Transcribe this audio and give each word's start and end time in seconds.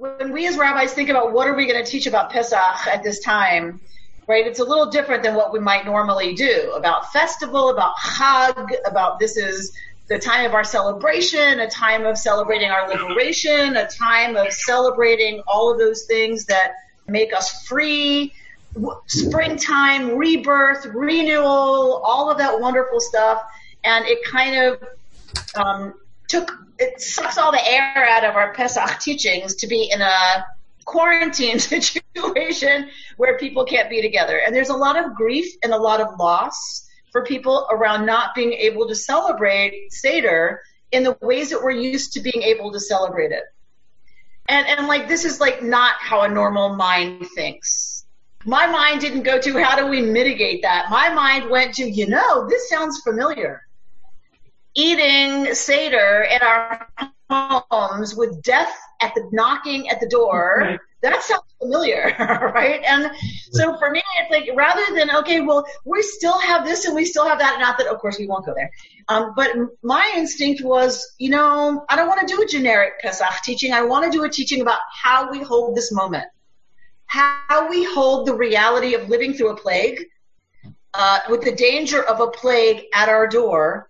when 0.00 0.32
we 0.32 0.46
as 0.46 0.56
rabbis 0.56 0.94
think 0.94 1.10
about 1.10 1.34
what 1.34 1.46
are 1.46 1.54
we 1.54 1.66
going 1.66 1.84
to 1.84 1.88
teach 1.88 2.06
about 2.06 2.30
Pesach 2.30 2.86
at 2.86 3.02
this 3.02 3.20
time, 3.20 3.80
right? 4.26 4.46
It's 4.46 4.58
a 4.58 4.64
little 4.64 4.90
different 4.90 5.22
than 5.22 5.34
what 5.34 5.52
we 5.52 5.60
might 5.60 5.84
normally 5.84 6.34
do 6.34 6.72
about 6.74 7.12
festival, 7.12 7.68
about 7.68 7.98
Chag, 7.98 8.70
about 8.86 9.18
this 9.18 9.36
is 9.36 9.76
the 10.08 10.18
time 10.18 10.46
of 10.46 10.54
our 10.54 10.64
celebration, 10.64 11.60
a 11.60 11.68
time 11.68 12.06
of 12.06 12.16
celebrating 12.16 12.70
our 12.70 12.88
liberation, 12.88 13.76
a 13.76 13.86
time 13.88 14.36
of 14.36 14.50
celebrating 14.54 15.42
all 15.46 15.70
of 15.70 15.78
those 15.78 16.04
things 16.04 16.46
that 16.46 16.72
make 17.06 17.34
us 17.34 17.66
free, 17.66 18.32
springtime, 19.06 20.16
rebirth, 20.16 20.86
renewal, 20.86 22.00
all 22.06 22.30
of 22.30 22.38
that 22.38 22.58
wonderful 22.58 23.00
stuff. 23.00 23.42
And 23.84 24.06
it 24.06 24.24
kind 24.24 24.56
of 24.56 24.88
um, 25.54 25.94
took, 26.26 26.50
it 26.80 27.00
sucks 27.00 27.36
all 27.36 27.52
the 27.52 27.64
air 27.64 28.08
out 28.08 28.24
of 28.24 28.34
our 28.36 28.54
Pesach 28.54 28.98
teachings 29.00 29.54
to 29.56 29.66
be 29.66 29.90
in 29.92 30.00
a 30.00 30.46
quarantine 30.86 31.58
situation 31.58 32.88
where 33.18 33.38
people 33.38 33.64
can't 33.64 33.90
be 33.90 34.00
together. 34.00 34.40
And 34.44 34.56
there's 34.56 34.70
a 34.70 34.76
lot 34.76 34.98
of 34.98 35.14
grief 35.14 35.54
and 35.62 35.72
a 35.72 35.76
lot 35.76 36.00
of 36.00 36.18
loss 36.18 36.88
for 37.12 37.24
people 37.24 37.66
around 37.70 38.06
not 38.06 38.34
being 38.34 38.52
able 38.54 38.88
to 38.88 38.94
celebrate 38.94 39.92
Seder 39.92 40.62
in 40.90 41.04
the 41.04 41.16
ways 41.20 41.50
that 41.50 41.62
we're 41.62 41.70
used 41.70 42.14
to 42.14 42.20
being 42.20 42.42
able 42.42 42.72
to 42.72 42.80
celebrate 42.80 43.30
it. 43.30 43.44
And, 44.48 44.66
and 44.66 44.88
like, 44.88 45.06
this 45.06 45.24
is 45.24 45.38
like 45.38 45.62
not 45.62 45.96
how 46.00 46.22
a 46.22 46.28
normal 46.28 46.74
mind 46.74 47.28
thinks. 47.34 48.06
My 48.46 48.66
mind 48.66 49.02
didn't 49.02 49.24
go 49.24 49.38
to 49.38 49.62
how 49.62 49.76
do 49.76 49.86
we 49.86 50.00
mitigate 50.00 50.62
that? 50.62 50.86
My 50.90 51.12
mind 51.12 51.50
went 51.50 51.74
to, 51.74 51.88
you 51.88 52.06
know, 52.06 52.48
this 52.48 52.70
sounds 52.70 53.00
familiar. 53.02 53.66
Eating 54.80 55.54
Seder 55.54 56.26
in 56.30 56.40
our 56.40 56.88
homes 57.28 58.14
with 58.14 58.42
death 58.42 58.74
at 59.02 59.14
the 59.14 59.28
knocking 59.32 59.90
at 59.90 60.00
the 60.00 60.08
door 60.08 60.80
that 61.02 61.22
sounds 61.22 61.42
familiar, 61.58 62.14
right? 62.54 62.82
And 62.84 63.10
so 63.52 63.76
for 63.78 63.90
me, 63.90 64.02
it's 64.18 64.30
like 64.30 64.56
rather 64.56 64.82
than 64.94 65.10
okay, 65.16 65.40
well, 65.40 65.66
we 65.84 66.02
still 66.02 66.38
have 66.38 66.64
this 66.64 66.84
and 66.84 66.94
we 66.94 67.04
still 67.04 67.26
have 67.26 67.38
that. 67.38 67.58
Not 67.58 67.78
that, 67.78 67.86
of 67.86 67.98
course, 67.98 68.18
we 68.18 68.26
won't 68.26 68.46
go 68.46 68.54
there. 68.54 68.70
Um, 69.08 69.32
but 69.34 69.50
my 69.82 70.12
instinct 70.16 70.62
was, 70.62 71.14
you 71.18 71.30
know, 71.30 71.84
I 71.88 71.96
don't 71.96 72.08
want 72.08 72.26
to 72.26 72.34
do 72.34 72.42
a 72.42 72.46
generic 72.46 73.00
Pesach 73.00 73.42
teaching. 73.44 73.72
I 73.72 73.82
want 73.82 74.04
to 74.04 74.10
do 74.10 74.24
a 74.24 74.28
teaching 74.28 74.60
about 74.60 74.80
how 74.92 75.30
we 75.30 75.42
hold 75.42 75.76
this 75.76 75.90
moment, 75.92 76.26
how 77.06 77.68
we 77.68 77.84
hold 77.84 78.26
the 78.26 78.34
reality 78.34 78.94
of 78.94 79.08
living 79.08 79.34
through 79.34 79.50
a 79.50 79.56
plague, 79.56 80.04
uh, 80.92 81.20
with 81.30 81.42
the 81.42 81.52
danger 81.52 82.02
of 82.02 82.20
a 82.20 82.26
plague 82.26 82.84
at 82.92 83.08
our 83.08 83.26
door, 83.26 83.89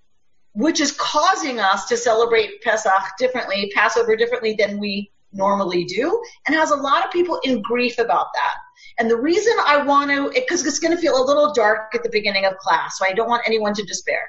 which 0.52 0.80
is 0.80 0.92
causing 0.92 1.60
us 1.60 1.86
to 1.86 1.96
celebrate 1.96 2.62
Pesach 2.62 2.92
differently, 3.18 3.70
Passover 3.74 4.16
differently 4.16 4.54
than 4.58 4.78
we 4.78 5.10
normally 5.32 5.84
do 5.84 6.20
and 6.46 6.56
has 6.56 6.70
a 6.70 6.76
lot 6.76 7.04
of 7.04 7.12
people 7.12 7.40
in 7.44 7.62
grief 7.62 7.98
about 7.98 8.26
that. 8.34 8.54
And 8.98 9.10
the 9.10 9.16
reason 9.16 9.52
I 9.64 9.82
want 9.82 10.10
to, 10.10 10.30
because 10.34 10.66
it's 10.66 10.78
going 10.78 10.94
to 10.94 11.00
feel 11.00 11.22
a 11.22 11.24
little 11.24 11.52
dark 11.52 11.94
at 11.94 12.02
the 12.02 12.10
beginning 12.10 12.44
of 12.46 12.56
class, 12.58 12.98
so 12.98 13.06
I 13.06 13.12
don't 13.12 13.28
want 13.28 13.42
anyone 13.46 13.74
to 13.74 13.84
despair. 13.84 14.20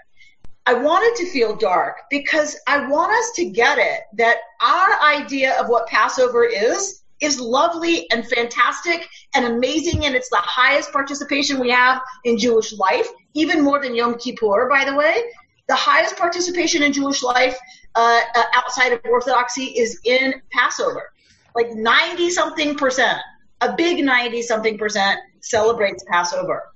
I 0.67 0.75
want 0.75 1.03
it 1.05 1.15
to 1.23 1.31
feel 1.31 1.55
dark 1.55 2.01
because 2.09 2.55
I 2.67 2.87
want 2.87 3.11
us 3.11 3.31
to 3.37 3.45
get 3.49 3.79
it 3.79 4.01
that 4.13 4.37
our 4.61 5.01
idea 5.03 5.59
of 5.59 5.69
what 5.69 5.87
Passover 5.87 6.45
is 6.45 7.01
is 7.19 7.39
lovely 7.39 8.09
and 8.11 8.27
fantastic 8.27 9.07
and 9.35 9.45
amazing, 9.45 10.05
and 10.05 10.15
it's 10.15 10.29
the 10.29 10.37
highest 10.37 10.91
participation 10.91 11.59
we 11.59 11.69
have 11.69 12.01
in 12.25 12.37
Jewish 12.37 12.73
life, 12.73 13.07
even 13.33 13.61
more 13.63 13.81
than 13.81 13.95
Yom 13.95 14.17
Kippur, 14.17 14.67
by 14.69 14.85
the 14.85 14.95
way. 14.95 15.23
The 15.71 15.77
highest 15.77 16.17
participation 16.17 16.83
in 16.83 16.91
Jewish 16.91 17.23
life 17.23 17.57
uh, 17.95 18.19
uh, 18.35 18.43
outside 18.55 18.91
of 18.91 18.99
Orthodoxy 19.05 19.63
is 19.63 20.01
in 20.03 20.33
Passover. 20.51 21.13
Like 21.55 21.71
90 21.71 22.29
something 22.29 22.75
percent, 22.75 23.19
a 23.61 23.71
big 23.71 24.03
90 24.03 24.41
something 24.41 24.77
percent 24.77 25.21
celebrates 25.39 26.03
Passover. 26.11 26.73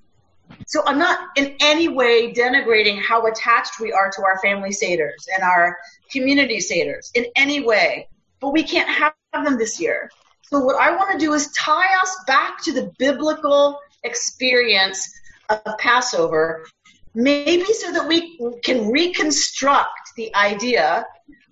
So 0.68 0.82
I'm 0.86 0.98
not 0.98 1.20
in 1.36 1.58
any 1.60 1.90
way 1.90 2.32
denigrating 2.32 3.02
how 3.02 3.28
attached 3.28 3.82
we 3.82 3.92
are 3.92 4.10
to 4.12 4.22
our 4.24 4.40
family 4.40 4.70
seders 4.70 5.26
and 5.34 5.44
our 5.44 5.78
community 6.10 6.60
seders 6.60 7.12
in 7.16 7.26
any 7.36 7.66
way, 7.66 8.08
but 8.40 8.54
we 8.54 8.64
can't 8.64 8.88
have 8.88 9.14
them 9.34 9.58
this 9.58 9.78
year. 9.78 10.10
So 10.44 10.60
what 10.60 10.78
I 10.78 10.96
want 10.96 11.12
to 11.12 11.18
do 11.18 11.34
is 11.34 11.52
tie 11.52 12.02
us 12.02 12.16
back 12.28 12.64
to 12.64 12.72
the 12.72 12.94
biblical 12.98 13.78
experience 14.06 15.06
of 15.50 15.60
Passover 15.80 16.66
maybe 17.16 17.66
so 17.66 17.94
that 17.94 18.08
we 18.08 18.38
can 18.64 18.92
reconstruct 18.92 20.12
the 20.18 20.36
idea 20.36 21.06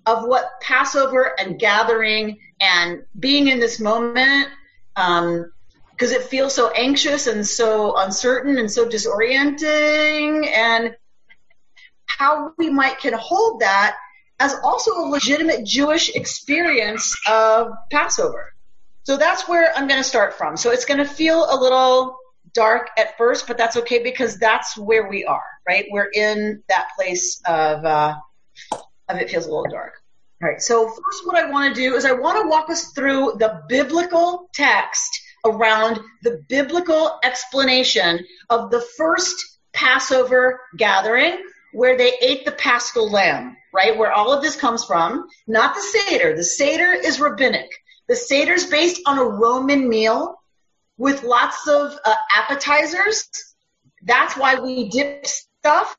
of 0.06 0.26
what 0.26 0.60
Passover 0.60 1.34
and 1.38 1.58
gathering 1.58 2.38
and 2.60 3.02
being 3.18 3.48
in 3.48 3.58
this 3.58 3.80
moment, 3.80 4.48
because 4.94 5.22
um, 5.22 5.50
it 6.00 6.22
feels 6.24 6.54
so 6.54 6.70
anxious 6.70 7.26
and 7.26 7.46
so 7.46 7.96
uncertain 7.96 8.58
and 8.58 8.70
so 8.70 8.86
disorienting, 8.86 10.46
and 10.46 10.94
how 12.06 12.52
we 12.58 12.70
might 12.70 12.98
can 12.98 13.14
hold 13.14 13.60
that 13.60 13.96
as 14.40 14.54
also 14.62 14.92
a 14.98 15.08
legitimate 15.08 15.64
Jewish 15.64 16.14
experience 16.14 17.16
of 17.28 17.68
Passover. 17.90 18.52
So 19.04 19.16
that's 19.16 19.48
where 19.48 19.72
I'm 19.76 19.86
going 19.88 20.00
to 20.00 20.08
start 20.08 20.34
from. 20.34 20.56
So 20.56 20.70
it's 20.70 20.84
going 20.84 20.98
to 20.98 21.04
feel 21.04 21.46
a 21.48 21.56
little 21.58 22.16
dark 22.54 22.88
at 22.96 23.16
first, 23.18 23.46
but 23.46 23.58
that's 23.58 23.76
okay 23.76 24.02
because 24.02 24.38
that's 24.38 24.76
where 24.76 25.08
we 25.08 25.24
are, 25.24 25.42
right? 25.68 25.86
We're 25.90 26.10
in 26.14 26.62
that 26.68 26.88
place 26.96 27.40
of, 27.46 27.84
uh, 27.84 28.16
of 29.08 29.18
it 29.18 29.30
feels 29.30 29.46
a 29.46 29.50
little 29.50 29.70
dark. 29.70 29.94
All 30.42 30.48
right. 30.48 30.60
So 30.60 30.88
first, 30.88 31.26
what 31.26 31.36
I 31.36 31.50
want 31.50 31.74
to 31.74 31.80
do 31.80 31.94
is 31.94 32.04
I 32.04 32.12
want 32.12 32.42
to 32.42 32.48
walk 32.48 32.70
us 32.70 32.92
through 32.92 33.34
the 33.38 33.62
biblical 33.68 34.48
text 34.52 35.20
around 35.44 36.00
the 36.22 36.42
biblical 36.48 37.18
explanation 37.22 38.24
of 38.50 38.70
the 38.70 38.80
first 38.96 39.58
Passover 39.72 40.60
gathering 40.76 41.42
where 41.72 41.96
they 41.96 42.14
ate 42.20 42.44
the 42.44 42.52
paschal 42.52 43.10
lamb, 43.10 43.56
right? 43.72 43.96
Where 43.98 44.12
all 44.12 44.32
of 44.32 44.42
this 44.42 44.56
comes 44.56 44.84
from. 44.84 45.26
Not 45.46 45.74
the 45.74 45.80
Seder. 45.80 46.36
The 46.36 46.44
Seder 46.44 46.92
is 46.92 47.20
rabbinic. 47.20 47.68
The 48.08 48.16
Seder 48.16 48.52
is 48.52 48.66
based 48.66 49.00
on 49.06 49.18
a 49.18 49.24
Roman 49.24 49.88
meal 49.88 50.36
with 50.96 51.22
lots 51.22 51.66
of 51.68 51.96
uh, 52.04 52.14
appetizers. 52.34 53.28
That's 54.02 54.36
why 54.36 54.60
we 54.60 54.88
dip 54.88 55.26
stuff 55.26 55.96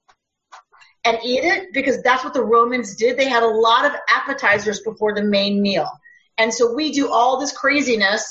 and 1.03 1.17
eat 1.23 1.43
it 1.43 1.73
because 1.73 2.01
that's 2.01 2.23
what 2.23 2.33
the 2.33 2.43
Romans 2.43 2.95
did. 2.95 3.17
They 3.17 3.29
had 3.29 3.43
a 3.43 3.47
lot 3.47 3.85
of 3.85 3.93
appetizers 4.09 4.81
before 4.81 5.13
the 5.13 5.23
main 5.23 5.61
meal. 5.61 5.89
And 6.37 6.53
so 6.53 6.73
we 6.73 6.91
do 6.91 7.11
all 7.11 7.39
this 7.39 7.55
craziness, 7.55 8.25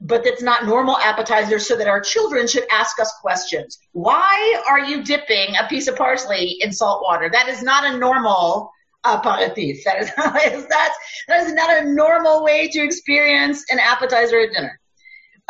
but 0.00 0.24
that's 0.24 0.42
not 0.42 0.64
normal 0.64 0.96
appetizers 0.96 1.66
so 1.66 1.76
that 1.76 1.88
our 1.88 2.00
children 2.00 2.46
should 2.46 2.64
ask 2.70 2.98
us 3.00 3.12
questions. 3.20 3.78
Why 3.92 4.62
are 4.68 4.80
you 4.80 5.02
dipping 5.02 5.56
a 5.56 5.68
piece 5.68 5.88
of 5.88 5.96
parsley 5.96 6.56
in 6.60 6.72
salt 6.72 7.02
water? 7.02 7.28
That 7.30 7.48
is 7.48 7.62
not 7.62 7.84
a 7.84 7.98
normal 7.98 8.70
aperitif. 9.04 9.84
That 9.84 10.02
is, 10.02 10.10
that 10.16 11.46
is 11.46 11.52
not 11.52 11.82
a 11.82 11.92
normal 11.92 12.44
way 12.44 12.68
to 12.68 12.80
experience 12.82 13.64
an 13.70 13.78
appetizer 13.78 14.40
at 14.40 14.52
dinner. 14.52 14.79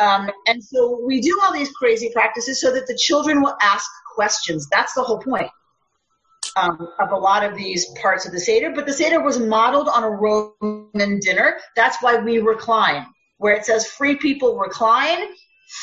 Um, 0.00 0.30
and 0.46 0.64
so 0.64 0.98
we 1.06 1.20
do 1.20 1.38
all 1.42 1.52
these 1.52 1.70
crazy 1.72 2.10
practices 2.12 2.60
so 2.60 2.72
that 2.72 2.86
the 2.86 2.96
children 2.96 3.42
will 3.42 3.56
ask 3.60 3.88
questions. 4.14 4.66
That's 4.70 4.94
the 4.94 5.02
whole 5.02 5.18
point 5.18 5.50
um, 6.56 6.88
of 6.98 7.12
a 7.12 7.16
lot 7.16 7.44
of 7.44 7.54
these 7.54 7.86
parts 8.00 8.26
of 8.26 8.32
the 8.32 8.40
Seder. 8.40 8.70
But 8.74 8.86
the 8.86 8.92
Seder 8.92 9.22
was 9.22 9.38
modeled 9.38 9.88
on 9.88 10.02
a 10.02 10.10
Roman 10.10 11.20
dinner. 11.20 11.58
That's 11.76 12.02
why 12.02 12.16
we 12.16 12.38
recline. 12.38 13.06
Where 13.36 13.54
it 13.54 13.64
says 13.64 13.86
free 13.86 14.16
people 14.16 14.58
recline, 14.58 15.18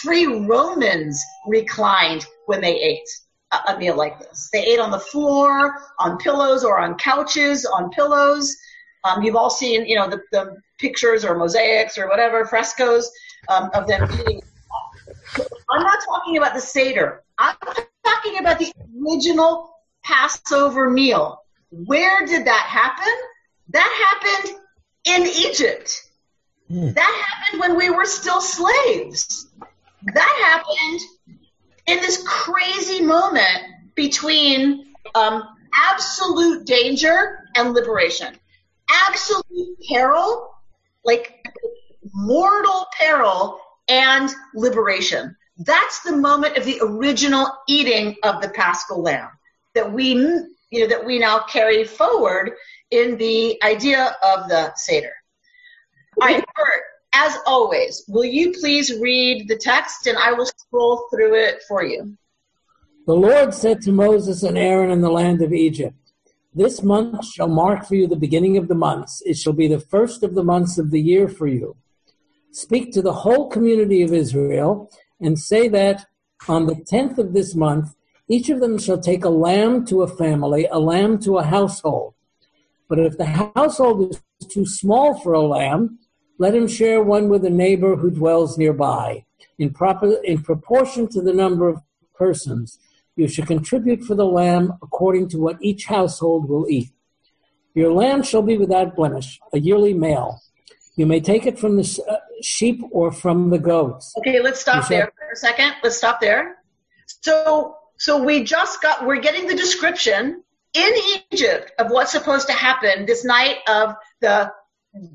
free 0.02 0.26
Romans 0.26 1.24
reclined 1.48 2.26
when 2.48 2.62
they 2.62 2.76
ate 2.76 3.08
a, 3.68 3.78
meal 3.78 3.96
like 3.96 4.20
this. 4.20 4.50
They 4.52 4.64
ate 4.64 4.80
on 4.80 4.92
the 4.92 5.00
floor, 5.00 5.74
on 6.00 6.18
pillows, 6.18 6.64
or 6.64 6.80
on 6.80 6.98
couches, 6.98 7.66
on 7.66 7.90
pillows. 7.92 8.56
Um, 9.04 9.24
you've 9.24 9.36
all 9.36 9.50
seen, 9.50 9.86
you 9.86 9.96
know, 9.96 10.10
the, 10.10 10.22
the 10.32 10.56
pictures 10.80 11.24
or 11.24 11.38
mosaics 11.38 11.98
or 11.98 12.08
whatever, 12.08 12.46
frescoes 12.46 13.10
um, 13.50 13.70
of 13.74 13.88
them 13.88 14.10
eating. 14.14 14.42
I'm 15.70 15.84
not 15.84 16.00
talking 16.06 16.38
about 16.38 16.54
the 16.54 16.62
Seder. 16.62 17.24
I'm 17.38 17.56
talking 18.06 18.40
about 18.40 18.60
the 18.60 18.72
original 19.06 19.74
Passover 20.04 20.90
meal. 20.90 21.44
Where 21.70 22.26
did 22.26 22.46
that 22.46 22.66
happen? 22.68 23.14
That 23.70 24.20
happened 24.24 24.60
in 25.06 25.28
Egypt. 25.28 26.10
Mm. 26.72 26.96
That 26.96 27.24
happened 27.26 27.62
when 27.62 27.78
we 27.78 27.90
were 27.90 28.06
still 28.06 28.42
slaves. 28.42 29.48
That 30.14 30.42
happened 30.46 31.02
in 31.88 32.00
this 32.00 32.24
crazy 32.26 33.02
moment 33.02 33.64
between 33.96 34.94
um, 35.16 35.44
absolute 35.74 36.66
danger 36.66 37.46
and 37.56 37.74
liberation. 37.74 38.36
Absolute 38.90 39.78
peril, 39.90 40.50
like 41.04 41.37
mortal 42.18 42.88
peril 43.00 43.60
and 43.88 44.30
liberation. 44.56 45.36
That's 45.60 46.02
the 46.02 46.16
moment 46.16 46.58
of 46.58 46.66
the 46.66 46.80
original 46.82 47.48
eating 47.68 48.16
of 48.24 48.42
the 48.42 48.50
paschal 48.50 49.04
lamb 49.04 49.30
that 49.76 49.92
we, 49.92 50.14
you 50.72 50.82
know, 50.82 50.88
that 50.88 51.06
we 51.06 51.20
now 51.20 51.44
carry 51.48 51.84
forward 51.84 52.54
in 52.90 53.18
the 53.18 53.62
idea 53.64 54.16
of 54.24 54.50
the 54.50 54.74
Seder. 54.76 55.14
All 56.20 56.28
right, 56.28 56.44
Bert, 56.56 56.84
as 57.14 57.38
always, 57.46 58.04
will 58.08 58.26
you 58.26 58.52
please 58.52 59.00
read 59.00 59.48
the 59.48 59.58
text 59.58 60.08
and 60.08 60.18
I 60.18 60.34
will 60.34 60.48
scroll 60.48 61.08
through 61.12 61.36
it 61.36 61.62
for 61.68 61.84
you? 61.84 62.18
The 63.06 63.14
Lord 63.14 63.54
said 63.54 63.82
to 63.84 63.92
Moses 63.92 64.42
and 64.42 64.58
Aaron 64.58 64.90
in 64.90 65.02
the 65.02 65.12
land 65.12 65.44
of 65.44 65.54
Egypt, 65.54 65.96
This 66.54 66.82
month 66.82 67.26
shall 67.26 67.48
mark 67.48 67.86
for 67.86 67.94
you 67.94 68.08
the 68.08 68.16
beginning 68.16 68.58
of 68.58 68.68
the 68.68 68.76
months. 68.76 69.22
It 69.24 69.38
shall 69.38 69.54
be 69.54 69.68
the 69.68 69.80
first 69.80 70.24
of 70.24 70.34
the 70.34 70.44
months 70.44 70.80
of 70.80 70.90
the 70.90 71.00
year 71.00 71.28
for 71.30 71.48
you. 71.48 71.76
Speak 72.58 72.92
to 72.94 73.04
the 73.04 73.14
whole 73.14 73.50
community 73.52 74.02
of 74.02 74.12
Israel 74.12 74.90
and 75.22 75.38
say 75.38 75.68
that 75.68 76.08
on 76.48 76.66
the 76.66 76.74
tenth 76.74 77.20
of 77.20 77.34
this 77.34 77.54
month, 77.54 77.94
each 78.28 78.50
of 78.50 78.62
them 78.62 78.80
shall 78.80 78.98
take 78.98 79.24
a 79.24 79.30
lamb 79.30 79.86
to 79.86 80.02
a 80.02 80.08
family, 80.08 80.66
a 80.72 80.80
lamb 80.80 81.20
to 81.20 81.38
a 81.38 81.44
household. 81.44 82.16
But 82.90 82.98
if 82.98 83.16
the 83.16 83.52
household 83.56 84.20
is 84.42 84.48
too 84.48 84.66
small 84.66 85.20
for 85.20 85.34
a 85.34 85.46
lamb, 85.46 86.00
let 86.40 86.56
him 86.56 86.68
share 86.68 87.00
one 87.04 87.30
with 87.30 87.46
a 87.46 87.52
neighbor 87.52 87.96
who 87.96 88.10
dwells 88.10 88.58
nearby. 88.58 89.24
In, 89.60 89.72
proper, 89.72 90.14
in 90.24 90.42
proportion 90.42 91.08
to 91.10 91.22
the 91.22 91.34
number 91.34 91.70
of 91.70 91.84
persons, 92.16 92.80
you 93.16 93.28
should 93.28 93.46
contribute 93.46 94.04
for 94.04 94.16
the 94.16 94.26
lamb 94.26 94.74
according 94.82 95.30
to 95.30 95.38
what 95.38 95.62
each 95.62 95.86
household 95.86 96.50
will 96.50 96.66
eat. 96.68 96.90
Your 97.76 97.94
lamb 97.94 98.24
shall 98.24 98.42
be 98.42 98.58
without 98.58 98.96
blemish, 98.96 99.40
a 99.54 99.60
yearly 99.60 99.94
male. 99.94 100.42
You 100.98 101.06
may 101.06 101.20
take 101.20 101.46
it 101.46 101.60
from 101.60 101.78
the 101.78 102.04
uh, 102.10 102.16
sheep 102.42 102.82
or 102.92 103.12
from 103.12 103.52
the 103.52 103.60
goats. 103.60 104.14
Okay, 104.18 104.42
let's 104.42 104.60
stop 104.60 104.86
shall- 104.86 104.90
there 104.90 105.12
for 105.18 105.32
a 105.32 105.36
second. 105.36 105.74
Let's 105.84 105.96
stop 105.96 106.20
there. 106.20 106.58
So, 107.22 107.76
so 107.98 108.24
we 108.24 108.44
just 108.44 108.82
got, 108.82 109.06
we're 109.06 109.22
getting 109.22 109.48
the 109.48 109.56
description 109.56 110.44
in 110.74 110.94
Egypt 111.32 111.72
of 111.78 111.92
what's 111.92 112.12
supposed 112.12 112.48
to 112.48 112.54
happen 112.54 113.06
this 113.06 113.24
night 113.24 113.58
of 113.70 113.94
the 114.22 114.52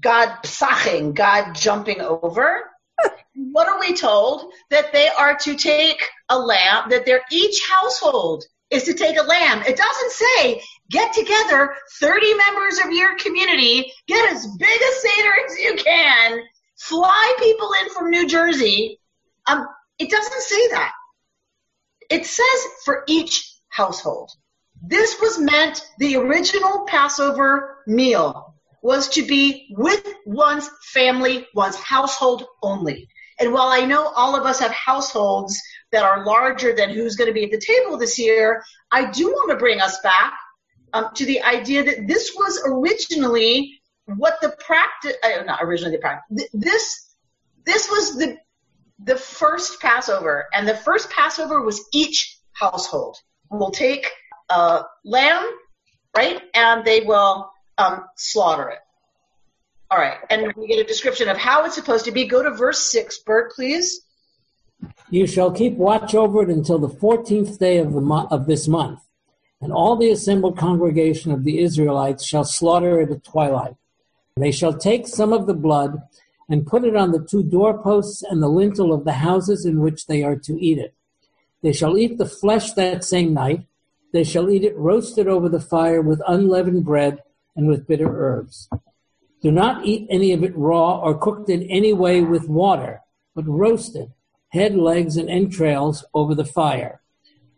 God 0.00 0.38
psaching, 0.44 1.14
God 1.14 1.55
jumping 1.55 2.00
over. 2.00 2.70
what 3.34 3.69
are 3.69 3.81
we 3.81 3.93
told? 3.93 4.52
That 4.70 4.93
they 4.93 5.08
are 5.08 5.37
to 5.38 5.56
take 5.56 6.00
a 6.29 6.38
lamb, 6.38 6.90
that 6.90 7.06
they're 7.06 7.25
each 7.32 7.61
household 7.69 8.44
is 8.72 8.84
to 8.84 8.94
take 8.94 9.19
a 9.19 9.22
lamb. 9.22 9.62
It 9.66 9.76
doesn't 9.76 10.12
say 10.12 10.62
get 10.90 11.12
together 11.12 11.74
30 12.00 12.34
members 12.34 12.78
of 12.84 12.92
your 12.92 13.16
community, 13.19 13.92
get 14.08 14.32
as 14.32 14.46
big 14.58 14.69
a 14.69 14.92
Seder 14.94 15.32
as 15.46 15.58
you 15.58 15.76
can, 15.76 16.40
fly 16.78 17.34
people 17.38 17.70
in 17.82 17.90
from 17.90 18.10
New 18.10 18.26
Jersey. 18.26 18.98
Um, 19.46 19.66
it 19.98 20.10
doesn't 20.10 20.42
say 20.42 20.69
that. 20.69 20.92
It 22.10 22.26
says 22.26 22.66
for 22.84 23.04
each 23.06 23.52
household. 23.69 24.30
This 24.82 25.20
was 25.20 25.38
meant 25.38 25.86
the 25.98 26.16
original 26.16 26.84
Passover 26.86 27.78
meal 27.86 28.54
was 28.82 29.08
to 29.10 29.24
be 29.24 29.69
with 29.70 30.04
one's 30.26 30.69
family, 30.92 31.46
one's 31.54 31.76
household 31.76 32.44
only. 32.62 33.08
And 33.42 33.52
while 33.52 33.70
I 33.70 33.84
know 33.84 34.06
all 34.14 34.36
of 34.36 34.46
us 34.46 34.60
have 34.60 34.70
households 34.70 35.60
that 35.90 36.04
are 36.04 36.24
larger 36.24 36.76
than 36.76 36.90
who's 36.90 37.16
going 37.16 37.26
to 37.26 37.34
be 37.34 37.42
at 37.42 37.50
the 37.50 37.58
table 37.58 37.98
this 37.98 38.16
year, 38.16 38.62
I 38.92 39.10
do 39.10 39.26
want 39.26 39.50
to 39.50 39.56
bring 39.56 39.80
us 39.80 40.00
back 40.00 40.38
um, 40.92 41.08
to 41.16 41.26
the 41.26 41.42
idea 41.42 41.82
that 41.82 42.06
this 42.06 42.32
was 42.36 42.62
originally 42.64 43.80
what 44.06 44.34
the 44.40 44.54
practice, 44.64 45.14
uh, 45.24 45.42
not 45.44 45.58
originally 45.60 45.96
the 45.96 46.00
practice, 46.00 46.46
this, 46.52 47.16
this 47.66 47.90
was 47.90 48.16
the, 48.16 48.38
the 49.02 49.16
first 49.16 49.80
Passover, 49.80 50.46
and 50.54 50.68
the 50.68 50.76
first 50.76 51.10
Passover 51.10 51.62
was 51.62 51.84
each 51.92 52.38
household 52.52 53.16
will 53.50 53.72
take 53.72 54.08
a 54.50 54.84
lamb, 55.04 55.44
right, 56.16 56.40
and 56.54 56.84
they 56.84 57.00
will 57.00 57.50
um, 57.76 58.04
slaughter 58.16 58.68
it. 58.68 58.78
All 59.92 59.98
right, 59.98 60.16
and 60.30 60.50
we 60.56 60.68
get 60.68 60.78
a 60.78 60.84
description 60.84 61.28
of 61.28 61.36
how 61.36 61.66
it's 61.66 61.74
supposed 61.74 62.06
to 62.06 62.12
be. 62.12 62.26
Go 62.26 62.42
to 62.42 62.50
verse 62.50 62.78
six, 62.78 63.18
Bert, 63.18 63.52
please. 63.52 64.00
You 65.10 65.26
shall 65.26 65.52
keep 65.52 65.74
watch 65.74 66.14
over 66.14 66.42
it 66.42 66.48
until 66.48 66.78
the 66.78 66.88
fourteenth 66.88 67.58
day 67.58 67.76
of 67.76 67.92
the 67.92 68.00
mo- 68.00 68.26
of 68.30 68.46
this 68.46 68.66
month, 68.66 69.00
and 69.60 69.70
all 69.70 69.96
the 69.96 70.10
assembled 70.10 70.56
congregation 70.56 71.30
of 71.30 71.44
the 71.44 71.58
Israelites 71.58 72.24
shall 72.24 72.44
slaughter 72.44 73.02
it 73.02 73.10
at 73.10 73.22
twilight. 73.22 73.74
They 74.38 74.50
shall 74.50 74.72
take 74.72 75.06
some 75.06 75.30
of 75.30 75.46
the 75.46 75.52
blood 75.52 76.00
and 76.48 76.66
put 76.66 76.84
it 76.84 76.96
on 76.96 77.12
the 77.12 77.22
two 77.22 77.42
doorposts 77.42 78.22
and 78.22 78.42
the 78.42 78.48
lintel 78.48 78.94
of 78.94 79.04
the 79.04 79.12
houses 79.12 79.66
in 79.66 79.80
which 79.80 80.06
they 80.06 80.22
are 80.22 80.36
to 80.36 80.58
eat 80.58 80.78
it. 80.78 80.94
They 81.62 81.74
shall 81.74 81.98
eat 81.98 82.16
the 82.16 82.24
flesh 82.24 82.72
that 82.72 83.04
same 83.04 83.34
night. 83.34 83.66
They 84.14 84.24
shall 84.24 84.48
eat 84.48 84.64
it 84.64 84.74
roasted 84.74 85.28
over 85.28 85.50
the 85.50 85.60
fire 85.60 86.00
with 86.00 86.22
unleavened 86.26 86.86
bread 86.86 87.22
and 87.54 87.68
with 87.68 87.86
bitter 87.86 88.08
herbs. 88.08 88.70
Do 89.42 89.50
not 89.50 89.84
eat 89.84 90.06
any 90.08 90.32
of 90.32 90.44
it 90.44 90.56
raw 90.56 91.00
or 91.00 91.18
cooked 91.18 91.50
in 91.50 91.62
any 91.64 91.92
way 91.92 92.22
with 92.22 92.48
water, 92.48 93.00
but 93.34 93.48
roasted, 93.48 94.12
head, 94.52 94.76
legs, 94.76 95.16
and 95.16 95.28
entrails 95.28 96.04
over 96.14 96.34
the 96.34 96.44
fire. 96.44 97.02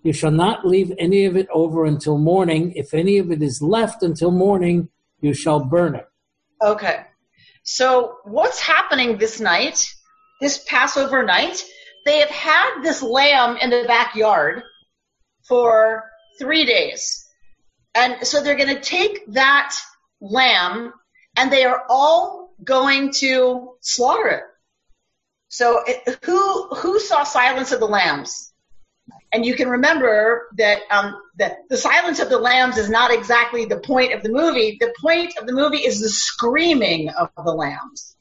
You 0.02 0.12
shall 0.12 0.31
not 0.31 0.66
leave 0.66 0.92
any 0.98 1.26
of 1.26 1.36
it 1.36 1.46
over 1.52 1.84
until 1.84 2.19
morning. 2.19 2.72
If 2.72 2.94
any 2.94 3.19
of 3.19 3.31
it 3.31 3.42
is 3.42 3.60
left 3.60 4.02
until 4.02 4.31
morning, 4.31 4.88
you 5.20 5.34
shall 5.34 5.60
burn 5.60 5.94
it. 5.94 6.06
Okay. 6.62 7.00
So 7.64 8.16
what's 8.25 8.60
happening 8.60 9.19
this 9.19 9.40
night, 9.40 9.87
this 10.40 10.64
Passover 10.66 11.22
night? 11.22 11.64
They 12.04 12.19
have 12.19 12.30
had 12.30 12.82
this 12.82 13.02
lamb 13.02 13.56
in 13.56 13.70
the 13.70 13.84
backyard 13.87 14.62
for 15.48 16.04
three 16.38 16.64
days. 16.64 17.26
And 17.94 18.26
so 18.26 18.42
they're 18.42 18.56
going 18.56 18.75
to 18.75 18.82
take 18.82 19.25
that 19.32 19.75
lamb 20.20 20.92
and 21.36 21.52
they 21.52 21.64
are 21.64 21.84
all 21.88 22.54
going 22.62 23.12
to 23.14 23.75
slaughter 23.81 24.28
it. 24.28 24.42
So 25.48 25.82
it, 25.86 26.19
who 26.25 26.69
who 26.75 26.98
saw 26.98 27.22
Silence 27.25 27.72
of 27.72 27.81
the 27.81 27.86
Lambs? 27.86 28.52
And 29.32 29.44
you 29.44 29.54
can 29.54 29.69
remember 29.69 30.48
that 30.56 30.81
um, 30.90 31.16
that 31.38 31.69
the 31.69 31.76
Silence 31.76 32.20
of 32.20 32.28
the 32.28 32.38
Lambs 32.38 32.76
is 32.76 32.88
not 32.88 33.12
exactly 33.12 33.64
the 33.64 33.78
point 33.78 34.12
of 34.12 34.22
the 34.22 34.31
movie. 34.31 34.78
The 34.81 34.94
point 35.00 35.34
of 35.38 35.46
the 35.46 35.52
movie 35.52 35.78
is 35.78 36.00
the 36.00 36.08
screaming 36.08 37.10
of 37.10 37.31
the 37.37 37.52
lambs, 37.52 38.16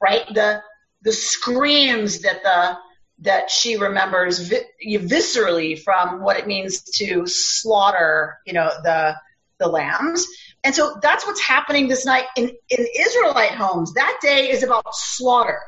right? 0.00 0.22
The 0.32 0.62
the 1.02 1.12
screams 1.12 2.20
that 2.20 2.42
the 2.42 2.78
that 3.20 3.50
she 3.50 3.76
remembers 3.76 4.48
vi- 4.48 4.98
viscerally 4.98 5.80
from 5.80 6.22
what 6.22 6.38
it 6.38 6.46
means 6.46 6.82
to 6.82 7.26
slaughter, 7.26 8.38
you 8.46 8.52
know, 8.52 8.70
the 8.82 9.14
the 9.58 9.68
lambs. 9.68 10.26
And 10.64 10.74
so 10.74 10.96
that's 11.02 11.26
what's 11.26 11.40
happening 11.40 11.88
this 11.88 12.06
night 12.06 12.26
in, 12.36 12.50
in 12.70 12.86
Israelite 13.00 13.52
homes. 13.52 13.94
That 13.94 14.18
day 14.22 14.50
is 14.50 14.62
about 14.62 14.94
slaughter. 14.94 15.60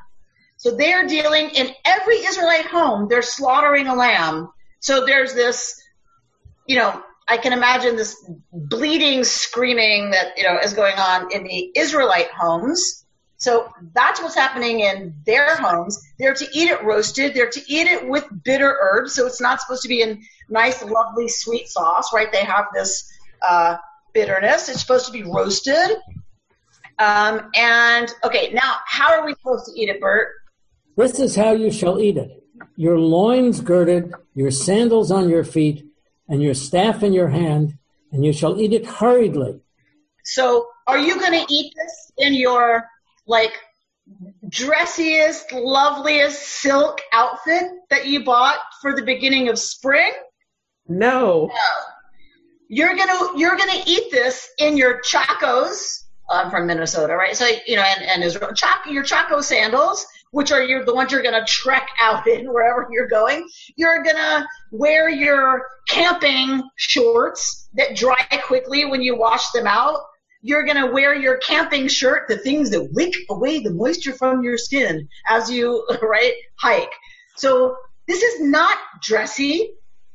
So 0.56 0.70
they're 0.70 1.06
dealing 1.06 1.50
in 1.50 1.70
every 1.84 2.16
Israelite 2.16 2.66
home, 2.66 3.08
they're 3.08 3.22
slaughtering 3.22 3.86
a 3.86 3.94
lamb. 3.94 4.50
So 4.80 5.04
there's 5.04 5.34
this, 5.34 5.80
you 6.66 6.76
know, 6.76 7.02
I 7.26 7.38
can 7.38 7.52
imagine 7.52 7.96
this 7.96 8.16
bleeding, 8.52 9.24
screaming 9.24 10.10
that, 10.10 10.36
you 10.36 10.44
know, 10.44 10.58
is 10.58 10.74
going 10.74 10.96
on 10.96 11.32
in 11.32 11.44
the 11.44 11.72
Israelite 11.74 12.30
homes. 12.30 13.04
So 13.36 13.68
that's 13.94 14.22
what's 14.22 14.34
happening 14.34 14.80
in 14.80 15.14
their 15.26 15.56
homes. 15.56 16.00
They're 16.18 16.34
to 16.34 16.46
eat 16.52 16.70
it 16.70 16.82
roasted. 16.84 17.34
They're 17.34 17.50
to 17.50 17.60
eat 17.66 17.86
it 17.86 18.08
with 18.08 18.24
bitter 18.44 18.76
herbs. 18.80 19.14
So 19.14 19.26
it's 19.26 19.40
not 19.40 19.60
supposed 19.60 19.82
to 19.82 19.88
be 19.88 20.02
in 20.02 20.22
nice, 20.48 20.82
lovely, 20.82 21.28
sweet 21.28 21.68
sauce, 21.68 22.12
right? 22.14 22.30
They 22.30 22.44
have 22.44 22.66
this, 22.74 23.10
uh, 23.46 23.76
bitterness. 24.14 24.68
It's 24.68 24.80
supposed 24.80 25.06
to 25.06 25.12
be 25.12 25.22
roasted. 25.22 25.96
Um, 26.98 27.50
and 27.56 28.12
okay, 28.24 28.52
now 28.52 28.76
how 28.86 29.12
are 29.12 29.26
we 29.26 29.34
supposed 29.34 29.66
to 29.66 29.80
eat 29.80 29.88
it, 29.88 30.00
Bert? 30.00 30.28
This 30.96 31.18
is 31.18 31.34
how 31.34 31.52
you 31.52 31.70
shall 31.70 32.00
eat 32.00 32.16
it. 32.16 32.42
Your 32.76 32.98
loins 32.98 33.60
girded, 33.60 34.12
your 34.34 34.50
sandals 34.50 35.10
on 35.10 35.28
your 35.28 35.44
feet, 35.44 35.84
and 36.28 36.42
your 36.42 36.54
staff 36.54 37.02
in 37.02 37.12
your 37.12 37.28
hand, 37.28 37.76
and 38.12 38.24
you 38.24 38.32
shall 38.32 38.60
eat 38.60 38.72
it 38.72 38.86
hurriedly. 38.86 39.60
So, 40.24 40.68
are 40.86 40.98
you 40.98 41.18
going 41.18 41.44
to 41.44 41.52
eat 41.52 41.72
this 41.76 42.12
in 42.18 42.34
your 42.34 42.88
like 43.26 43.52
dressiest, 44.48 45.52
loveliest 45.52 46.40
silk 46.40 47.00
outfit 47.12 47.64
that 47.90 48.06
you 48.06 48.24
bought 48.24 48.58
for 48.80 48.94
the 48.94 49.02
beginning 49.02 49.48
of 49.48 49.58
spring? 49.58 50.12
No. 50.86 51.46
No. 51.46 51.93
You're 52.74 52.96
gonna 52.96 53.38
you're 53.38 53.56
gonna 53.56 53.82
eat 53.86 54.10
this 54.10 54.50
in 54.58 54.76
your 54.76 55.00
chacos. 55.02 56.06
I'm 56.28 56.50
from 56.50 56.66
Minnesota, 56.66 57.14
right? 57.14 57.36
So 57.36 57.46
you 57.68 57.76
know, 57.76 57.82
and, 57.82 58.02
and 58.04 58.24
Israel, 58.24 58.52
Chaco, 58.52 58.90
your 58.90 59.04
chaco 59.04 59.40
sandals, 59.42 60.04
which 60.32 60.50
are 60.50 60.60
your, 60.60 60.84
the 60.84 60.92
ones 60.92 61.12
you're 61.12 61.22
gonna 61.22 61.44
trek 61.46 61.86
out 62.00 62.26
in 62.26 62.46
wherever 62.52 62.88
you're 62.90 63.06
going. 63.06 63.48
You're 63.76 64.02
gonna 64.02 64.44
wear 64.72 65.08
your 65.08 65.64
camping 65.88 66.68
shorts 66.74 67.68
that 67.74 67.94
dry 67.94 68.26
quickly 68.42 68.84
when 68.86 69.02
you 69.02 69.16
wash 69.16 69.52
them 69.52 69.68
out. 69.68 70.00
You're 70.42 70.64
gonna 70.64 70.90
wear 70.90 71.14
your 71.14 71.36
camping 71.36 71.86
shirt, 71.86 72.26
the 72.26 72.38
things 72.38 72.70
that 72.70 72.92
wick 72.92 73.14
away 73.30 73.60
the 73.60 73.70
moisture 73.70 74.14
from 74.14 74.42
your 74.42 74.58
skin 74.58 75.08
as 75.28 75.48
you 75.48 75.86
right 76.02 76.34
hike. 76.56 76.92
So 77.36 77.76
this 78.08 78.24
is 78.24 78.40
not 78.40 78.76
dressy. 79.00 79.74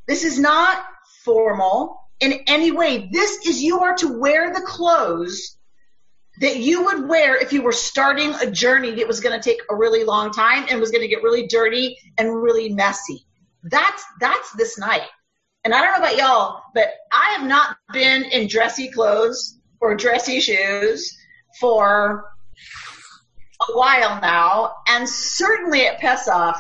This 0.09 0.25
is 0.25 0.37
not 0.37 0.83
formal 1.23 1.95
in 2.19 2.33
any 2.47 2.71
way. 2.71 3.09
This 3.11 3.45
is 3.45 3.61
you 3.61 3.81
are 3.81 3.95
to 3.97 4.19
wear 4.19 4.53
the 4.53 4.61
clothes 4.61 5.57
that 6.41 6.57
you 6.57 6.85
would 6.85 7.07
wear 7.07 7.35
if 7.35 7.51
you 7.51 7.61
were 7.61 7.73
starting 7.73 8.33
a 8.35 8.49
journey 8.49 8.95
that 8.95 9.07
was 9.07 9.19
going 9.19 9.39
to 9.39 9.43
take 9.43 9.61
a 9.69 9.75
really 9.75 10.03
long 10.03 10.31
time 10.31 10.65
and 10.69 10.79
was 10.79 10.91
going 10.91 11.01
to 11.01 11.07
get 11.07 11.23
really 11.23 11.47
dirty 11.47 11.97
and 12.17 12.41
really 12.41 12.69
messy. 12.69 13.25
That's 13.63 14.03
that's 14.19 14.51
this 14.53 14.77
night. 14.77 15.07
And 15.65 15.73
I 15.73 15.81
don't 15.81 15.91
know 15.91 16.07
about 16.07 16.17
y'all, 16.17 16.61
but 16.73 16.87
I 17.11 17.35
have 17.37 17.47
not 17.47 17.75
been 17.91 18.23
in 18.23 18.47
dressy 18.47 18.89
clothes 18.89 19.59
or 19.81 19.95
dressy 19.95 20.39
shoes 20.39 21.17
for 21.59 22.25
a 23.67 23.73
while 23.73 24.21
now, 24.21 24.75
and 24.87 25.07
certainly 25.07 25.85
at 25.85 25.99
Pesach, 25.99 26.55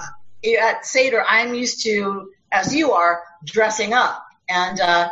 at 0.61 0.85
Seder, 0.85 1.23
I'm 1.25 1.53
used 1.53 1.83
to, 1.83 2.29
as 2.51 2.75
you 2.75 2.91
are, 2.91 3.21
dressing 3.45 3.93
up. 3.93 4.21
And 4.49 4.79
uh, 4.81 5.09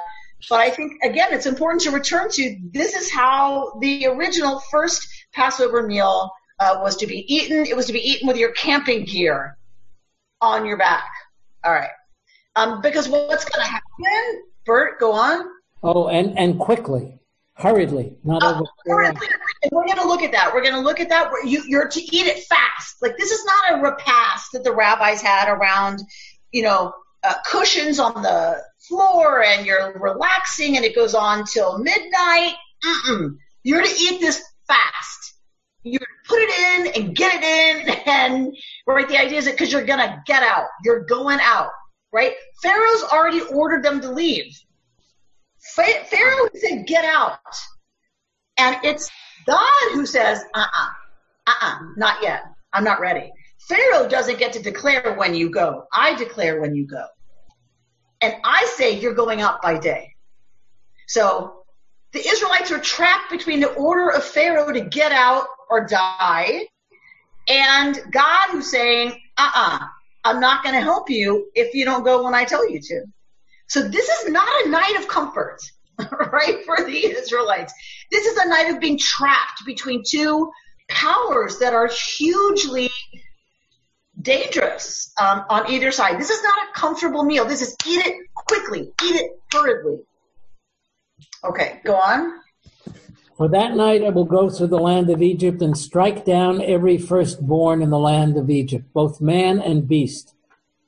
but 0.50 0.60
I 0.60 0.70
think 0.70 0.94
again, 1.04 1.30
it's 1.32 1.46
important 1.46 1.82
to 1.84 1.92
return 1.92 2.30
to 2.32 2.58
this 2.72 2.96
is 2.96 3.12
how 3.12 3.78
the 3.80 4.08
original 4.08 4.60
first 4.72 5.08
Passover 5.34 5.84
meal 5.84 6.32
uh, 6.60 6.80
was 6.82 6.98
to 6.98 7.08
be 7.08 7.26
eaten. 7.34 7.66
It 7.66 7.76
was 7.76 7.88
to 7.88 7.94
be 7.94 8.00
eaten 8.00 8.28
with 8.28 8.38
your 8.38 8.52
camping 8.52 9.06
gear 9.06 9.58
on 10.42 10.66
your 10.66 10.78
back. 10.78 11.08
All 11.64 11.74
right, 11.74 11.90
um, 12.56 12.82
because 12.82 13.10
what's 13.10 13.46
going 13.46 13.66
to 13.66 13.72
happen? 13.72 14.44
Bert, 14.66 15.00
go 15.00 15.14
on. 15.14 15.46
Oh, 15.84 16.08
and 16.08 16.38
and 16.38 16.60
quickly 16.60 17.18
hurriedly, 17.58 18.16
not 18.24 18.44
uh, 18.44 18.56
over. 18.56 18.66
Hurriedly. 18.86 19.28
We're 19.72 19.86
going 19.86 19.98
to 19.98 20.08
look 20.08 20.22
at 20.22 20.32
that. 20.32 20.54
We're 20.54 20.62
going 20.62 20.76
to 20.76 20.82
look 20.82 21.00
at 21.00 21.10
that. 21.10 21.32
You, 21.44 21.64
you're 21.68 21.88
to 21.88 22.02
eat 22.02 22.28
it 22.28 22.44
fast. 22.44 23.02
Like 23.02 23.18
this 23.18 23.32
is 23.32 23.44
not 23.46 23.80
a 23.80 23.84
repast 23.84 24.52
that 24.54 24.64
the 24.64 24.72
rabbis 24.72 25.22
had 25.22 25.50
around, 25.50 26.02
you 26.52 26.64
know, 26.64 26.94
uh, 27.28 27.34
cushions 27.50 28.00
on 28.00 28.22
the 28.22 28.62
floor 28.88 29.44
and 29.44 29.66
you're 29.66 29.98
relaxing 30.00 30.78
and 30.78 30.86
it 30.86 30.96
goes 30.96 31.14
on 31.14 31.46
till 31.46 31.78
midnight. 31.80 32.54
Mm-mm. 32.84 33.38
You're 33.64 33.84
to 33.84 33.90
eat 33.90 34.22
this 34.22 34.44
fast. 34.68 35.34
You 35.84 36.00
put 36.28 36.40
it 36.40 36.96
in 36.96 37.04
and 37.04 37.16
get 37.16 37.42
it 37.42 37.44
in 37.44 37.90
and 38.06 38.58
right. 38.86 39.08
The 39.08 39.18
idea 39.18 39.40
is 39.40 39.46
that 39.46 39.52
because 39.52 39.72
you're 39.72 39.86
gonna 39.86 40.24
get 40.26 40.44
out, 40.44 40.68
you're 40.84 41.06
going 41.06 41.40
out, 41.42 41.72
right? 42.12 42.34
Pharaoh's 42.62 43.04
already 43.04 43.42
ordered 43.42 43.84
them 43.84 44.02
to 44.02 44.12
leave. 44.12 44.58
Pharaoh 45.76 46.50
said, 46.56 46.88
get 46.88 47.06
out. 47.06 47.40
And 48.58 48.78
it's 48.84 49.10
God 49.46 49.92
who 49.94 50.06
says, 50.06 50.44
uh-uh, 50.54 50.90
uh-uh, 51.48 51.80
not 51.98 52.24
yet. 52.24 52.44
I'm 52.74 52.84
not 52.84 53.00
ready. 53.00 53.32
Pharaoh 53.68 54.08
doesn't 54.08 54.40
get 54.40 54.54
to 54.54 54.62
declare 54.62 55.16
when 55.18 55.36
you 55.36 55.50
go. 55.50 55.84
I 55.94 56.16
declare 56.16 56.62
when 56.62 56.76
you 56.76 56.88
go. 56.88 57.06
And 58.22 58.36
I 58.44 58.66
say 58.76 59.00
you're 59.00 59.14
going 59.14 59.42
out 59.42 59.62
by 59.62 59.78
day. 59.78 60.16
So 61.08 61.64
the 62.14 62.20
Israelites 62.20 62.72
are 62.72 62.80
trapped 62.80 63.30
between 63.30 63.60
the 63.60 63.74
order 63.74 64.10
of 64.10 64.24
Pharaoh 64.24 64.72
to 64.72 64.82
get 64.82 65.12
out 65.12 65.48
or 65.70 65.86
die 65.86 66.68
and 67.48 68.00
God 68.12 68.50
who's 68.52 68.70
saying, 68.70 69.20
uh-uh, 69.38 69.80
I'm 70.24 70.40
not 70.40 70.64
going 70.64 70.76
to 70.76 70.82
help 70.82 71.10
you 71.10 71.50
if 71.56 71.74
you 71.74 71.86
don't 71.86 72.04
go 72.04 72.24
when 72.24 72.36
I 72.36 72.44
tell 72.44 72.70
you 72.70 72.82
to. 72.82 73.06
So 73.68 73.88
this 73.88 74.10
is 74.10 74.30
not 74.30 74.66
a 74.66 74.70
night 74.70 74.96
of 75.00 75.08
comfort, 75.08 75.60
right, 76.34 76.64
for 76.66 76.78
the 76.84 77.06
Israelites. 77.06 77.74
This 78.12 78.26
is 78.26 78.38
a 78.38 78.50
night 78.50 78.74
of 78.74 78.80
being 78.80 78.98
trapped 78.98 79.66
between 79.66 80.04
two 80.08 80.52
powers 80.90 81.60
that 81.60 81.74
are 81.74 81.90
hugely 82.18 82.90
dangerous 84.28 85.14
um, 85.20 85.44
on 85.50 85.72
either 85.72 85.92
side. 85.92 86.20
This 86.20 86.30
is 86.30 86.44
not 86.44 86.70
a 86.70 86.80
comfortable 86.80 87.24
meal. 87.24 87.46
This 87.46 87.62
is 87.62 87.76
eat 87.88 88.06
it 88.06 88.16
quickly, 88.36 88.92
eat 89.04 89.16
it 89.16 89.32
hurriedly. 89.54 90.00
Okay, 91.44 91.80
go 91.84 91.96
on. 91.96 92.42
For 93.38 93.48
that 93.48 93.76
night 93.76 94.04
I 94.04 94.10
will 94.10 94.26
go 94.26 94.50
through 94.50 94.68
the 94.68 94.80
land 94.80 95.10
of 95.10 95.22
Egypt 95.22 95.62
and 95.62 95.78
strike 95.78 96.26
down 96.26 96.62
every 96.62 96.98
firstborn 96.98 97.82
in 97.82 97.90
the 97.90 98.00
land 98.00 98.38
of 98.38 98.50
Egypt, 98.50 98.86
both 98.94 99.22
man 99.22 99.60
and 99.60 99.88
beast 99.88 100.36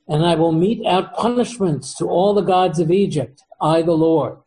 and 0.09 0.25
I 0.25 0.33
will 0.33 0.51
mete 0.51 0.85
out 0.87 1.13
punishments 1.15 1.93
to 1.97 2.09
all 2.09 2.33
the 2.33 2.41
gods 2.41 2.79
of 2.79 2.89
Egypt, 2.89 3.43
I 3.61 3.83
the 3.83 3.93
Lord. 3.93 4.39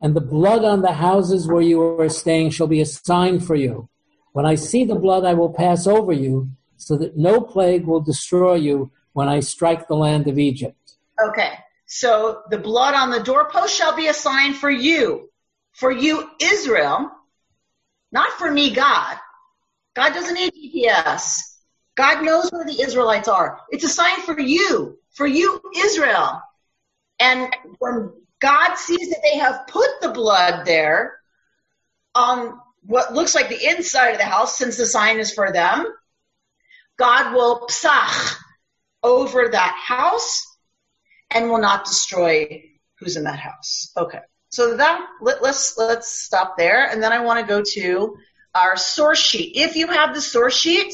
And 0.00 0.16
the 0.16 0.22
blood 0.22 0.64
on 0.64 0.80
the 0.80 0.94
houses 0.94 1.46
where 1.46 1.60
you 1.60 1.82
are 2.00 2.08
staying 2.08 2.50
shall 2.50 2.66
be 2.66 2.80
a 2.80 2.86
sign 2.86 3.40
for 3.40 3.54
you. 3.54 3.90
When 4.32 4.46
I 4.46 4.54
see 4.54 4.86
the 4.86 4.94
blood, 4.94 5.26
I 5.26 5.34
will 5.34 5.52
pass 5.52 5.86
over 5.86 6.14
you, 6.14 6.50
so 6.80 6.96
that 6.96 7.16
no 7.16 7.40
plague 7.40 7.84
will 7.84 8.00
destroy 8.00 8.54
you 8.54 8.90
when 9.12 9.28
I 9.28 9.40
strike 9.40 9.86
the 9.86 9.96
land 9.96 10.28
of 10.28 10.38
Egypt. 10.38 10.94
Okay, 11.22 11.52
so 11.86 12.42
the 12.50 12.58
blood 12.58 12.94
on 12.94 13.10
the 13.10 13.22
doorpost 13.22 13.76
shall 13.76 13.94
be 13.94 14.06
a 14.06 14.14
sign 14.14 14.54
for 14.54 14.70
you, 14.70 15.28
for 15.72 15.90
you, 15.90 16.30
Israel, 16.40 17.10
not 18.10 18.32
for 18.32 18.50
me, 18.50 18.72
God. 18.72 19.16
God 19.94 20.14
doesn't 20.14 20.34
need 20.34 20.52
GPS. 20.54 21.40
God 21.96 22.24
knows 22.24 22.50
where 22.50 22.64
the 22.64 22.80
Israelites 22.80 23.28
are. 23.28 23.60
It's 23.70 23.84
a 23.84 23.88
sign 23.88 24.22
for 24.22 24.38
you, 24.40 24.98
for 25.10 25.26
you, 25.26 25.60
Israel. 25.76 26.40
And 27.18 27.54
when 27.78 28.12
God 28.40 28.76
sees 28.76 29.10
that 29.10 29.20
they 29.22 29.36
have 29.36 29.66
put 29.66 29.88
the 30.00 30.08
blood 30.08 30.64
there 30.64 31.18
on 32.14 32.58
what 32.86 33.12
looks 33.12 33.34
like 33.34 33.50
the 33.50 33.68
inside 33.68 34.12
of 34.12 34.18
the 34.18 34.24
house, 34.24 34.56
since 34.56 34.78
the 34.78 34.86
sign 34.86 35.18
is 35.18 35.34
for 35.34 35.52
them, 35.52 35.86
God 37.00 37.34
will 37.34 37.66
psach 37.66 38.36
over 39.02 39.48
that 39.48 39.74
house 39.82 40.44
and 41.30 41.48
will 41.48 41.60
not 41.60 41.86
destroy 41.86 42.62
who's 42.98 43.16
in 43.16 43.24
that 43.24 43.38
house. 43.38 43.90
Okay. 43.96 44.20
So 44.50 44.76
that 44.76 45.00
let, 45.22 45.42
let's 45.42 45.78
let's 45.78 46.10
stop 46.10 46.58
there, 46.58 46.90
and 46.90 47.02
then 47.02 47.12
I 47.12 47.24
want 47.24 47.40
to 47.40 47.46
go 47.46 47.62
to 47.62 48.16
our 48.54 48.76
source 48.76 49.20
sheet. 49.20 49.56
If 49.56 49.76
you 49.76 49.86
have 49.86 50.14
the 50.14 50.20
source 50.20 50.58
sheet, 50.58 50.92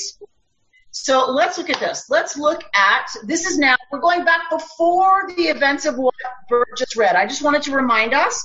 so 0.92 1.30
let's 1.30 1.58
look 1.58 1.70
at 1.70 1.80
this. 1.80 2.06
Let's 2.08 2.36
look 2.36 2.62
at 2.75 3.08
this 3.25 3.46
is 3.46 3.58
now 3.58 3.75
we're 3.90 3.98
going 3.98 4.25
back 4.25 4.50
before 4.50 5.28
the 5.36 5.44
events 5.44 5.86
of 5.86 5.96
what 5.96 6.14
Bert 6.48 6.68
just 6.76 6.96
read. 6.96 7.16
I 7.16 7.26
just 7.26 7.42
wanted 7.42 7.62
to 7.62 7.72
remind 7.72 8.14
us 8.14 8.40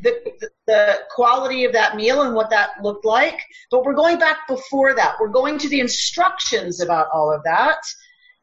the, 0.00 0.50
the, 0.66 0.98
quality 1.10 1.64
of 1.64 1.72
that 1.72 1.96
meal 1.96 2.22
and 2.22 2.34
what 2.34 2.50
that 2.50 2.70
looked 2.82 3.04
like. 3.04 3.40
But 3.70 3.84
we're 3.84 3.94
going 3.94 4.18
back 4.18 4.48
before 4.48 4.94
that. 4.94 5.16
We're 5.20 5.28
going 5.28 5.58
to 5.58 5.68
the 5.68 5.80
instructions 5.80 6.80
about 6.80 7.08
all 7.12 7.32
of 7.32 7.42
that. 7.44 7.78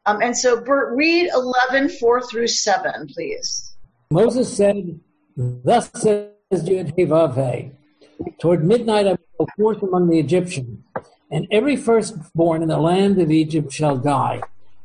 Um, 0.05 0.22
and 0.22 0.36
so, 0.36 0.62
Bert, 0.62 0.96
read 0.96 1.29
11, 1.34 1.89
4 1.89 2.22
through 2.24 2.48
7, 2.48 3.08
please. 3.08 3.75
Moses 4.10 4.55
said, 4.55 5.00
Thus 5.36 5.89
says 5.93 6.31
Yud 6.51 7.75
Toward 8.39 8.63
midnight 8.63 9.08
I 9.08 9.12
will 9.12 9.46
go 9.46 9.48
forth 9.58 9.84
among 9.84 10.10
the 10.10 10.20
Egyptians 10.20 10.79
and 11.31 11.48
every 11.50 11.77
firstborn 11.77 12.62
in 12.62 12.67
the 12.67 12.77
land 12.77 13.20
of 13.20 13.31
Egypt 13.31 13.72
shall 13.72 13.98
die, 13.98 14.41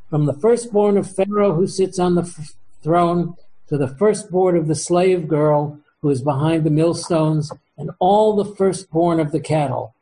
from 0.09 0.27
the 0.27 0.33
firstborn 0.33 0.97
of 0.97 1.13
Pharaoh 1.13 1.55
who 1.55 1.67
sits 1.67 1.99
on 1.99 2.15
the 2.15 2.23
f- 2.23 2.55
throne 2.83 3.35
to 3.69 3.77
the 3.77 3.89
firstborn 3.89 4.57
of 4.57 4.69
the 4.69 4.77
slave 4.77 5.27
girl 5.27 5.81
who 6.07 6.11
is 6.11 6.23
behind 6.23 6.63
the 6.63 6.71
millstones, 6.71 7.51
and 7.77 7.91
all 7.99 8.37
the 8.37 8.55
firstborn 8.55 9.19
of 9.19 9.33
the 9.33 9.41
cattle. 9.41 9.93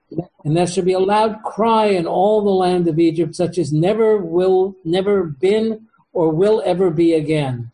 And 0.45 0.55
there 0.55 0.67
shall 0.67 0.85
be 0.85 0.93
a 0.93 0.99
loud 0.99 1.43
cry 1.43 1.87
in 1.87 2.07
all 2.07 2.45
the 2.45 2.51
land 2.51 2.87
of 2.89 2.99
Egypt, 2.99 3.35
such 3.35 3.57
as 3.57 3.73
never 3.73 4.19
will, 4.19 4.77
never 4.85 5.25
been, 5.25 5.87
or 6.13 6.31
will 6.31 6.63
ever 6.67 6.91
be 6.91 7.15
again. 7.15 7.73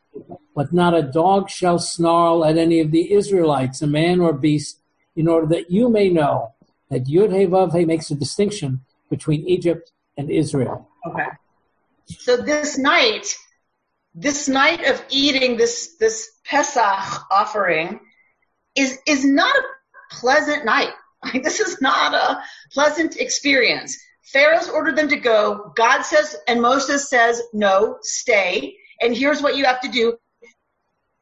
But 0.54 0.72
not 0.72 0.94
a 0.94 1.02
dog 1.02 1.50
shall 1.50 1.80
snarl 1.80 2.44
at 2.44 2.56
any 2.56 2.78
of 2.78 2.92
the 2.92 3.12
Israelites, 3.12 3.82
a 3.82 3.88
man 3.88 4.20
or 4.20 4.32
beast, 4.32 4.78
in 5.16 5.26
order 5.26 5.48
that 5.48 5.72
you 5.72 5.88
may 5.88 6.08
know 6.08 6.52
that 6.88 7.06
Yud 7.06 7.32
Hey 7.72 7.84
makes 7.84 8.12
a 8.12 8.14
distinction 8.14 8.82
between 9.08 9.44
Egypt 9.48 9.90
and 10.16 10.30
Israel. 10.30 10.88
Okay. 11.04 11.26
So 12.06 12.36
this 12.36 12.78
night, 12.78 13.34
this 14.14 14.48
night 14.48 14.84
of 14.84 15.04
eating 15.10 15.56
this 15.56 15.96
this 15.98 16.30
Pesach 16.44 17.26
offering 17.32 17.98
is 18.80 18.98
is 19.06 19.24
not 19.24 19.54
a 19.56 19.62
pleasant 20.10 20.64
night. 20.64 20.90
Like, 21.22 21.42
this 21.42 21.60
is 21.60 21.82
not 21.82 22.14
a 22.14 22.42
pleasant 22.72 23.18
experience. 23.18 23.94
Pharaoh's 24.32 24.70
ordered 24.70 24.96
them 24.96 25.10
to 25.10 25.18
go. 25.18 25.70
God 25.76 26.00
says, 26.00 26.34
and 26.48 26.62
Moses 26.62 27.10
says, 27.10 27.42
no, 27.52 27.98
stay. 28.00 28.74
And 29.02 29.14
here's 29.14 29.42
what 29.42 29.54
you 29.54 29.66
have 29.66 29.82
to 29.82 29.90
do. 29.90 30.16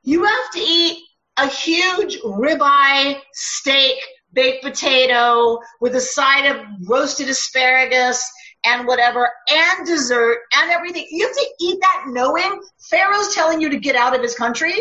You 0.04 0.22
have 0.22 0.50
to 0.52 0.60
eat 0.60 1.02
a 1.36 1.48
huge 1.48 2.20
ribeye 2.20 3.18
steak 3.32 3.98
baked 4.32 4.62
potato 4.62 5.58
with 5.80 5.96
a 5.96 6.00
side 6.00 6.46
of 6.46 6.64
roasted 6.86 7.28
asparagus 7.28 8.24
and 8.64 8.86
whatever 8.86 9.28
and 9.50 9.86
dessert 9.86 10.38
and 10.54 10.70
everything. 10.70 11.06
You 11.10 11.26
have 11.26 11.36
to 11.36 11.46
eat 11.60 11.78
that 11.80 12.04
knowing 12.08 12.60
Pharaoh's 12.90 13.34
telling 13.34 13.60
you 13.60 13.70
to 13.70 13.78
get 13.78 13.96
out 13.96 14.14
of 14.14 14.22
his 14.22 14.34
country. 14.34 14.74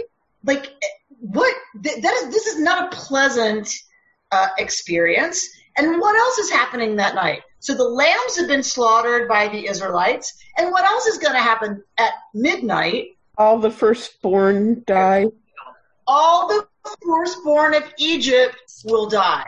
Like 0.43 0.71
what? 1.19 1.55
That 1.83 2.13
is, 2.23 2.29
this 2.31 2.47
is 2.47 2.59
not 2.59 2.93
a 2.93 2.95
pleasant 2.95 3.69
uh, 4.31 4.47
experience. 4.57 5.47
And 5.77 5.99
what 5.99 6.15
else 6.15 6.37
is 6.39 6.49
happening 6.49 6.95
that 6.97 7.15
night? 7.15 7.41
So 7.59 7.73
the 7.75 7.83
lambs 7.83 8.37
have 8.37 8.47
been 8.47 8.63
slaughtered 8.63 9.27
by 9.27 9.47
the 9.47 9.67
Israelites. 9.67 10.33
And 10.57 10.71
what 10.71 10.85
else 10.85 11.05
is 11.07 11.17
going 11.17 11.33
to 11.33 11.39
happen 11.41 11.83
at 11.97 12.11
midnight? 12.33 13.17
All 13.37 13.59
the 13.59 13.69
firstborn 13.71 14.83
die. 14.87 15.27
All 16.07 16.47
the 16.47 16.67
firstborn 17.03 17.73
of 17.75 17.83
Egypt 17.99 18.57
will 18.85 19.07
die. 19.07 19.45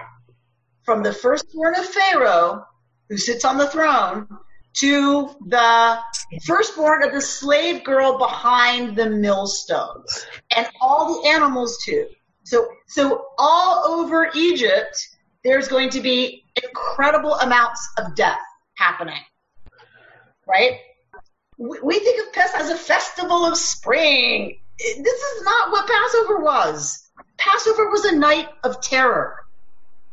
from 0.89 1.03
the 1.03 1.13
firstborn 1.13 1.75
of 1.75 1.85
Pharaoh, 1.85 2.65
who 3.09 3.17
sits 3.17 3.45
on 3.45 3.59
the 3.59 3.67
throne, 3.67 4.27
to 4.73 5.29
the 5.47 5.99
firstborn 6.45 7.03
of 7.03 7.11
the 7.11 7.21
slave 7.21 7.83
girl 7.83 8.17
behind 8.17 8.95
the 8.95 9.09
millstones, 9.09 10.25
and 10.55 10.67
all 10.79 11.21
the 11.21 11.29
animals 11.29 11.77
too. 11.83 12.07
So, 12.43 12.67
so 12.88 13.25
all 13.38 13.99
over 13.99 14.29
Egypt, 14.35 15.07
there's 15.43 15.67
going 15.67 15.89
to 15.91 16.01
be 16.01 16.45
incredible 16.63 17.35
amounts 17.35 17.88
of 17.97 18.15
death 18.15 18.39
happening. 18.75 19.21
Right? 20.47 20.79
We 21.57 21.99
think 21.99 22.25
of 22.25 22.33
Pesach 22.33 22.59
as 22.59 22.69
a 22.69 22.75
festival 22.75 23.45
of 23.45 23.57
spring. 23.57 24.59
This 24.79 25.21
is 25.21 25.43
not 25.43 25.71
what 25.71 25.89
Passover 25.89 26.39
was. 26.39 27.09
Passover 27.38 27.89
was 27.89 28.05
a 28.05 28.15
night 28.15 28.47
of 28.63 28.81
terror. 28.81 29.35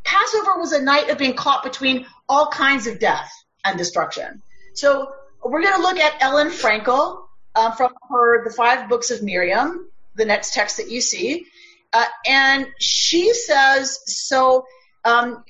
Passover 0.05 0.59
was 0.59 0.73
a 0.73 0.83
night 0.83 1.09
of 1.09 1.19
being 1.19 1.35
caught 1.35 1.63
between 1.63 2.07
all 2.29 2.49
kinds 2.49 2.87
of 2.87 2.99
death 2.99 3.31
and 3.67 3.79
destruction. 3.79 4.43
So 4.75 5.13
we're 5.45 5.63
going 5.63 5.75
to 5.75 5.83
look 5.83 5.99
at 5.99 6.15
Ellen 6.21 6.49
Frankel 6.49 7.25
uh, 7.55 7.73
from 7.73 7.93
her 8.11 8.45
The 8.45 8.51
Five 8.51 8.89
Books 8.89 9.11
of 9.11 9.23
Miriam, 9.23 9.89
the 10.15 10.25
next 10.25 10.55
text 10.55 10.77
that 10.79 10.91
you 10.91 11.01
see. 11.01 11.47
Uh, 11.93 12.05
and 12.27 12.67
she 12.79 13.33
says, 13.33 14.01
so 14.07 14.67
um, 15.05 15.45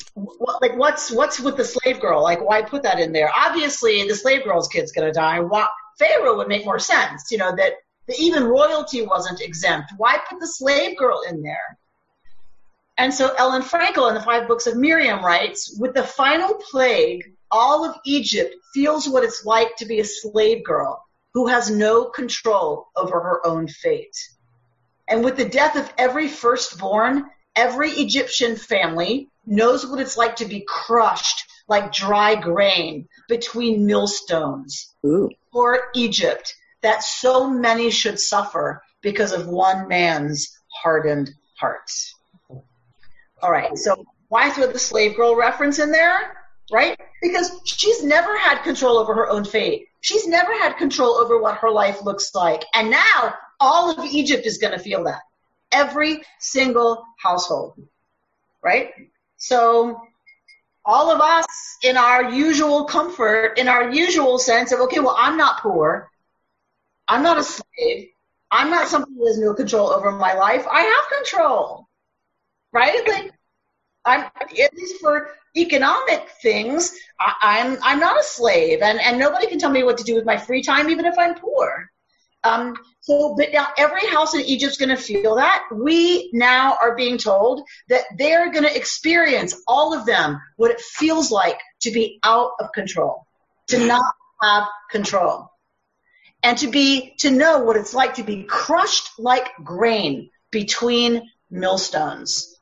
like 0.61 0.77
what's 0.77 1.11
what's 1.11 1.41
with 1.41 1.57
the 1.57 1.65
slave 1.65 1.99
girl? 1.99 2.23
Like 2.23 2.47
why 2.47 2.63
put 2.63 2.83
that 2.83 3.01
in 3.01 3.13
there? 3.13 3.31
Obviously, 3.35 4.07
the 4.07 4.15
slave 4.15 4.45
girl's 4.45 4.69
kid's 4.69 4.93
going 4.93 5.07
to 5.07 5.13
die. 5.13 5.41
Why, 5.41 5.67
Pharaoh 5.99 6.37
would 6.37 6.49
make 6.49 6.65
more 6.65 6.79
sense, 6.79 7.31
you 7.31 7.39
know, 7.39 7.57
that 7.57 7.73
the, 8.07 8.15
even 8.19 8.45
royalty 8.45 9.03
wasn't 9.03 9.41
exempt. 9.41 9.93
Why 9.97 10.19
put 10.29 10.41
the 10.41 10.47
slave 10.47 10.97
girl 10.99 11.23
in 11.29 11.43
there? 11.43 11.79
And 12.99 13.13
so 13.13 13.35
Ellen 13.37 13.63
Frankel 13.63 14.09
in 14.09 14.15
the 14.15 14.23
Five 14.23 14.47
Books 14.47 14.67
of 14.67 14.77
Miriam 14.77 15.25
writes, 15.25 15.77
with 15.79 15.95
the 15.95 16.03
final 16.03 16.55
plague, 16.55 17.33
all 17.51 17.85
of 17.85 17.97
Egypt 18.05 18.55
feels 18.75 19.09
what 19.09 19.25
it's 19.25 19.45
like 19.45 19.77
to 19.77 19.87
be 19.87 20.01
a 20.01 20.05
slave 20.05 20.65
girl 20.65 21.03
who 21.35 21.49
has 21.49 21.71
no 21.71 22.07
control 22.07 22.89
over 22.97 23.21
her 23.21 23.47
own 23.47 23.69
fate. 23.69 24.17
And 25.09 25.23
with 25.23 25.37
the 25.37 25.49
death 25.49 25.77
of 25.77 25.93
every 25.99 26.29
firstborn, 26.29 27.27
every 27.55 27.91
Egyptian 27.91 28.57
family 28.57 29.29
knows 29.47 29.87
what 29.87 30.01
it's 30.01 30.17
like 30.17 30.37
to 30.37 30.47
be 30.47 30.65
crushed 30.67 31.45
like 31.69 31.93
dry 31.93 32.35
grain 32.35 33.09
between 33.29 33.87
millstones. 33.87 34.95
Ooh. 35.05 35.31
For 35.53 35.89
Egypt, 35.95 36.55
that 36.83 37.03
so 37.03 37.51
many 37.51 37.91
should 37.91 38.21
suffer 38.21 38.83
because 39.03 39.33
of 39.33 39.47
one 39.47 39.89
man's 39.89 40.59
hardened 40.69 41.31
heart. 41.59 41.91
All 43.43 43.51
right, 43.51 43.77
so 43.77 44.05
why 44.29 44.51
throw 44.51 44.67
the 44.67 44.79
slave 44.79 45.17
girl 45.17 45.37
reference 45.37 45.79
in 45.79 45.93
there? 45.93 46.37
Right? 46.73 46.99
Because 47.23 47.61
she's 47.65 48.03
never 48.03 48.37
had 48.37 48.63
control 48.63 48.99
over 48.99 49.15
her 49.15 49.31
own 49.31 49.45
fate. 49.45 49.87
She's 50.01 50.27
never 50.27 50.53
had 50.53 50.77
control 50.77 51.15
over 51.15 51.41
what 51.41 51.59
her 51.59 51.71
life 51.71 52.03
looks 52.03 52.35
like. 52.35 52.65
And 52.75 52.91
now 52.91 53.35
all 53.61 53.91
of 53.91 54.05
Egypt 54.05 54.47
is 54.47 54.59
going 54.59 54.73
to 54.73 54.79
feel 54.79 55.05
that. 55.05 55.21
Every 55.73 56.23
single 56.41 57.05
household. 57.19 57.75
Right? 58.63 58.91
So 59.37 60.01
all 60.85 61.11
of 61.11 61.21
us 61.21 61.47
in 61.83 61.97
our 61.97 62.31
usual 62.31 62.85
comfort, 62.85 63.59
in 63.59 63.69
our 63.69 63.93
usual 63.93 64.39
sense 64.39 64.73
of, 64.73 64.81
okay, 64.81 65.01
well, 65.01 65.17
I'm 65.19 65.37
not 65.37 65.61
poor. 65.61 66.11
I'm 67.09 67.23
not 67.23 67.39
a 67.39 67.45
slave. 67.45 68.09
I'm 68.51 68.71
not 68.71 68.89
somebody 68.89 69.15
who 69.17 69.27
has 69.27 69.39
no 69.39 69.55
control 69.55 69.91
over 69.91 70.13
my 70.13 70.35
life. 70.35 70.67
I 70.71 70.83
have 70.83 71.19
control. 71.19 71.89
Right? 72.73 73.07
Like, 73.07 73.33
I'm, 74.07 74.31
at 74.41 74.75
least 74.75 75.01
for 75.01 75.31
economic 75.57 76.29
things, 76.43 76.97
I, 77.19 77.59
am 77.59 77.73
I'm, 77.73 77.79
I'm 77.83 78.01
not 78.01 78.21
a 78.21 78.23
slave 78.23 78.83
and, 78.83 79.01
and 79.01 79.19
nobody 79.19 79.47
can 79.47 79.59
tell 79.59 79.71
me 79.71 79.83
what 79.83 79.99
to 79.99 80.05
do 80.05 80.15
with 80.15 80.25
my 80.25 80.37
free 80.37 80.63
time, 80.63 80.91
even 80.91 81.05
if 81.05 81.19
I'm 81.19 81.35
poor. 81.35 81.91
Um, 82.45 82.77
so, 83.01 83.35
but 83.37 83.49
now 83.53 83.69
every 83.77 84.07
house 84.07 84.35
in 84.35 84.43
Egypt's 84.43 84.77
going 84.77 84.91
to 84.91 84.97
feel 84.97 85.37
that. 85.37 85.65
We 85.73 86.31
now 86.33 86.77
are 86.81 86.95
being 86.95 87.19
told 87.19 87.63
that 87.89 88.03
they're 88.17 88.53
going 88.53 88.65
to 88.65 88.77
experience 88.77 89.61
all 89.67 89.93
of 89.99 90.07
them 90.07 90.41
what 90.57 90.71
it 90.71 90.81
feels 90.81 91.31
like 91.31 91.59
to 91.81 91.91
be 91.91 92.21
out 92.23 92.53
of 92.61 92.73
control, 92.73 93.27
to 93.69 93.85
not 93.85 94.15
have 94.41 94.69
control, 94.91 95.51
and 96.43 96.57
to 96.59 96.69
be 96.69 97.15
to 97.19 97.31
know 97.31 97.61
what 97.61 97.77
it's 97.77 97.95
like 97.95 98.15
to 98.15 98.23
be 98.23 98.45
crushed 98.45 99.11
like 99.19 99.49
grain 99.65 100.31
between 100.51 101.29
millstones. 101.51 102.56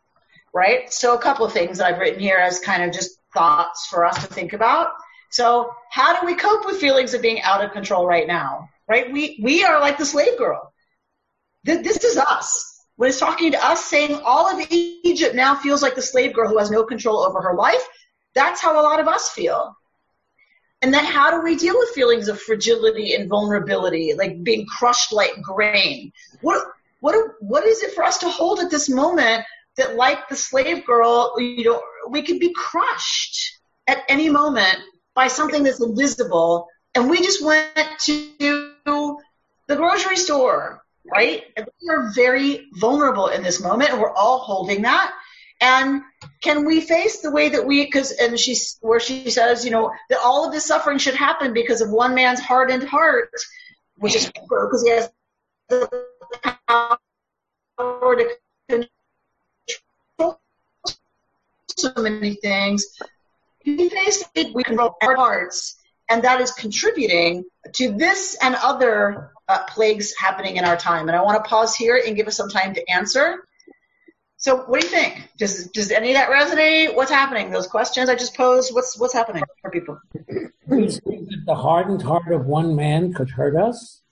Right. 0.54 0.92
So, 0.92 1.14
a 1.14 1.20
couple 1.20 1.44
of 1.44 1.52
things 1.52 1.80
I've 1.80 1.98
written 1.98 2.20
here 2.20 2.38
as 2.38 2.60
kind 2.60 2.84
of 2.84 2.92
just 2.92 3.18
thoughts 3.34 3.88
for 3.88 4.04
us 4.04 4.24
to 4.24 4.32
think 4.32 4.52
about. 4.52 4.92
So, 5.30 5.74
how 5.90 6.20
do 6.20 6.24
we 6.24 6.34
cope 6.36 6.64
with 6.64 6.76
feelings 6.76 7.12
of 7.12 7.22
being 7.22 7.42
out 7.42 7.64
of 7.64 7.72
control 7.72 8.06
right 8.06 8.26
now? 8.26 8.68
right? 8.88 9.12
We, 9.12 9.38
we 9.42 9.64
are 9.64 9.80
like 9.80 9.98
the 9.98 10.06
slave 10.06 10.38
girl. 10.38 10.72
This 11.64 12.04
is 12.04 12.16
us. 12.16 12.70
When 12.96 13.08
it's 13.08 13.18
talking 13.18 13.52
to 13.52 13.66
us 13.66 13.84
saying 13.84 14.20
all 14.24 14.48
of 14.48 14.66
Egypt 14.70 15.34
now 15.34 15.54
feels 15.54 15.82
like 15.82 15.94
the 15.94 16.02
slave 16.02 16.34
girl 16.34 16.48
who 16.48 16.58
has 16.58 16.70
no 16.70 16.84
control 16.84 17.20
over 17.20 17.40
her 17.40 17.54
life, 17.54 17.82
that's 18.34 18.60
how 18.60 18.80
a 18.80 18.82
lot 18.82 19.00
of 19.00 19.08
us 19.08 19.30
feel. 19.30 19.74
And 20.82 20.92
then 20.92 21.04
how 21.04 21.30
do 21.30 21.42
we 21.42 21.56
deal 21.56 21.76
with 21.78 21.88
feelings 21.90 22.28
of 22.28 22.40
fragility 22.40 23.14
and 23.14 23.28
vulnerability, 23.28 24.12
like 24.12 24.44
being 24.44 24.66
crushed 24.66 25.12
like 25.12 25.40
grain? 25.40 26.12
What, 26.42 26.66
what, 27.00 27.16
what 27.40 27.64
is 27.64 27.82
it 27.82 27.94
for 27.94 28.04
us 28.04 28.18
to 28.18 28.28
hold 28.28 28.60
at 28.60 28.70
this 28.70 28.90
moment 28.90 29.44
that 29.76 29.96
like 29.96 30.28
the 30.28 30.36
slave 30.36 30.84
girl, 30.86 31.34
you 31.38 31.64
know, 31.64 31.82
we 32.08 32.22
could 32.22 32.38
be 32.38 32.52
crushed 32.54 33.58
at 33.86 34.02
any 34.08 34.28
moment 34.28 34.78
by 35.14 35.28
something 35.28 35.62
that's 35.62 35.82
invisible 35.82 36.68
and 36.94 37.10
we 37.10 37.18
just 37.18 37.44
went 37.44 37.98
to 38.00 38.72
the 39.66 39.76
grocery 39.76 40.16
store, 40.16 40.82
right? 41.12 41.42
And 41.56 41.66
we 41.82 41.88
are 41.88 42.12
very 42.14 42.68
vulnerable 42.74 43.28
in 43.28 43.42
this 43.42 43.60
moment, 43.60 43.90
and 43.90 44.00
we're 44.00 44.14
all 44.14 44.38
holding 44.38 44.82
that. 44.82 45.12
And 45.60 46.02
can 46.40 46.64
we 46.64 46.80
face 46.80 47.20
the 47.20 47.30
way 47.30 47.48
that 47.48 47.66
we, 47.66 47.84
because, 47.84 48.12
and 48.12 48.38
she's, 48.38 48.78
where 48.80 49.00
she 49.00 49.30
says, 49.30 49.64
you 49.64 49.70
know, 49.70 49.92
that 50.10 50.20
all 50.22 50.46
of 50.46 50.52
this 50.52 50.66
suffering 50.66 50.98
should 50.98 51.14
happen 51.14 51.52
because 51.52 51.80
of 51.80 51.90
one 51.90 52.14
man's 52.14 52.40
hardened 52.40 52.84
heart, 52.84 53.30
which 53.96 54.14
is 54.14 54.30
because 54.30 54.82
he 54.82 54.90
has 54.90 55.10
the 55.68 56.06
power 56.68 56.98
to 57.78 58.36
so 61.84 62.02
many 62.02 62.34
things. 62.34 62.86
We 63.64 63.88
face 63.88 64.24
it, 64.34 64.54
we 64.54 64.62
control 64.62 64.96
our 65.02 65.16
hearts 65.16 65.76
and 66.08 66.22
that 66.24 66.40
is 66.40 66.52
contributing 66.52 67.44
to 67.74 67.92
this 67.92 68.36
and 68.42 68.54
other 68.56 69.30
uh, 69.48 69.64
plagues 69.64 70.14
happening 70.18 70.56
in 70.56 70.64
our 70.64 70.76
time. 70.76 71.08
And 71.08 71.16
I 71.16 71.22
want 71.22 71.42
to 71.42 71.48
pause 71.48 71.74
here 71.74 72.00
and 72.04 72.16
give 72.16 72.26
us 72.26 72.36
some 72.36 72.48
time 72.48 72.74
to 72.74 72.90
answer. 72.90 73.46
So, 74.36 74.58
what 74.58 74.80
do 74.80 74.86
you 74.86 74.92
think? 74.92 75.30
Does 75.38 75.68
does 75.68 75.90
any 75.90 76.10
of 76.10 76.14
that 76.16 76.28
resonate? 76.28 76.94
What's 76.94 77.10
happening? 77.10 77.50
Those 77.50 77.66
questions 77.66 78.10
I 78.10 78.14
just 78.14 78.36
posed. 78.36 78.74
What's 78.74 78.98
what's 78.98 79.14
happening 79.14 79.42
for 79.62 79.70
people? 79.70 79.98
The 80.66 81.54
hardened 81.54 82.02
heart 82.02 82.30
of 82.30 82.44
one 82.44 82.76
man 82.76 83.14
could 83.14 83.30
hurt 83.30 83.56
us. 83.56 84.02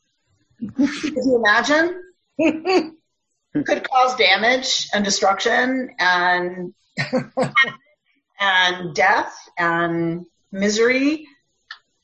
Could 0.59 0.89
you 1.03 1.37
imagine? 1.37 2.03
could 3.67 3.87
cause 3.91 4.17
damage 4.17 4.89
and 4.95 5.05
destruction 5.05 5.91
and 5.99 6.73
and 8.41 8.95
death 8.95 9.35
and 9.59 10.27
misery 10.51 11.27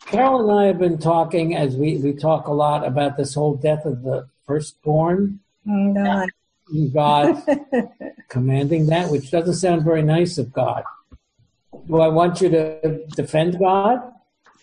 Carol 0.06 0.48
and 0.48 0.58
I 0.58 0.66
have 0.66 0.78
been 0.78 0.98
talking 0.98 1.54
as 1.54 1.76
we, 1.76 1.98
we 1.98 2.14
talk 2.14 2.46
a 2.46 2.52
lot 2.52 2.86
about 2.86 3.18
this 3.18 3.34
whole 3.34 3.56
death 3.56 3.84
of 3.84 4.02
the 4.02 4.26
firstborn. 4.46 5.40
God. 5.66 6.30
God 6.94 7.42
commanding 8.28 8.86
that, 8.86 9.10
which 9.10 9.30
doesn't 9.30 9.54
sound 9.54 9.84
very 9.84 10.02
nice 10.02 10.38
of 10.38 10.50
God. 10.52 10.82
Do 11.86 12.00
I 12.00 12.08
want 12.08 12.40
you 12.40 12.48
to 12.50 13.06
defend 13.08 13.58
God? 13.58 14.12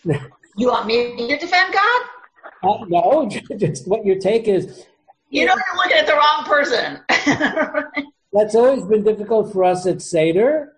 You 0.57 0.67
want 0.69 0.87
me 0.87 1.17
to 1.17 1.37
defend 1.37 1.73
God? 1.73 2.01
Uh, 2.63 2.85
no, 2.87 3.29
just 3.57 3.89
what 3.89 4.05
your 4.05 4.17
take 4.17 4.47
is. 4.47 4.85
You 5.29 5.45
know, 5.45 5.53
you're 5.53 5.75
looking 5.75 5.97
at 5.97 6.07
the 6.07 6.13
wrong 6.13 6.45
person. 6.45 7.01
That's 8.35 8.55
always 8.55 8.83
been 8.83 9.03
difficult 9.03 9.53
for 9.53 9.63
us 9.63 9.87
at 9.87 10.01
Seder. 10.01 10.73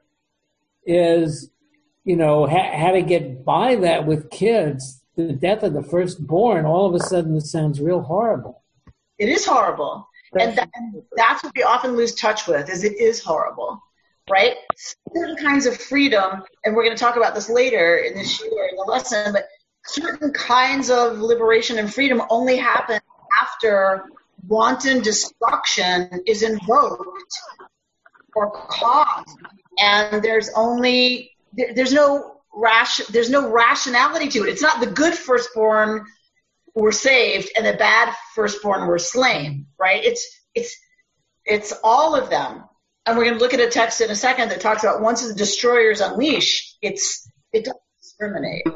Is 0.86 1.50
you 2.08 2.15
know, 2.15 2.48
ha- 2.48 2.72
how 2.74 2.91
to 2.91 3.02
get 3.02 3.43
by 3.43 3.76
that 3.76 4.06
with 4.06 4.30
kids, 4.30 5.04
the 5.17 5.34
death 5.34 5.62
of 5.63 5.74
the 5.74 5.84
firstborn, 5.84 6.65
all 6.65 6.86
of 6.86 6.96
a 6.96 7.04
sudden 7.04 7.36
it 7.36 7.46
sounds 7.46 7.82
real 7.82 8.02
horrible. 8.02 8.63
It 9.20 9.28
is 9.28 9.46
horrible. 9.46 10.08
That's 10.32 10.58
and, 10.58 10.58
that, 10.58 10.70
that's 11.17 11.43
what 11.43 11.54
we 11.54 11.63
often 11.63 11.98
lose 11.98 12.15
touch 12.15 12.48
with 12.48 12.70
is 12.70 12.86
it 12.86 12.98
is 12.98 13.22
horrible, 13.22 13.84
right? 14.30 14.54
Certain 15.13 15.36
kinds 15.36 15.65
of 15.65 15.76
freedom, 15.76 16.43
and 16.63 16.74
we're 16.74 16.84
going 16.84 16.96
to 16.96 17.00
talk 17.00 17.17
about 17.17 17.36
this 17.36 17.50
later 17.50 17.98
in 17.98 18.13
this 18.13 18.39
year 18.39 18.70
in 18.72 18.78
the 18.78 18.84
lesson, 18.84 19.34
but 19.34 19.50
certain 19.86 20.32
kinds 20.32 20.89
of 20.89 21.20
liberation 21.20 21.78
and 21.78 21.93
freedom 21.93 22.22
only 22.30 22.56
happen 22.56 23.02
after 23.41 24.06
wanton 24.45 25.02
destruction 25.02 26.21
is 26.26 26.43
invoked 26.43 27.38
or 28.36 28.52
caused 28.52 29.38
and 29.80 30.23
there's 30.23 30.50
only 30.56 31.32
there, 31.54 31.73
there's 31.73 31.93
no 31.93 32.38
rash 32.54 32.97
there's 33.08 33.30
no 33.30 33.50
rationality 33.52 34.28
to 34.30 34.43
it. 34.43 34.50
It's 34.50 34.62
not 34.62 34.80
the 34.80 34.88
good 34.88 35.13
firstborn 35.13 36.06
were 36.73 36.91
saved 36.91 37.52
and 37.56 37.65
the 37.65 37.73
bad 37.73 38.13
firstborn 38.36 38.88
were 38.88 39.00
slain, 39.00 39.67
right? 39.80 40.04
It's 40.04 40.28
it's 40.54 40.76
it's 41.45 41.73
all 41.84 42.15
of 42.15 42.30
them. 42.30 42.63
And 43.06 43.17
we're 43.17 43.23
going 43.23 43.38
to 43.38 43.39
look 43.39 43.54
at 43.54 43.62
a 43.62 43.69
text 43.69 44.02
in 44.02 44.12
a 44.12 44.15
second 44.15 44.50
that 44.50 44.60
talks 44.60 44.84
about 44.84 45.02
once 45.02 45.26
the 45.26 45.34
destroyers 45.34 46.02
unleash, 46.02 46.76
it's 46.82 47.30
it 47.54 47.65
doesn't 47.65 47.82
discriminate. 48.02 48.67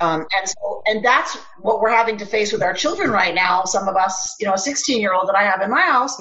Um, 0.00 0.26
and 0.36 0.48
so, 0.48 0.82
and 0.86 1.04
that's 1.04 1.36
what 1.60 1.80
we're 1.80 1.90
having 1.90 2.18
to 2.18 2.26
face 2.26 2.52
with 2.52 2.62
our 2.62 2.72
children 2.72 3.10
right 3.10 3.34
now. 3.34 3.64
Some 3.64 3.88
of 3.88 3.96
us, 3.96 4.36
you 4.38 4.46
know, 4.46 4.54
a 4.54 4.58
16 4.58 5.00
year 5.00 5.12
old 5.12 5.28
that 5.28 5.36
I 5.36 5.42
have 5.42 5.60
in 5.60 5.70
my 5.70 5.82
house, 5.82 6.20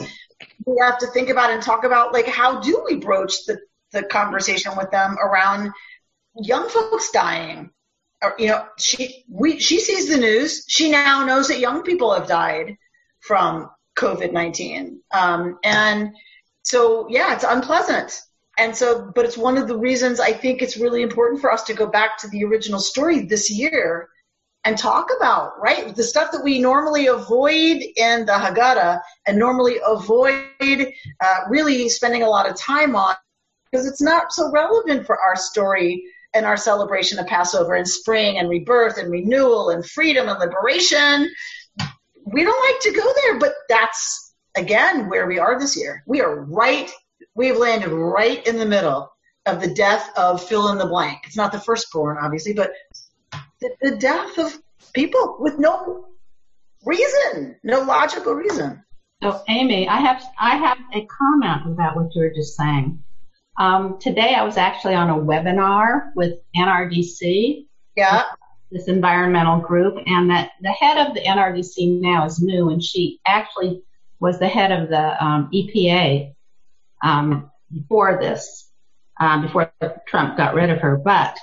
we 0.65 0.77
have 0.81 0.97
to 0.99 1.07
think 1.07 1.29
about 1.29 1.51
and 1.51 1.61
talk 1.61 1.83
about 1.83 2.13
like 2.13 2.27
how 2.27 2.59
do 2.59 2.83
we 2.85 2.95
broach 2.95 3.45
the 3.45 3.59
the 3.93 4.03
conversation 4.03 4.73
with 4.75 4.91
them 4.91 5.17
around 5.17 5.71
young 6.35 6.69
folks 6.69 7.11
dying. 7.11 7.71
Or, 8.21 8.35
you 8.39 8.47
know, 8.47 8.65
she 8.79 9.23
we 9.29 9.59
she 9.59 9.79
sees 9.79 10.09
the 10.09 10.17
news. 10.17 10.65
She 10.67 10.89
now 10.89 11.25
knows 11.25 11.49
that 11.49 11.59
young 11.59 11.83
people 11.83 12.13
have 12.13 12.27
died 12.27 12.77
from 13.19 13.69
COVID 13.97 14.33
nineteen, 14.33 15.01
um, 15.13 15.59
and 15.63 16.15
so 16.63 17.07
yeah, 17.09 17.35
it's 17.35 17.43
unpleasant. 17.43 18.19
And 18.57 18.75
so, 18.75 19.11
but 19.13 19.25
it's 19.25 19.37
one 19.37 19.57
of 19.57 19.67
the 19.67 19.77
reasons 19.77 20.19
I 20.19 20.33
think 20.33 20.61
it's 20.61 20.77
really 20.77 21.03
important 21.03 21.41
for 21.41 21.51
us 21.51 21.63
to 21.65 21.73
go 21.73 21.87
back 21.87 22.17
to 22.19 22.27
the 22.27 22.43
original 22.43 22.79
story 22.79 23.21
this 23.21 23.51
year 23.51 24.09
and 24.65 24.77
talk 24.77 25.09
about, 25.15 25.61
right? 25.61 25.95
The 25.95 26.03
stuff 26.03 26.31
that 26.31 26.43
we 26.43 26.59
normally 26.59 27.07
avoid 27.07 27.81
in 27.95 28.25
the 28.25 28.33
Haggadah 28.33 28.99
and 29.25 29.37
normally 29.37 29.75
avoid 29.85 30.91
uh, 31.21 31.39
really 31.49 31.87
spending 31.87 32.23
a 32.23 32.29
lot 32.29 32.49
of 32.49 32.57
time 32.57 32.95
on 32.95 33.15
because 33.71 33.87
it's 33.87 34.01
not 34.01 34.33
so 34.33 34.51
relevant 34.51 35.05
for 35.05 35.19
our 35.19 35.35
story 35.35 36.03
and 36.33 36.45
our 36.45 36.57
celebration 36.57 37.19
of 37.19 37.27
Passover 37.27 37.75
and 37.75 37.87
spring 37.87 38.37
and 38.37 38.49
rebirth 38.49 38.97
and 38.97 39.11
renewal 39.11 39.69
and 39.69 39.85
freedom 39.85 40.27
and 40.27 40.39
liberation. 40.39 41.31
We 42.25 42.43
don't 42.43 42.71
like 42.71 42.79
to 42.81 42.91
go 42.91 43.13
there, 43.23 43.39
but 43.39 43.53
that's 43.69 44.33
again 44.55 45.09
where 45.09 45.27
we 45.27 45.39
are 45.39 45.59
this 45.59 45.77
year. 45.77 46.03
We 46.05 46.21
are 46.21 46.43
right, 46.43 46.91
we've 47.37 47.55
landed 47.55 47.89
right 47.89 48.45
in 48.45 48.57
the 48.57 48.65
middle 48.65 49.09
of 49.45 49.61
the 49.61 49.73
death 49.73 50.11
of 50.17 50.43
fill 50.43 50.69
in 50.69 50.77
the 50.77 50.87
blank. 50.87 51.19
It's 51.23 51.37
not 51.37 51.53
the 51.53 51.59
firstborn, 51.59 52.17
obviously, 52.19 52.53
but 52.53 52.71
the, 53.61 53.69
the 53.81 53.95
death 53.95 54.37
of 54.37 54.59
people 54.93 55.37
with 55.39 55.57
no 55.57 56.07
reason, 56.83 57.55
no 57.63 57.81
logical 57.81 58.33
reason. 58.33 58.83
So, 59.23 59.41
Amy, 59.47 59.87
I 59.87 59.97
have 59.97 60.23
I 60.39 60.57
have 60.57 60.77
a 60.93 61.05
comment 61.05 61.67
about 61.67 61.95
what 61.95 62.13
you 62.13 62.21
were 62.21 62.33
just 62.35 62.57
saying. 62.57 63.01
Um, 63.57 63.97
today 63.99 64.35
I 64.35 64.43
was 64.43 64.57
actually 64.57 64.95
on 64.95 65.09
a 65.09 65.15
webinar 65.15 66.11
with 66.15 66.39
NRDC. 66.55 67.65
Yeah. 67.95 68.23
This 68.69 68.89
environmental 68.89 69.61
group, 69.61 69.97
and 70.05 70.29
that 70.29 70.51
the 70.61 70.71
head 70.71 71.07
of 71.07 71.13
the 71.13 71.21
NRDC 71.21 72.01
now 72.01 72.25
is 72.25 72.41
new, 72.41 72.69
and 72.69 72.83
she 72.83 73.21
actually 73.25 73.81
was 74.19 74.39
the 74.39 74.47
head 74.47 74.73
of 74.73 74.89
the 74.89 75.23
um, 75.23 75.49
EPA 75.53 76.35
before 77.71 78.17
this, 78.21 78.69
um, 79.19 79.43
before 79.43 79.71
Trump 80.07 80.37
got 80.37 80.55
rid 80.55 80.69
of 80.69 80.79
her. 80.79 80.97
But 80.97 81.37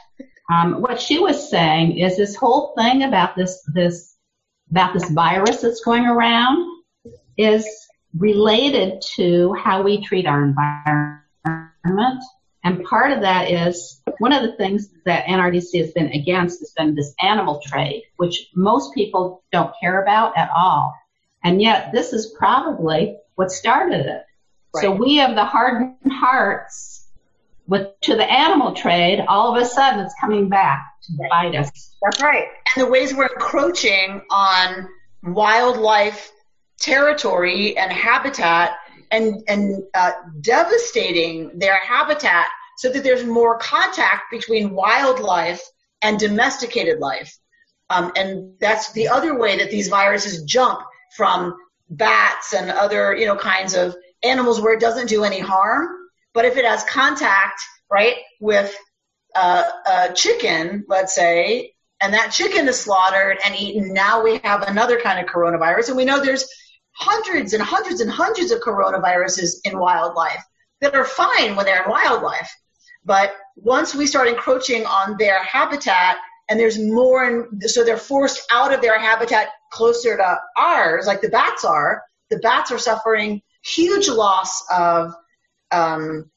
um, 0.53 0.83
what 0.83 1.01
she 1.01 1.19
was 1.19 1.51
saying 1.51 1.99
is 1.99 2.17
this 2.17 2.37
whole 2.37 2.75
thing 2.77 3.03
about 3.03 3.37
this 3.37 3.63
this 3.73 4.17
about 4.71 4.95
this 4.95 5.09
virus 5.11 5.61
that's 5.61 5.85
going 5.85 6.07
around 6.07 6.83
is 7.37 7.67
related 8.17 9.03
to 9.17 9.53
how 9.55 9.83
we 9.83 10.03
treat 10.03 10.27
our 10.27 10.43
environment. 10.43 12.23
And 12.65 12.83
part 12.85 13.13
of 13.13 13.21
that 13.21 13.51
is 13.51 14.03
one 14.19 14.33
of 14.33 14.43
the 14.43 14.57
things 14.57 14.89
that 15.05 15.27
NRDC 15.27 15.79
has 15.81 15.93
been 15.93 16.09
against 16.09 16.61
has 16.61 16.73
been 16.77 16.95
this 16.95 17.15
animal 17.21 17.61
trade, 17.65 18.05
which 18.17 18.49
most 18.55 18.95
people 18.95 19.45
don't 19.53 19.75
care 19.81 20.03
about 20.03 20.37
at 20.37 20.51
all. 20.57 20.95
And 21.43 21.61
yet 21.61 21.93
this 21.93 22.13
is 22.13 22.35
probably 22.39 23.17
what 23.35 23.51
started 23.51 24.07
it. 24.07 24.25
Right. 24.75 24.83
So 24.83 24.91
we 24.91 25.17
have 25.17 25.35
the 25.35 25.45
hardened 25.45 26.13
hearts 26.13 27.07
with 27.67 27.89
to 28.03 28.17
the 28.17 28.31
animal 28.31 28.75
trade, 28.75 29.25
all 29.27 29.57
of 29.57 29.63
a 29.63 29.65
sudden 29.65 30.01
it's 30.01 30.15
coming 30.21 30.49
back 30.49 30.85
to 31.05 31.13
bite 31.31 31.55
us. 31.55 31.95
That's 32.03 32.23
right. 32.23 32.49
And 32.75 32.87
the 32.87 32.91
ways 32.91 33.15
we're 33.15 33.27
encroaching 33.27 34.23
on 34.31 34.89
wildlife 35.23 36.31
territory 36.79 37.77
and 37.77 37.91
habitat 37.91 38.73
and, 39.11 39.43
and 39.49 39.83
uh, 39.95 40.13
devastating 40.41 41.59
their 41.59 41.79
habitat 41.79 42.47
so 42.77 42.91
that 42.91 43.05
there's 43.05 43.25
more 43.25 43.59
contact 43.59 44.25
between 44.31 44.75
wildlife 44.75 45.63
and 46.03 46.19
domesticated 46.19 46.99
life. 46.99 47.39
Um, 47.89 48.13
and 48.17 48.55
that's 48.61 48.93
the 48.93 49.09
other 49.09 49.39
way 49.39 49.59
that 49.59 49.71
these 49.71 49.89
viruses 49.89 50.43
jump 50.43 50.81
from 51.17 51.55
bats 51.89 52.53
and 52.53 52.71
other, 52.71 53.15
you 53.15 53.27
know, 53.27 53.37
kinds 53.37 53.75
of 53.75 53.95
animals 54.25 54.61
where 54.61 54.75
it 54.75 54.81
doesn't 54.81 55.09
do 55.09 55.25
any 55.25 55.41
harm. 55.41 55.89
But 56.33 56.45
if 56.45 56.57
it 56.57 56.65
has 56.65 56.83
contact, 56.85 57.61
right, 57.91 58.17
with 58.41 58.75
uh, 59.35 59.65
a 59.87 60.13
chicken, 60.13 60.85
let's 60.89 61.15
say, 61.15 61.75
and 62.01 62.13
that 62.15 62.33
chicken 62.33 62.69
is 62.69 62.81
slaughtered 62.81 63.39
and 63.45 63.55
eaten, 63.57 63.95
now 63.95 64.23
we 64.23 64.39
have 64.45 64.63
another 64.63 65.01
kind 65.01 65.25
of 65.25 65.33
coronavirus. 65.33 65.89
And 65.89 65.97
we 65.97 66.05
know 66.05 66.23
there's 66.23 66.47
hundreds 66.93 67.55
and 67.55 67.63
hundreds 67.63 68.01
and 68.01 68.11
hundreds 68.11 68.51
of 68.51 68.61
coronaviruses 68.61 69.57
in 69.65 69.79
wildlife 69.79 70.43
that 70.81 70.95
are 70.95 71.05
fine 71.05 71.57
when 71.57 71.67
they're 71.67 71.85
in 71.85 71.91
wildlife. 71.91 72.51
But 73.05 73.35
once 73.57 73.95
we 73.95 74.07
start 74.07 74.29
encroaching 74.29 74.87
on 74.87 75.17
their 75.19 75.43
habitat 75.43 76.17
and 76.49 76.59
there's 76.59 76.79
more, 76.79 77.25
and 77.25 77.63
so 77.71 77.85
they're 77.85 77.97
forced 77.97 78.43
out 78.53 78.73
of 78.73 78.81
their 78.81 78.99
habitat 78.99 79.49
closer 79.73 80.17
to 80.17 80.39
ours, 80.57 81.07
like 81.07 81.21
the 81.21 81.29
bats 81.29 81.65
are, 81.65 82.03
the 82.31 82.39
bats 82.39 82.73
are 82.73 82.79
suffering 82.79 83.41
huge 83.65 84.09
loss 84.09 84.63
of, 84.71 85.15
um, 85.71 86.31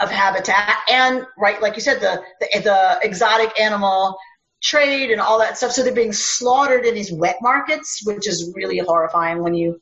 of 0.00 0.10
habitat 0.10 0.78
and 0.90 1.26
right, 1.38 1.60
like 1.62 1.76
you 1.76 1.82
said, 1.82 2.00
the, 2.00 2.22
the, 2.40 2.60
the 2.60 2.98
exotic 3.02 3.58
animal 3.60 4.18
trade 4.62 5.10
and 5.10 5.20
all 5.20 5.38
that 5.38 5.56
stuff. 5.56 5.72
So 5.72 5.82
they're 5.82 5.92
being 5.92 6.12
slaughtered 6.12 6.86
in 6.86 6.94
these 6.94 7.12
wet 7.12 7.36
markets, 7.42 8.02
which 8.04 8.26
is 8.26 8.52
really 8.54 8.78
horrifying 8.78 9.42
when 9.42 9.54
you 9.54 9.80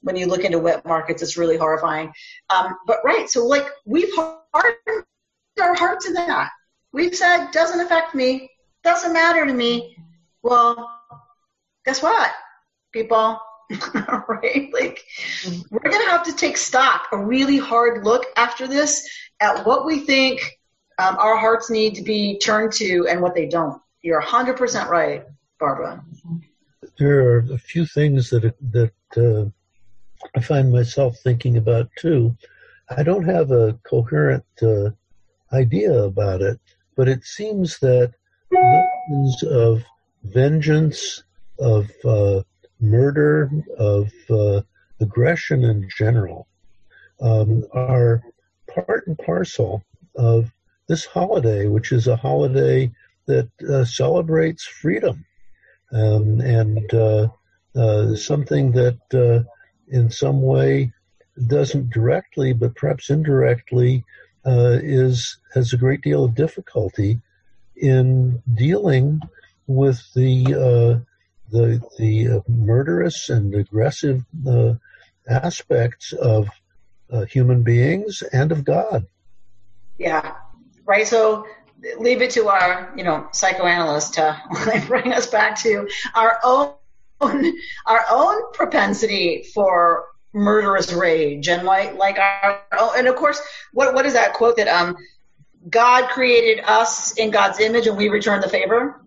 when 0.00 0.16
you 0.16 0.26
look 0.26 0.44
into 0.44 0.58
wet 0.58 0.84
markets. 0.84 1.22
It's 1.22 1.36
really 1.36 1.56
horrifying. 1.56 2.12
Um, 2.50 2.74
but 2.86 2.98
right, 3.04 3.28
so 3.28 3.46
like 3.46 3.66
we've 3.84 4.12
hardened 4.16 5.04
our 5.60 5.74
hearts 5.74 6.06
in 6.06 6.14
that. 6.14 6.50
We've 6.92 7.14
said 7.14 7.50
doesn't 7.50 7.80
affect 7.80 8.14
me, 8.14 8.50
doesn't 8.84 9.12
matter 9.12 9.44
to 9.46 9.52
me. 9.52 9.96
Well, 10.42 10.90
guess 11.84 12.02
what, 12.02 12.30
people? 12.92 13.38
right? 14.28 14.70
Like, 14.72 15.04
we're 15.70 15.90
going 15.90 16.04
to 16.04 16.10
have 16.10 16.24
to 16.24 16.34
take 16.34 16.56
stock, 16.56 17.08
a 17.12 17.18
really 17.18 17.58
hard 17.58 18.04
look 18.04 18.26
after 18.36 18.66
this 18.66 19.08
at 19.40 19.66
what 19.66 19.84
we 19.84 20.00
think 20.00 20.58
um, 20.98 21.16
our 21.18 21.36
hearts 21.36 21.70
need 21.70 21.94
to 21.96 22.02
be 22.02 22.38
turned 22.38 22.72
to 22.74 23.06
and 23.08 23.20
what 23.20 23.34
they 23.34 23.46
don't. 23.46 23.80
You're 24.02 24.22
100% 24.22 24.88
right, 24.88 25.24
Barbara. 25.58 26.04
There 26.98 27.20
are 27.28 27.38
a 27.52 27.58
few 27.58 27.86
things 27.86 28.30
that 28.30 28.54
that 28.72 28.92
uh, 29.16 29.48
I 30.36 30.40
find 30.40 30.72
myself 30.72 31.18
thinking 31.18 31.56
about 31.56 31.88
too. 31.98 32.36
I 32.96 33.02
don't 33.02 33.24
have 33.24 33.50
a 33.50 33.78
coherent 33.84 34.44
uh, 34.60 34.90
idea 35.52 35.92
about 35.92 36.42
it, 36.42 36.60
but 36.96 37.08
it 37.08 37.24
seems 37.24 37.78
that 37.78 38.12
notions 38.50 39.42
of 39.44 39.82
vengeance, 40.24 41.22
of 41.58 41.90
uh, 42.04 42.42
murder, 42.82 43.50
of 43.78 44.12
uh, 44.28 44.60
aggression 45.00 45.64
in 45.64 45.88
general, 45.96 46.46
um, 47.20 47.64
are 47.72 48.22
part 48.74 49.06
and 49.06 49.16
parcel 49.18 49.82
of 50.16 50.50
this 50.88 51.06
holiday, 51.06 51.68
which 51.68 51.92
is 51.92 52.06
a 52.06 52.16
holiday 52.16 52.90
that 53.26 53.48
uh, 53.68 53.84
celebrates 53.84 54.64
freedom. 54.64 55.24
Um, 55.92 56.40
and 56.40 56.92
uh, 56.94 57.28
uh, 57.76 58.14
something 58.16 58.72
that 58.72 58.98
uh, 59.14 59.44
in 59.88 60.10
some 60.10 60.42
way 60.42 60.92
doesn't 61.46 61.90
directly 61.90 62.52
but 62.52 62.74
perhaps 62.74 63.10
indirectly 63.10 64.04
uh, 64.46 64.78
is 64.82 65.38
has 65.54 65.72
a 65.72 65.78
great 65.78 66.02
deal 66.02 66.24
of 66.24 66.34
difficulty 66.34 67.20
in 67.76 68.42
dealing 68.54 69.20
with 69.66 70.02
the 70.14 71.02
the 71.52 71.80
the 71.98 72.28
uh, 72.28 72.40
murderous 72.48 73.28
and 73.28 73.54
aggressive 73.54 74.24
uh, 74.48 74.74
aspects 75.28 76.12
of 76.12 76.48
uh, 77.12 77.24
human 77.26 77.62
beings 77.62 78.22
and 78.32 78.50
of 78.50 78.64
God. 78.64 79.06
Yeah, 79.98 80.34
right. 80.84 81.06
So 81.06 81.46
leave 81.98 82.22
it 82.22 82.30
to 82.32 82.48
our, 82.48 82.92
you 82.96 83.04
know, 83.04 83.28
psychoanalyst 83.32 84.14
to 84.14 84.40
bring 84.86 85.12
us 85.12 85.26
back 85.26 85.58
to 85.60 85.88
our 86.14 86.40
own 86.42 86.74
our 87.86 88.04
own 88.10 88.52
propensity 88.52 89.44
for 89.54 90.06
murderous 90.32 90.92
rage 90.92 91.46
and 91.48 91.62
like 91.62 91.94
like 91.96 92.18
our 92.18 92.62
oh, 92.72 92.94
and 92.96 93.06
of 93.06 93.14
course 93.14 93.40
what 93.72 93.94
what 93.94 94.06
is 94.06 94.14
that 94.14 94.32
quote 94.32 94.56
that 94.56 94.66
um 94.66 94.96
God 95.68 96.08
created 96.08 96.64
us 96.64 97.16
in 97.16 97.30
God's 97.30 97.60
image 97.60 97.86
and 97.86 97.96
we 97.96 98.08
return 98.08 98.40
the 98.40 98.48
favor. 98.48 99.01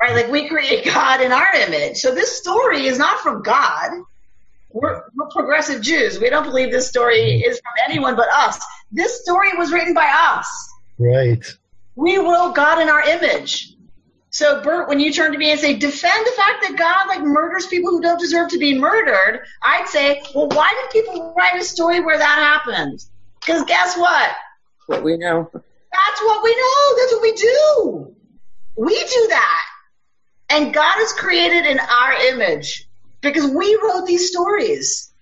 Right? 0.00 0.14
Like 0.14 0.30
we 0.30 0.48
create 0.48 0.84
God 0.84 1.20
in 1.20 1.32
our 1.32 1.54
image. 1.54 1.98
So 1.98 2.14
this 2.14 2.36
story 2.36 2.86
is 2.86 2.98
not 2.98 3.20
from 3.20 3.42
God. 3.42 3.90
We're, 4.70 5.04
we're 5.14 5.28
progressive 5.28 5.82
Jews. 5.82 6.18
We 6.18 6.30
don't 6.30 6.44
believe 6.44 6.72
this 6.72 6.88
story 6.88 7.42
is 7.42 7.60
from 7.60 7.72
anyone 7.88 8.16
but 8.16 8.28
us. 8.28 8.60
This 8.90 9.20
story 9.22 9.56
was 9.56 9.72
written 9.72 9.94
by 9.94 10.10
us. 10.12 10.72
Right. 10.98 11.44
We 11.94 12.16
wrote 12.16 12.54
God 12.56 12.82
in 12.82 12.88
our 12.88 13.02
image. 13.02 13.74
So 14.30 14.60
Bert, 14.62 14.88
when 14.88 14.98
you 14.98 15.12
turn 15.12 15.30
to 15.30 15.38
me 15.38 15.52
and 15.52 15.60
say, 15.60 15.76
defend 15.76 16.26
the 16.26 16.32
fact 16.32 16.62
that 16.62 16.76
God 16.76 17.06
like 17.06 17.22
murders 17.22 17.68
people 17.68 17.92
who 17.92 18.02
don't 18.02 18.18
deserve 18.18 18.48
to 18.50 18.58
be 18.58 18.76
murdered, 18.76 19.42
I'd 19.62 19.86
say, 19.86 20.22
well, 20.34 20.48
why 20.48 20.74
did 20.82 20.90
people 20.90 21.32
write 21.36 21.60
a 21.60 21.64
story 21.64 22.00
where 22.00 22.18
that 22.18 22.60
happened? 22.66 23.04
Because 23.38 23.62
guess 23.64 23.96
what? 23.96 24.30
What 24.86 25.04
we 25.04 25.16
know. 25.16 25.48
That's 25.52 26.20
what 26.22 26.42
we 26.42 26.50
know. 26.50 26.96
That's 26.98 27.12
what 27.12 27.22
we 27.22 27.32
do. 27.32 28.16
We 28.76 28.98
do 28.98 29.26
that. 29.28 29.64
And 30.48 30.74
God 30.74 31.00
is 31.00 31.12
created 31.12 31.66
in 31.66 31.78
our 31.80 32.12
image 32.28 32.88
because 33.20 33.46
we 33.46 33.78
wrote 33.82 34.06
these 34.06 34.30
stories. 34.30 35.12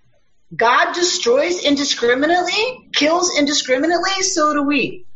God 0.55 0.93
destroys 0.93 1.65
indiscriminately, 1.65 2.91
kills 2.93 3.39
indiscriminately, 3.39 4.23
so 4.23 4.53
do 4.53 4.63
we. 4.63 5.07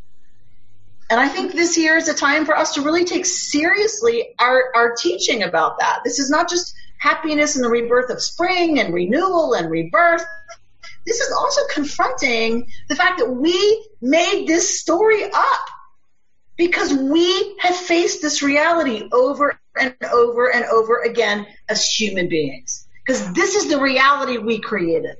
And 1.11 1.21
I 1.21 1.29
think 1.29 1.53
this 1.53 1.77
year 1.77 1.97
is 1.97 2.09
a 2.09 2.14
time 2.14 2.47
for 2.47 2.57
us 2.57 2.75
to 2.75 2.83
really 2.83 3.05
take 3.05 3.27
seriously 3.27 4.35
our, 4.38 4.73
our 4.75 4.95
teaching 4.95 5.42
about 5.42 5.79
that. 5.81 6.01
This 6.05 6.19
is 6.19 6.31
not 6.31 6.49
just 6.49 6.75
happiness 6.99 7.55
and 7.55 7.64
the 7.64 7.69
rebirth 7.69 8.11
of 8.11 8.23
spring 8.23 8.81
and 8.81 8.95
renewal 8.95 9.55
and 9.55 9.71
rebirth. 9.71 10.25
This 11.07 11.21
is 11.21 11.33
also 11.33 11.61
confronting 11.73 12.66
the 12.88 12.97
fact 12.97 13.19
that 13.19 13.31
we 13.31 13.87
made 14.01 14.47
this 14.49 14.81
story 14.81 15.25
up 15.25 15.69
because 16.57 16.92
we 16.92 17.57
have 17.61 17.77
faced 17.77 18.23
this 18.23 18.42
reality 18.42 19.09
over 19.12 19.61
and 19.79 19.95
over 20.12 20.53
and 20.53 20.65
over 20.67 21.03
again 21.03 21.47
as 21.69 21.85
human 21.85 22.29
beings. 22.29 22.87
Because 23.05 23.33
this 23.35 23.55
is 23.55 23.69
the 23.69 23.81
reality 23.81 24.39
we 24.39 24.59
created. 24.59 25.17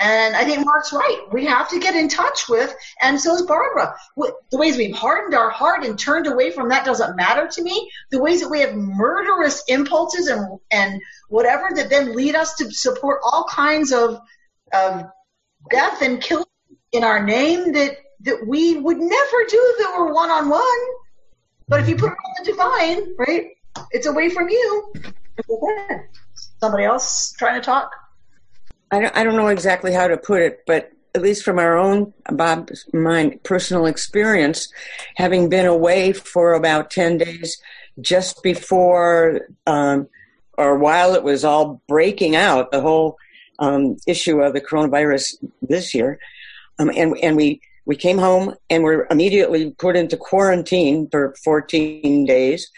And 0.00 0.36
I 0.36 0.44
think 0.44 0.64
Mark's 0.64 0.92
right. 0.92 1.26
We 1.32 1.46
have 1.46 1.68
to 1.70 1.80
get 1.80 1.96
in 1.96 2.08
touch 2.08 2.48
with, 2.48 2.72
and 3.02 3.20
so 3.20 3.34
is 3.34 3.42
Barbara. 3.42 3.96
The 4.16 4.58
ways 4.58 4.76
we've 4.76 4.94
hardened 4.94 5.34
our 5.34 5.50
heart 5.50 5.84
and 5.84 5.98
turned 5.98 6.28
away 6.28 6.52
from 6.52 6.68
that 6.68 6.84
doesn't 6.84 7.16
matter 7.16 7.48
to 7.48 7.62
me. 7.62 7.90
The 8.12 8.22
ways 8.22 8.40
that 8.40 8.48
we 8.48 8.60
have 8.60 8.76
murderous 8.76 9.64
impulses 9.66 10.28
and 10.28 10.60
and 10.70 11.00
whatever 11.28 11.70
that 11.74 11.90
then 11.90 12.14
lead 12.14 12.36
us 12.36 12.54
to 12.56 12.70
support 12.70 13.20
all 13.24 13.44
kinds 13.50 13.92
of 13.92 14.20
of 14.72 15.04
death 15.68 16.00
and 16.00 16.22
killing 16.22 16.44
in 16.92 17.02
our 17.02 17.24
name 17.24 17.72
that 17.72 17.96
that 18.20 18.46
we 18.46 18.76
would 18.76 18.98
never 18.98 19.44
do 19.48 19.74
if 19.74 19.80
it 19.80 19.98
were 19.98 20.12
one 20.12 20.30
on 20.30 20.48
one. 20.48 20.78
But 21.68 21.80
if 21.80 21.88
you 21.88 21.96
put 21.96 22.12
it 22.12 22.16
on 22.16 22.44
the 22.44 22.50
divine, 22.50 23.14
right, 23.18 23.50
it's 23.90 24.06
away 24.06 24.30
from 24.30 24.48
you. 24.48 24.92
Somebody 26.60 26.84
else 26.84 27.32
trying 27.32 27.60
to 27.60 27.64
talk? 27.64 27.92
I 28.90 29.00
don't, 29.00 29.16
I 29.16 29.24
don't 29.24 29.36
know 29.36 29.48
exactly 29.48 29.92
how 29.92 30.08
to 30.08 30.16
put 30.16 30.42
it, 30.42 30.60
but 30.66 30.90
at 31.14 31.22
least 31.22 31.44
from 31.44 31.58
our 31.58 31.76
own 31.76 32.12
Bob's 32.32 32.86
my 32.92 33.38
personal 33.42 33.86
experience, 33.86 34.72
having 35.16 35.48
been 35.48 35.66
away 35.66 36.12
for 36.12 36.54
about 36.54 36.90
ten 36.90 37.18
days 37.18 37.60
just 38.00 38.42
before 38.42 39.48
um, 39.66 40.08
or 40.56 40.78
while 40.78 41.14
it 41.14 41.22
was 41.22 41.44
all 41.44 41.80
breaking 41.86 42.34
out, 42.34 42.72
the 42.72 42.80
whole 42.80 43.16
um, 43.58 43.96
issue 44.06 44.40
of 44.40 44.52
the 44.52 44.60
coronavirus 44.60 45.36
this 45.62 45.94
year, 45.94 46.18
um, 46.78 46.90
and 46.94 47.16
and 47.18 47.36
we 47.36 47.60
we 47.88 47.96
came 47.96 48.18
home 48.18 48.54
and 48.70 48.84
were 48.84 49.08
immediately 49.10 49.72
put 49.78 49.96
into 49.96 50.16
quarantine 50.16 51.08
for 51.10 51.34
14 51.42 52.26
days, 52.26 52.70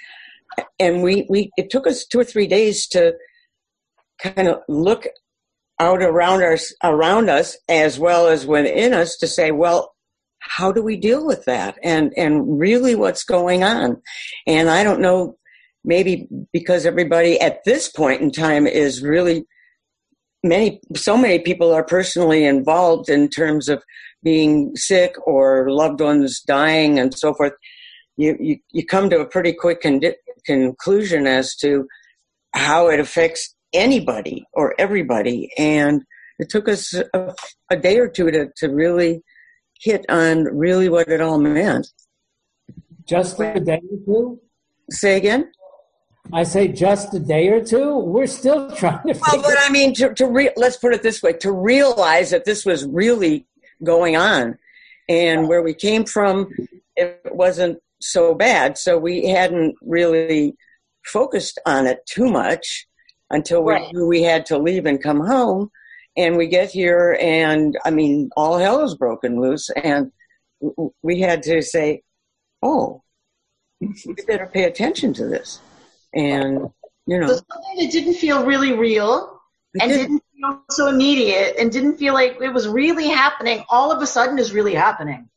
and 0.79 1.03
we 1.03 1.27
we 1.29 1.51
it 1.59 1.69
took 1.69 1.87
us 1.87 2.07
two 2.07 2.21
or 2.21 2.25
three 2.25 2.47
days 2.47 2.87
to 2.89 3.15
kind 4.23 4.49
of 4.49 4.61
look 4.69 5.07
out 5.79 6.03
around 6.03 6.43
us 6.43 6.73
around 6.83 7.29
us 7.29 7.59
as 7.69 7.99
well 7.99 8.29
as 8.29 8.47
within 8.47 8.95
us 8.95 9.17
to 9.17 9.27
say 9.27 9.51
well 9.51 9.95
how 10.41 10.73
do 10.73 10.83
we 10.83 10.97
deal 10.97 11.27
with 11.27 11.45
that? 11.45 11.77
And 11.83 12.13
and 12.17 12.59
really 12.59 12.95
what's 12.95 13.25
going 13.25 13.63
on? 13.63 14.01
And 14.47 14.71
i 14.71 14.83
don't 14.83 15.01
know 15.01 15.37
maybe 15.85 16.29
because 16.53 16.85
everybody 16.87 17.41
at 17.41 17.65
this 17.65 17.89
point 17.89 18.21
in 18.21 18.31
time 18.31 18.67
is 18.67 19.03
really 19.03 19.45
many 20.43 20.81
so 20.95 21.17
many 21.17 21.39
people 21.39 21.73
are 21.73 21.85
personally 21.85 22.45
involved 22.45 23.09
in 23.09 23.29
terms 23.29 23.69
of 23.69 23.83
being 24.23 24.75
sick 24.77 25.15
or 25.27 25.71
loved 25.71 26.01
ones 26.01 26.41
dying 26.43 26.99
and 26.99 27.17
so 27.17 27.33
forth 27.35 27.53
you 28.17 28.37
you, 28.39 28.57
you 28.73 28.87
come 28.87 29.09
to 29.11 29.21
a 29.21 29.27
pretty 29.27 29.53
quick 29.53 29.83
con- 29.83 30.01
conclusion 30.45 31.27
as 31.27 31.55
to 31.57 31.87
how 32.53 32.89
it 32.89 33.01
affects 33.01 33.55
anybody 33.73 34.45
or 34.53 34.75
everybody. 34.79 35.51
And 35.59 36.03
it 36.39 36.49
took 36.49 36.69
us 36.69 36.95
a, 37.15 37.35
a 37.71 37.77
day 37.77 37.99
or 37.99 38.09
two 38.09 38.31
to, 38.31 38.49
to 38.57 38.69
really 38.69 39.23
hit 39.81 40.05
on 40.09 40.45
really 40.45 40.89
what 40.89 41.09
it 41.09 41.21
all 41.21 41.39
meant. 41.39 41.89
Just 43.09 43.41
a 43.41 43.61
day 43.61 43.81
or 43.91 43.99
two? 44.05 44.41
Say 44.91 45.17
again? 45.17 45.51
I 46.33 46.45
say 46.45 46.69
just 46.69 47.13
a 47.15 47.19
day 47.19 47.49
or 47.49 47.65
two. 47.65 47.99
We're 47.99 48.27
still 48.27 48.71
trying 48.77 49.03
to. 49.07 49.19
Well, 49.19 49.43
but 49.43 49.57
I 49.59 49.71
mean, 49.71 49.95
to, 49.95 50.15
to 50.15 50.27
re- 50.27 50.53
let's 50.57 50.77
put 50.77 50.95
it 50.95 51.03
this 51.03 51.23
way: 51.23 51.33
to 51.35 51.51
realize 51.51 52.31
that 52.31 52.45
this 52.45 52.65
was 52.65 52.87
really 52.87 53.47
going 53.83 54.17
on, 54.17 54.59
and 55.09 55.49
where 55.49 55.63
we 55.63 55.75
came 55.75 56.05
from, 56.05 56.51
it 56.97 57.21
wasn't 57.27 57.79
so 58.01 58.35
bad. 58.35 58.79
So 58.79 58.99
we 58.99 59.29
hadn't 59.29 59.77
really 59.83 60.55
focused 61.05 61.59
on 61.67 61.87
it 61.87 62.05
too 62.07 62.31
much 62.31 62.87
until 63.31 63.63
we 63.63 63.73
right. 63.73 63.93
knew 63.93 64.07
we 64.07 64.23
had 64.23 64.47
to 64.47 64.59
leave 64.59 64.87
and 64.87 65.03
come 65.03 65.21
home. 65.21 65.71
And 66.17 66.37
we 66.37 66.49
get 66.49 66.71
here, 66.71 67.17
and 67.21 67.79
I 67.85 67.91
mean, 67.91 68.31
all 68.37 68.59
hell 68.59 68.83
is 68.83 68.97
broken 68.97 69.41
loose, 69.41 69.71
and 69.71 70.11
we 71.03 71.21
had 71.21 71.43
to 71.45 71.63
say, 71.63 72.03
"Oh, 72.63 73.03
we 73.81 74.15
better 74.27 74.47
pay 74.47 74.65
attention 74.65 75.15
to 75.15 75.27
this." 75.27 75.61
And 76.13 76.69
you 77.07 77.19
know, 77.19 77.29
so 77.29 77.35
something 77.35 77.85
that 77.85 77.93
didn't 77.93 78.15
feel 78.15 78.45
really 78.45 78.73
real 78.73 79.40
and 79.79 79.91
didn't. 79.91 80.23
feel 80.37 80.63
so 80.71 80.89
immediate, 80.89 81.57
and 81.59 81.71
didn't 81.71 81.99
feel 81.99 82.15
like 82.15 82.39
it 82.41 82.49
was 82.51 82.67
really 82.67 83.09
happening, 83.09 83.65
all 83.69 83.93
of 83.93 84.03
a 84.03 84.07
sudden 84.07 84.39
is 84.39 84.53
really 84.53 84.75
happening. 84.75 85.29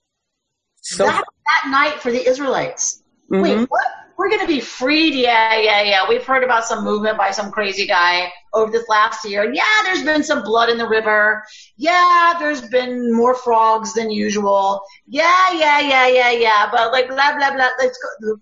So 0.81 1.05
that, 1.05 1.23
that 1.45 1.69
night 1.69 2.01
for 2.01 2.11
the 2.11 2.27
Israelites. 2.27 3.03
Mm-hmm. 3.31 3.41
Wait, 3.41 3.69
what? 3.69 3.83
we're 4.17 4.29
going 4.29 4.41
to 4.41 4.47
be 4.47 4.59
freed. 4.59 5.15
Yeah, 5.15 5.57
yeah, 5.59 5.81
yeah. 5.81 6.09
We've 6.09 6.23
heard 6.23 6.43
about 6.43 6.65
some 6.65 6.83
movement 6.83 7.17
by 7.17 7.31
some 7.31 7.51
crazy 7.51 7.87
guy 7.87 8.31
over 8.53 8.71
this 8.71 8.87
last 8.87 9.27
year. 9.27 9.43
And 9.43 9.55
yeah, 9.55 9.63
there's 9.83 10.03
been 10.03 10.23
some 10.23 10.43
blood 10.43 10.69
in 10.69 10.77
the 10.77 10.87
river. 10.87 11.43
Yeah, 11.77 12.33
there's 12.39 12.61
been 12.61 13.13
more 13.13 13.35
frogs 13.35 13.93
than 13.93 14.11
usual. 14.11 14.81
Yeah, 15.07 15.53
yeah, 15.53 15.79
yeah, 15.79 16.07
yeah, 16.07 16.31
yeah. 16.31 16.69
But 16.71 16.91
like 16.91 17.07
blah, 17.07 17.35
blah, 17.35 17.53
blah. 17.53 17.69
Let's 17.79 17.97
go. 18.21 18.35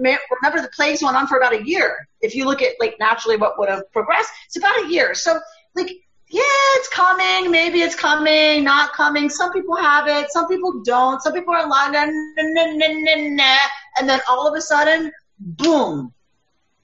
Remember 0.00 0.62
the 0.62 0.70
plagues 0.74 1.02
went 1.02 1.16
on 1.16 1.26
for 1.26 1.36
about 1.36 1.54
a 1.54 1.64
year. 1.64 2.08
If 2.20 2.34
you 2.34 2.44
look 2.44 2.62
at 2.62 2.74
like 2.80 2.96
naturally 2.98 3.36
what 3.36 3.58
would 3.58 3.68
have 3.68 3.90
progressed, 3.92 4.30
it's 4.46 4.56
about 4.56 4.84
a 4.84 4.88
year. 4.88 5.14
So 5.14 5.38
like, 5.74 5.90
yeah, 6.28 6.42
it's 6.76 6.88
coming. 6.88 7.50
Maybe 7.50 7.80
it's 7.80 7.96
coming, 7.96 8.64
not 8.64 8.92
coming. 8.92 9.28
Some 9.30 9.52
people 9.52 9.76
have 9.76 10.06
it. 10.06 10.30
Some 10.30 10.48
people 10.48 10.82
don't. 10.84 11.20
Some 11.22 11.32
people 11.32 11.54
are 11.54 11.68
like, 11.68 11.92
nah, 11.92 12.04
nah, 12.04 12.64
nah, 12.66 12.86
nah, 12.88 13.28
nah 13.34 13.56
and 13.98 14.08
then 14.08 14.20
all 14.28 14.46
of 14.46 14.54
a 14.54 14.60
sudden, 14.60 15.12
boom, 15.38 16.12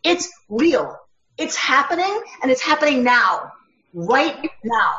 it's 0.02 0.30
real. 0.48 0.98
It's 1.38 1.56
happening 1.56 2.22
and 2.42 2.50
it's 2.50 2.62
happening 2.62 3.04
now, 3.04 3.52
right 3.92 4.50
now, 4.64 4.94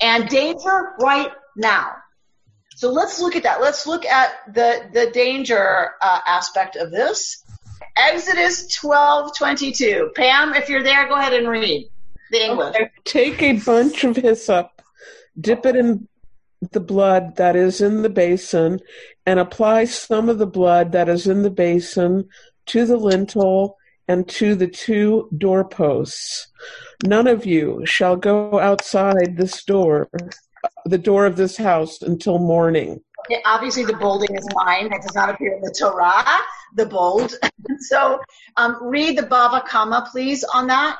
and 0.00 0.28
danger 0.28 0.94
right 1.00 1.30
now. 1.56 1.96
So 2.78 2.92
let's 2.92 3.20
look 3.20 3.34
at 3.34 3.42
that. 3.42 3.60
Let's 3.60 3.88
look 3.88 4.06
at 4.06 4.54
the 4.54 4.88
the 4.92 5.10
danger 5.10 5.94
uh, 6.00 6.20
aspect 6.24 6.76
of 6.76 6.92
this. 6.92 7.42
Exodus 7.96 8.72
twelve 8.72 9.36
twenty 9.36 9.72
two. 9.72 10.12
Pam, 10.14 10.54
if 10.54 10.68
you're 10.68 10.84
there, 10.84 11.08
go 11.08 11.16
ahead 11.16 11.34
and 11.34 11.48
read 11.48 11.88
the 12.30 12.44
English. 12.44 12.76
Okay. 12.76 12.90
Take 13.04 13.42
a 13.42 13.54
bunch 13.54 14.04
of 14.04 14.14
hyssop, 14.14 14.80
dip 15.40 15.66
it 15.66 15.74
in 15.74 16.06
the 16.70 16.78
blood 16.78 17.34
that 17.34 17.56
is 17.56 17.80
in 17.80 18.02
the 18.02 18.08
basin 18.08 18.78
and 19.26 19.40
apply 19.40 19.86
some 19.86 20.28
of 20.28 20.38
the 20.38 20.46
blood 20.46 20.92
that 20.92 21.08
is 21.08 21.26
in 21.26 21.42
the 21.42 21.50
basin 21.50 22.28
to 22.66 22.86
the 22.86 22.96
lintel 22.96 23.76
and 24.06 24.28
to 24.28 24.54
the 24.54 24.68
two 24.68 25.28
doorposts. 25.36 26.46
None 27.04 27.26
of 27.26 27.44
you 27.44 27.82
shall 27.86 28.14
go 28.14 28.60
outside 28.60 29.36
this 29.36 29.64
door, 29.64 30.08
the 30.84 30.98
door 30.98 31.26
of 31.26 31.36
this 31.36 31.56
house, 31.56 32.02
until 32.02 32.38
morning. 32.38 33.00
obviously, 33.44 33.84
the 33.84 33.96
bolding 33.96 34.34
is 34.36 34.46
mine. 34.54 34.86
It 34.86 35.02
does 35.02 35.14
not 35.14 35.30
appear 35.30 35.54
in 35.54 35.60
the 35.60 35.74
Torah, 35.78 36.24
the 36.74 36.86
bold. 36.86 37.34
so 37.80 38.20
um, 38.56 38.76
read 38.82 39.18
the 39.18 39.22
Bava 39.22 39.64
Kama, 39.66 40.08
please, 40.12 40.44
on 40.44 40.66
that 40.68 40.98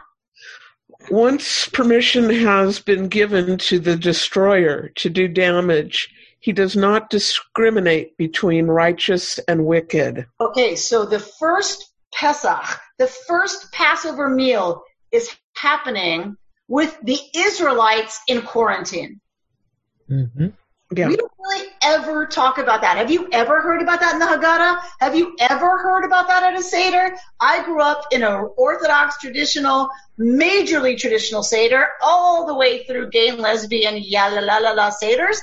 once 1.11 1.69
permission 1.69 2.29
has 2.31 2.81
been 2.81 3.09
given 3.09 3.57
to 3.57 3.79
the 3.79 3.97
destroyer 3.97 4.89
to 4.97 5.09
do 5.09 5.29
damage, 5.29 6.13
He 6.41 6.53
does 6.53 6.77
not 6.77 7.11
discriminate 7.11 8.17
between 8.17 8.67
righteous 8.67 9.39
and 9.49 9.67
wicked. 9.67 10.27
Okay, 10.41 10.77
so 10.77 11.05
the 11.05 11.21
first 11.21 11.93
Pesach, 12.13 12.81
the 12.99 13.07
first 13.07 13.73
Passover 13.73 14.29
meal 14.29 14.83
is 15.13 15.35
happening 15.55 16.37
with 16.69 16.99
the 17.03 17.19
Israelites 17.35 18.21
in 18.29 18.43
quarantine. 18.43 19.21
Hmm 20.09 20.47
Yeah. 20.95 21.09
We 21.09 21.17
don't 21.17 21.33
really 21.39 21.69
ever 21.83 22.27
talk 22.27 22.59
about 22.59 22.81
that. 22.81 22.97
Have 22.97 23.11
you 23.11 23.29
ever 23.33 23.61
heard 23.61 23.83
about 23.83 24.01
that 24.01 24.15
in 24.15 24.19
the 24.19 24.27
Haggadah? 24.27 24.81
Have 25.01 25.15
you 25.15 25.37
ever 25.39 25.79
heard 25.79 26.05
about 26.05 26.29
that 26.29 26.43
at 26.43 26.59
a 26.59 26.63
Seder? 26.63 27.15
I 27.41 27.63
grew 27.65 27.83
up 27.83 28.07
in 28.11 28.23
an 28.23 28.49
Orthodox 28.57 29.19
traditional, 29.19 29.91
majorly 30.19 30.99
traditional 30.99 31.43
Seder, 31.43 31.89
all 32.03 32.47
the 32.47 32.55
way 32.55 32.85
through 32.85 33.11
gay 33.11 33.29
and 33.29 33.39
lesbian, 33.39 33.99
yalla 33.99 34.41
la 34.41 34.59
la 34.59 34.71
la 34.71 34.73
la 34.73 34.91
Seders. 34.91 35.39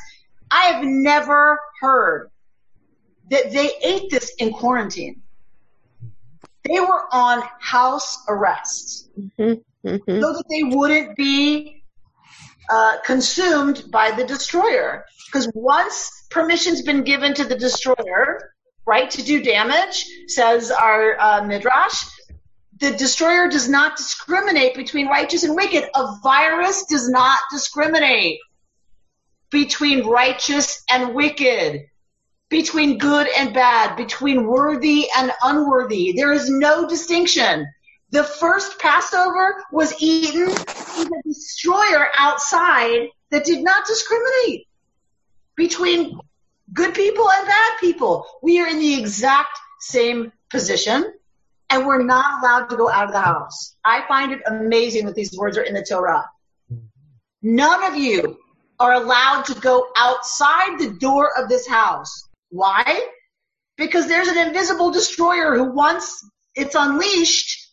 I 0.51 0.63
have 0.71 0.83
never 0.83 1.59
heard 1.79 2.31
that 3.29 3.51
they 3.51 3.71
ate 3.83 4.09
this 4.09 4.33
in 4.39 4.51
quarantine. 4.51 5.21
They 6.63 6.79
were 6.79 7.05
on 7.11 7.43
house 7.59 8.23
arrest 8.27 9.09
hmm 9.37 9.53
so 9.83 10.33
that 10.33 10.43
they 10.49 10.63
wouldn't 10.63 11.15
be 11.15 11.83
uh, 12.69 12.97
consumed 13.05 13.83
by 13.91 14.11
the 14.11 14.25
destroyer. 14.25 15.05
Because 15.27 15.49
once 15.53 16.27
permission's 16.29 16.81
been 16.81 17.03
given 17.03 17.33
to 17.33 17.43
the 17.43 17.55
destroyer, 17.55 18.53
right, 18.85 19.09
to 19.11 19.23
do 19.23 19.43
damage, 19.43 20.05
says 20.27 20.71
our 20.71 21.19
uh, 21.19 21.43
midrash, 21.43 22.03
the 22.79 22.91
destroyer 22.91 23.47
does 23.47 23.69
not 23.69 23.97
discriminate 23.97 24.75
between 24.75 25.07
righteous 25.07 25.43
and 25.43 25.55
wicked. 25.55 25.89
A 25.95 26.17
virus 26.23 26.85
does 26.85 27.09
not 27.09 27.39
discriminate 27.51 28.39
between 29.49 30.05
righteous 30.05 30.83
and 30.91 31.15
wicked, 31.15 31.85
between 32.49 32.97
good 32.97 33.27
and 33.37 33.53
bad, 33.53 33.95
between 33.95 34.45
worthy 34.45 35.07
and 35.17 35.31
unworthy. 35.43 36.13
There 36.15 36.33
is 36.33 36.49
no 36.49 36.87
distinction. 36.87 37.65
The 38.15 38.23
first 38.23 38.79
Passover 38.79 39.61
was 39.73 39.93
eaten 39.99 40.45
with 40.47 41.09
a 41.09 41.21
destroyer 41.25 42.07
outside 42.17 43.09
that 43.31 43.43
did 43.43 43.61
not 43.61 43.85
discriminate 43.85 44.67
between 45.57 46.17
good 46.71 46.95
people 46.95 47.29
and 47.29 47.45
bad 47.45 47.71
people. 47.81 48.25
We 48.41 48.61
are 48.61 48.69
in 48.69 48.79
the 48.79 48.97
exact 48.97 49.59
same 49.81 50.31
position 50.49 51.13
and 51.69 51.85
we're 51.85 52.03
not 52.03 52.39
allowed 52.39 52.69
to 52.69 52.77
go 52.77 52.89
out 52.89 53.07
of 53.07 53.11
the 53.11 53.19
house. 53.19 53.75
I 53.83 54.07
find 54.07 54.31
it 54.31 54.39
amazing 54.47 55.07
that 55.07 55.15
these 55.15 55.37
words 55.37 55.57
are 55.57 55.63
in 55.63 55.73
the 55.73 55.83
Torah. 55.83 56.23
None 57.41 57.83
of 57.83 57.97
you 57.97 58.37
are 58.79 58.93
allowed 58.93 59.43
to 59.47 59.59
go 59.59 59.89
outside 59.97 60.79
the 60.79 60.91
door 61.01 61.37
of 61.37 61.49
this 61.49 61.67
house. 61.67 62.29
Why? 62.47 63.09
Because 63.75 64.07
there's 64.07 64.29
an 64.29 64.37
invisible 64.37 64.91
destroyer 64.91 65.53
who 65.57 65.73
once 65.73 66.25
it's 66.55 66.75
unleashed 66.75 67.64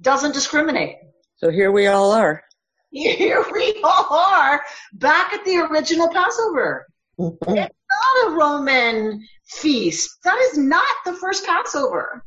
doesn't 0.00 0.32
discriminate. 0.32 0.96
So 1.36 1.50
here 1.50 1.72
we 1.72 1.86
all 1.86 2.12
are. 2.12 2.42
Here 2.90 3.44
we 3.52 3.80
all 3.82 4.06
are 4.16 4.62
back 4.92 5.32
at 5.32 5.44
the 5.44 5.56
original 5.56 6.08
Passover. 6.08 6.86
Mhm. 7.18 7.56
Not 7.56 8.26
a 8.26 8.30
Roman 8.30 9.26
feast. 9.46 10.18
That 10.24 10.38
is 10.50 10.58
not 10.58 10.94
the 11.04 11.14
first 11.14 11.44
Passover. 11.44 12.24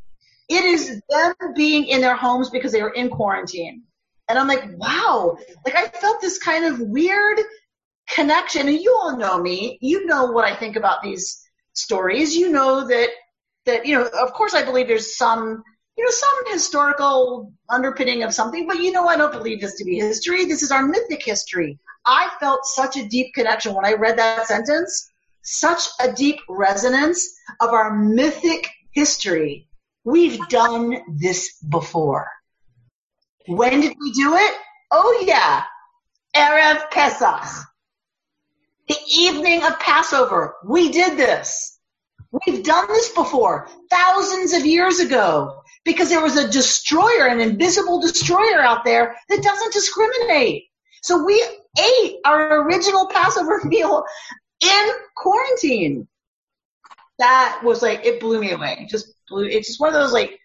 It 0.49 0.63
is 0.63 1.01
them 1.09 1.33
being 1.55 1.85
in 1.85 2.01
their 2.01 2.15
homes 2.15 2.49
because 2.49 2.71
they 2.71 2.81
were 2.81 2.93
in 2.93 3.09
quarantine. 3.09 3.83
And 4.29 4.37
I'm 4.37 4.47
like, 4.47 4.63
wow. 4.77 5.37
Like 5.65 5.75
I 5.75 5.87
felt 5.87 6.21
this 6.21 6.37
kind 6.37 6.65
of 6.65 6.79
weird 6.79 7.39
connection. 8.09 8.67
And 8.67 8.79
you 8.79 8.93
all 8.93 9.17
know 9.17 9.37
me. 9.41 9.77
You 9.81 10.05
know 10.05 10.25
what 10.25 10.45
I 10.45 10.55
think 10.55 10.75
about 10.75 11.01
these 11.01 11.41
stories. 11.73 12.35
You 12.35 12.49
know 12.51 12.87
that, 12.87 13.09
that, 13.65 13.85
you 13.85 13.97
know, 13.97 14.05
of 14.05 14.33
course 14.33 14.53
I 14.53 14.63
believe 14.63 14.87
there's 14.87 15.17
some, 15.17 15.63
you 15.97 16.03
know, 16.03 16.11
some 16.11 16.53
historical 16.53 17.51
underpinning 17.69 18.23
of 18.23 18.33
something, 18.33 18.67
but 18.67 18.77
you 18.77 18.91
know, 18.91 19.07
I 19.07 19.17
don't 19.17 19.31
believe 19.31 19.61
this 19.61 19.75
to 19.77 19.83
be 19.83 19.97
history. 19.97 20.45
This 20.45 20.61
is 20.61 20.71
our 20.71 20.85
mythic 20.85 21.23
history. 21.23 21.79
I 22.05 22.29
felt 22.39 22.65
such 22.65 22.97
a 22.97 23.07
deep 23.07 23.33
connection 23.33 23.73
when 23.73 23.85
I 23.85 23.93
read 23.93 24.17
that 24.17 24.47
sentence, 24.47 25.09
such 25.41 25.81
a 25.99 26.11
deep 26.11 26.39
resonance 26.47 27.35
of 27.59 27.71
our 27.71 27.95
mythic 27.95 28.69
history. 28.91 29.67
We've 30.03 30.39
done 30.49 31.01
this 31.17 31.57
before. 31.67 32.29
When 33.47 33.81
did 33.81 33.95
we 33.99 34.11
do 34.11 34.35
it? 34.35 34.55
Oh 34.91 35.23
yeah. 35.25 35.63
Erev 36.35 36.91
Pesach. 36.91 37.65
The 38.87 38.97
evening 39.09 39.63
of 39.63 39.79
Passover. 39.79 40.55
We 40.63 40.91
did 40.91 41.17
this. 41.17 41.76
We've 42.31 42.63
done 42.63 42.87
this 42.87 43.09
before, 43.09 43.69
thousands 43.89 44.53
of 44.53 44.65
years 44.65 44.99
ago, 44.99 45.61
because 45.85 46.09
there 46.09 46.21
was 46.21 46.37
a 46.37 46.49
destroyer, 46.49 47.27
an 47.27 47.39
invisible 47.39 48.01
destroyer 48.01 48.61
out 48.61 48.83
there 48.83 49.15
that 49.29 49.43
doesn't 49.43 49.73
discriminate. 49.73 50.65
So 51.01 51.23
we 51.23 51.41
ate 51.79 52.17
our 52.25 52.63
original 52.63 53.07
Passover 53.07 53.61
meal 53.65 54.03
in 54.59 54.89
quarantine. 55.15 56.07
That 57.19 57.61
was 57.63 57.81
like, 57.81 58.05
it 58.05 58.19
blew 58.19 58.39
me 58.41 58.51
away. 58.51 58.87
Just 58.89 59.13
blew, 59.29 59.45
it's 59.45 59.67
just 59.67 59.79
one 59.79 59.89
of 59.89 59.95
those 59.95 60.13
like 60.13 60.39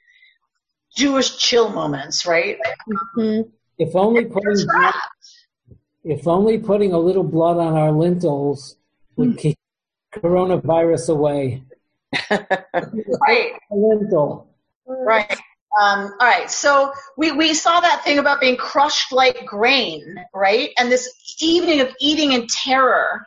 Jewish 0.97 1.37
chill 1.39 1.71
moments, 1.71 2.27
right? 2.27 2.59
Mhm. 3.17 3.51
If 3.79 3.97
only 3.97 4.27
putting 4.27 4.67
blood, 4.67 4.95
if 6.05 6.29
only 6.29 6.59
putting 6.59 6.93
a 6.93 6.99
little 6.99 7.25
blood 7.25 7.57
on 7.57 7.75
our 7.75 7.91
lintels 7.91 8.77
would 9.17 9.39
keep 9.39 9.59
coronavirus 10.15 11.11
away. 11.11 11.65
Right. 13.27 13.53
Lintel. 13.71 14.49
Right. 14.87 15.31
Um, 15.81 16.13
all 16.21 16.27
right. 16.27 16.51
So 16.51 16.93
we, 17.17 17.33
we 17.33 17.55
saw 17.55 17.81
that 17.81 18.03
thing 18.05 18.19
about 18.19 18.41
being 18.41 18.57
crushed 18.57 19.13
like 19.13 19.47
grain, 19.47 20.17
right? 20.35 20.71
And 20.79 20.91
this 20.91 21.09
evening 21.41 21.81
of 21.81 21.95
eating 22.01 22.33
in 22.33 22.47
terror, 22.47 23.27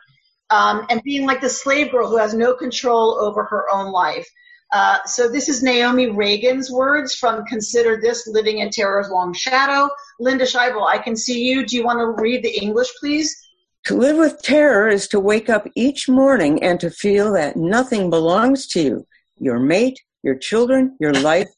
um, 0.50 0.86
and 0.90 1.02
being 1.02 1.26
like 1.26 1.40
the 1.40 1.48
slave 1.48 1.90
girl 1.90 2.08
who 2.08 2.18
has 2.18 2.34
no 2.34 2.54
control 2.54 3.18
over 3.20 3.44
her 3.44 3.66
own 3.72 3.90
life. 3.90 4.28
Uh, 4.72 4.98
so 5.04 5.28
this 5.28 5.48
is 5.48 5.62
Naomi 5.62 6.06
Ragen's 6.06 6.70
words 6.70 7.14
from 7.14 7.44
Consider 7.46 8.00
This 8.00 8.26
Living 8.26 8.58
in 8.58 8.70
Terror's 8.70 9.08
Long 9.10 9.32
Shadow. 9.32 9.88
Linda 10.18 10.44
Scheibel, 10.44 10.86
I 10.86 10.98
can 10.98 11.16
see 11.16 11.44
you. 11.44 11.64
Do 11.64 11.76
you 11.76 11.84
want 11.84 12.00
to 12.00 12.20
read 12.20 12.42
the 12.42 12.50
English, 12.50 12.88
please? 12.98 13.34
To 13.86 13.94
live 13.94 14.16
with 14.16 14.42
terror 14.42 14.88
is 14.88 15.06
to 15.08 15.20
wake 15.20 15.48
up 15.48 15.68
each 15.76 16.08
morning 16.08 16.60
and 16.60 16.80
to 16.80 16.90
feel 16.90 17.32
that 17.34 17.56
nothing 17.56 18.10
belongs 18.10 18.66
to 18.68 18.82
you. 18.82 19.06
Your 19.38 19.60
mate, 19.60 20.00
your 20.24 20.34
children, 20.34 20.96
your 20.98 21.12
life, 21.12 21.48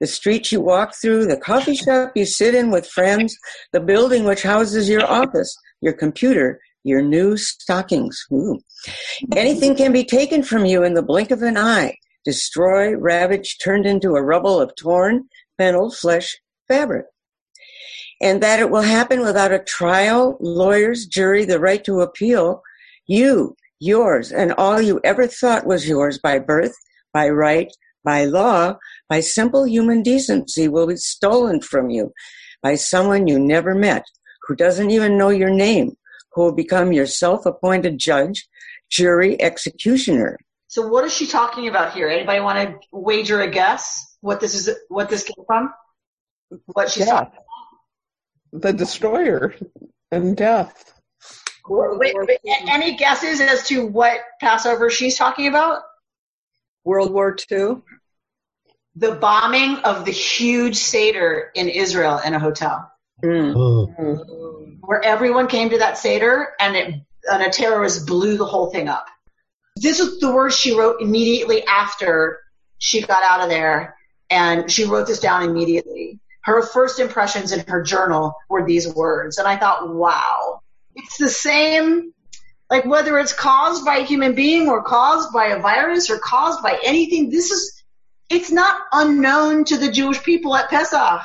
the 0.00 0.08
street 0.08 0.50
you 0.50 0.60
walk 0.60 0.94
through, 1.00 1.26
the 1.26 1.36
coffee 1.36 1.76
shop 1.76 2.10
you 2.16 2.26
sit 2.26 2.56
in 2.56 2.72
with 2.72 2.88
friends, 2.88 3.38
the 3.72 3.78
building 3.78 4.24
which 4.24 4.42
houses 4.42 4.88
your 4.88 5.08
office, 5.08 5.54
your 5.80 5.92
computer, 5.92 6.58
your 6.82 7.02
new 7.02 7.36
stockings. 7.36 8.20
Ooh. 8.32 8.58
Anything 9.36 9.76
can 9.76 9.92
be 9.92 10.04
taken 10.04 10.42
from 10.42 10.64
you 10.64 10.82
in 10.82 10.94
the 10.94 11.04
blink 11.04 11.30
of 11.30 11.42
an 11.42 11.56
eye, 11.56 11.94
destroyed, 12.24 12.96
ravaged, 12.98 13.62
turned 13.62 13.86
into 13.86 14.16
a 14.16 14.22
rubble 14.24 14.60
of 14.60 14.74
torn, 14.74 15.28
metal, 15.56 15.92
flesh, 15.92 16.36
fabric 16.66 17.06
and 18.20 18.42
that 18.42 18.60
it 18.60 18.70
will 18.70 18.82
happen 18.82 19.20
without 19.20 19.52
a 19.52 19.58
trial, 19.58 20.36
lawyers, 20.40 21.06
jury, 21.06 21.44
the 21.44 21.60
right 21.60 21.82
to 21.84 22.00
appeal. 22.00 22.62
You, 23.06 23.56
yours, 23.78 24.30
and 24.30 24.52
all 24.52 24.80
you 24.80 25.00
ever 25.04 25.26
thought 25.26 25.66
was 25.66 25.88
yours 25.88 26.18
by 26.18 26.38
birth, 26.38 26.74
by 27.12 27.28
right, 27.28 27.72
by 28.04 28.24
law, 28.24 28.76
by 29.08 29.20
simple 29.20 29.66
human 29.66 30.02
decency 30.02 30.68
will 30.68 30.86
be 30.86 30.96
stolen 30.96 31.60
from 31.60 31.90
you 31.90 32.12
by 32.62 32.74
someone 32.74 33.26
you 33.26 33.38
never 33.38 33.74
met, 33.74 34.04
who 34.46 34.54
doesn't 34.54 34.90
even 34.90 35.16
know 35.16 35.30
your 35.30 35.50
name, 35.50 35.96
who 36.32 36.42
will 36.42 36.54
become 36.54 36.92
your 36.92 37.06
self-appointed 37.06 37.98
judge, 37.98 38.46
jury, 38.90 39.40
executioner. 39.40 40.38
So 40.68 40.86
what 40.86 41.04
is 41.04 41.12
she 41.12 41.26
talking 41.26 41.68
about 41.68 41.94
here? 41.94 42.08
Anybody 42.08 42.40
want 42.40 42.58
to 42.58 42.78
wager 42.92 43.40
a 43.40 43.50
guess 43.50 44.16
what 44.20 44.40
this 44.40 44.54
is, 44.54 44.70
what 44.88 45.08
this 45.08 45.24
came 45.24 45.44
from? 45.46 45.72
What 46.66 46.90
she's 46.90 47.06
Death. 47.06 47.12
talking 47.12 47.38
The 48.52 48.72
destroyer 48.72 49.54
and 50.10 50.36
death. 50.36 50.94
Wait, 51.68 52.14
wait, 52.16 52.38
any 52.68 52.96
guesses 52.96 53.40
as 53.40 53.66
to 53.68 53.86
what 53.86 54.20
Passover 54.40 54.90
she's 54.90 55.16
talking 55.16 55.46
about? 55.46 55.82
World 56.84 57.12
War 57.12 57.36
II. 57.50 57.76
The 58.96 59.12
bombing 59.12 59.76
of 59.78 60.04
the 60.04 60.10
huge 60.10 60.76
Seder 60.76 61.50
in 61.54 61.68
Israel 61.68 62.18
in 62.18 62.34
a 62.34 62.38
hotel, 62.38 62.90
Mm. 63.22 63.54
Oh, 63.54 64.66
where 64.80 65.04
everyone 65.04 65.46
came 65.46 65.70
to 65.70 65.78
that 65.78 65.98
Seder 65.98 66.54
and 66.58 66.74
it, 66.74 66.94
and 67.30 67.42
a 67.42 67.50
terrorist 67.50 68.06
blew 68.06 68.36
the 68.36 68.46
whole 68.46 68.70
thing 68.70 68.88
up. 68.88 69.06
This 69.76 70.00
is 70.00 70.20
the 70.20 70.32
words 70.32 70.56
she 70.56 70.76
wrote 70.76 71.00
immediately 71.00 71.64
after 71.64 72.40
she 72.78 73.02
got 73.02 73.22
out 73.22 73.42
of 73.42 73.50
there 73.50 73.96
and 74.30 74.70
she 74.70 74.84
wrote 74.84 75.06
this 75.06 75.20
down 75.20 75.42
immediately. 75.42 76.19
Her 76.42 76.62
first 76.62 76.98
impressions 77.00 77.52
in 77.52 77.60
her 77.68 77.82
journal 77.82 78.34
were 78.48 78.66
these 78.66 78.88
words 78.94 79.38
and 79.38 79.46
I 79.46 79.56
thought, 79.56 79.94
wow, 79.94 80.62
it's 80.94 81.18
the 81.18 81.28
same 81.28 82.12
Like 82.70 82.84
whether 82.86 83.18
it's 83.18 83.32
caused 83.32 83.84
by 83.84 83.96
a 83.98 84.04
human 84.04 84.34
being 84.34 84.68
or 84.68 84.82
caused 84.82 85.32
by 85.32 85.46
a 85.46 85.60
virus 85.60 86.08
or 86.08 86.18
caused 86.18 86.62
by 86.62 86.78
anything, 86.84 87.28
this 87.30 87.50
is, 87.50 87.82
it's 88.28 88.52
not 88.52 88.80
unknown 88.92 89.64
to 89.64 89.76
the 89.76 89.90
Jewish 89.90 90.22
people 90.22 90.54
at 90.56 90.70
Pesach. 90.70 91.22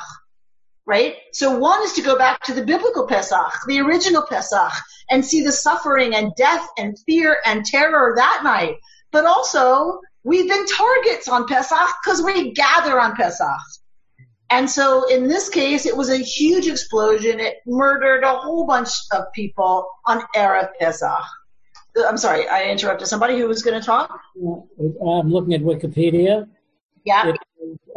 Right? 0.87 1.15
So 1.33 1.57
one 1.57 1.81
is 1.83 1.93
to 1.93 2.01
go 2.01 2.17
back 2.17 2.41
to 2.45 2.53
the 2.53 2.65
biblical 2.65 3.07
Pesach, 3.07 3.53
the 3.67 3.79
original 3.79 4.23
Pesach, 4.23 4.71
and 5.09 5.23
see 5.25 5.43
the 5.43 5.51
suffering 5.51 6.15
and 6.15 6.33
death 6.35 6.67
and 6.77 6.97
fear 7.05 7.37
and 7.45 7.65
terror 7.65 8.13
that 8.15 8.41
night. 8.43 8.77
But 9.11 9.25
also, 9.25 9.99
we've 10.23 10.47
been 10.47 10.65
targets 10.67 11.27
on 11.27 11.47
Pesach 11.47 11.89
because 12.03 12.21
we 12.23 12.53
gather 12.53 12.99
on 12.99 13.15
Pesach. 13.15 13.61
And 14.55 14.69
so 14.69 15.05
in 15.09 15.27
this 15.27 15.49
case, 15.49 15.85
it 15.85 15.97
was 15.97 16.09
a 16.09 16.15
huge 16.15 16.65
explosion. 16.67 17.41
It 17.41 17.57
murdered 17.65 18.23
a 18.23 18.37
whole 18.37 18.65
bunch 18.65 18.89
of 19.11 19.25
people 19.33 19.85
on 20.05 20.21
Erev 20.33 20.69
Pesach. 20.79 21.25
I'm 22.07 22.15
sorry, 22.15 22.47
I 22.47 22.69
interrupted 22.69 23.09
somebody 23.09 23.37
who 23.37 23.49
was 23.49 23.63
going 23.63 23.77
to 23.77 23.85
talk. 23.85 24.17
I'm 24.37 25.29
looking 25.29 25.53
at 25.55 25.61
Wikipedia. 25.61 26.47
Yeah. 27.03 27.27
It, 27.27 27.35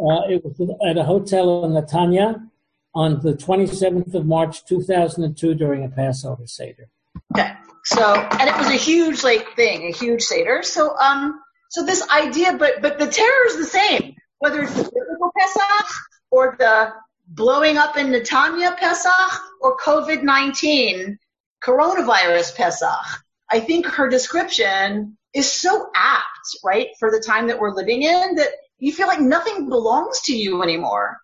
uh, 0.01 0.27
it 0.27 0.43
was 0.43 0.75
at 0.85 0.97
a 0.97 1.03
hotel 1.05 1.63
in 1.63 1.71
Netanya 1.71 2.45
on 2.93 3.21
the 3.21 3.35
27th 3.35 4.13
of 4.13 4.25
March 4.25 4.65
2002 4.65 5.55
during 5.55 5.85
a 5.85 5.89
Passover 5.89 6.45
Seder. 6.45 6.89
Okay. 7.37 7.53
So, 7.85 8.15
and 8.15 8.49
it 8.49 8.57
was 8.57 8.67
a 8.67 8.73
huge 8.75 9.23
like 9.23 9.55
thing, 9.55 9.87
a 9.87 9.95
huge 9.95 10.23
Seder. 10.23 10.63
So, 10.63 10.97
um, 10.97 11.39
so 11.69 11.85
this 11.85 12.05
idea, 12.09 12.57
but, 12.57 12.81
but 12.81 12.99
the 12.99 13.07
terror 13.07 13.45
is 13.47 13.55
the 13.55 13.65
same, 13.65 14.15
whether 14.39 14.61
it's 14.61 14.73
the 14.73 14.83
biblical 14.83 15.31
Pesach 15.37 15.95
or 16.31 16.55
the 16.57 16.93
blowing 17.27 17.77
up 17.77 17.97
in 17.97 18.07
Netanya 18.07 18.77
Pesach 18.77 19.41
or 19.61 19.77
COVID-19 19.77 21.17
coronavirus 21.63 22.55
Pesach. 22.55 23.23
I 23.51 23.59
think 23.59 23.85
her 23.85 24.09
description 24.09 25.17
is 25.33 25.51
so 25.51 25.89
apt, 25.95 26.57
right, 26.63 26.89
for 26.99 27.11
the 27.11 27.23
time 27.25 27.47
that 27.47 27.59
we're 27.59 27.73
living 27.73 28.03
in 28.03 28.35
that 28.35 28.49
you 28.77 28.93
feel 28.93 29.07
like 29.07 29.19
nothing 29.19 29.69
belongs 29.69 30.21
to 30.21 30.35
you 30.35 30.63
anymore. 30.63 31.17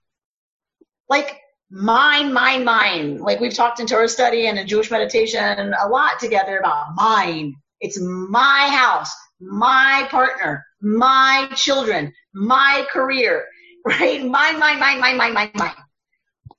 Like 1.10 1.40
mine, 1.70 2.34
mine, 2.34 2.64
mine. 2.64 3.18
Like 3.20 3.40
we've 3.40 3.54
talked 3.54 3.80
in 3.80 3.88
Torah 3.88 4.08
study 4.08 4.48
and 4.48 4.58
in 4.60 4.68
Jewish 4.68 4.92
meditation 4.92 5.74
a 5.82 5.88
lot 5.88 6.20
together 6.20 6.58
about 6.58 6.96
mine. 6.96 7.56
It's 7.80 8.00
my 8.00 8.70
house, 8.72 9.14
my 9.40 10.08
partner, 10.10 10.66
my 10.82 11.50
children, 11.56 12.14
my 12.34 12.86
career, 12.92 13.46
right? 13.86 14.26
Mine, 14.26 14.60
mine, 14.60 14.80
mine, 14.80 15.00
mine, 15.00 15.18
mine, 15.18 15.34
mine, 15.34 15.52
mine. 15.56 15.76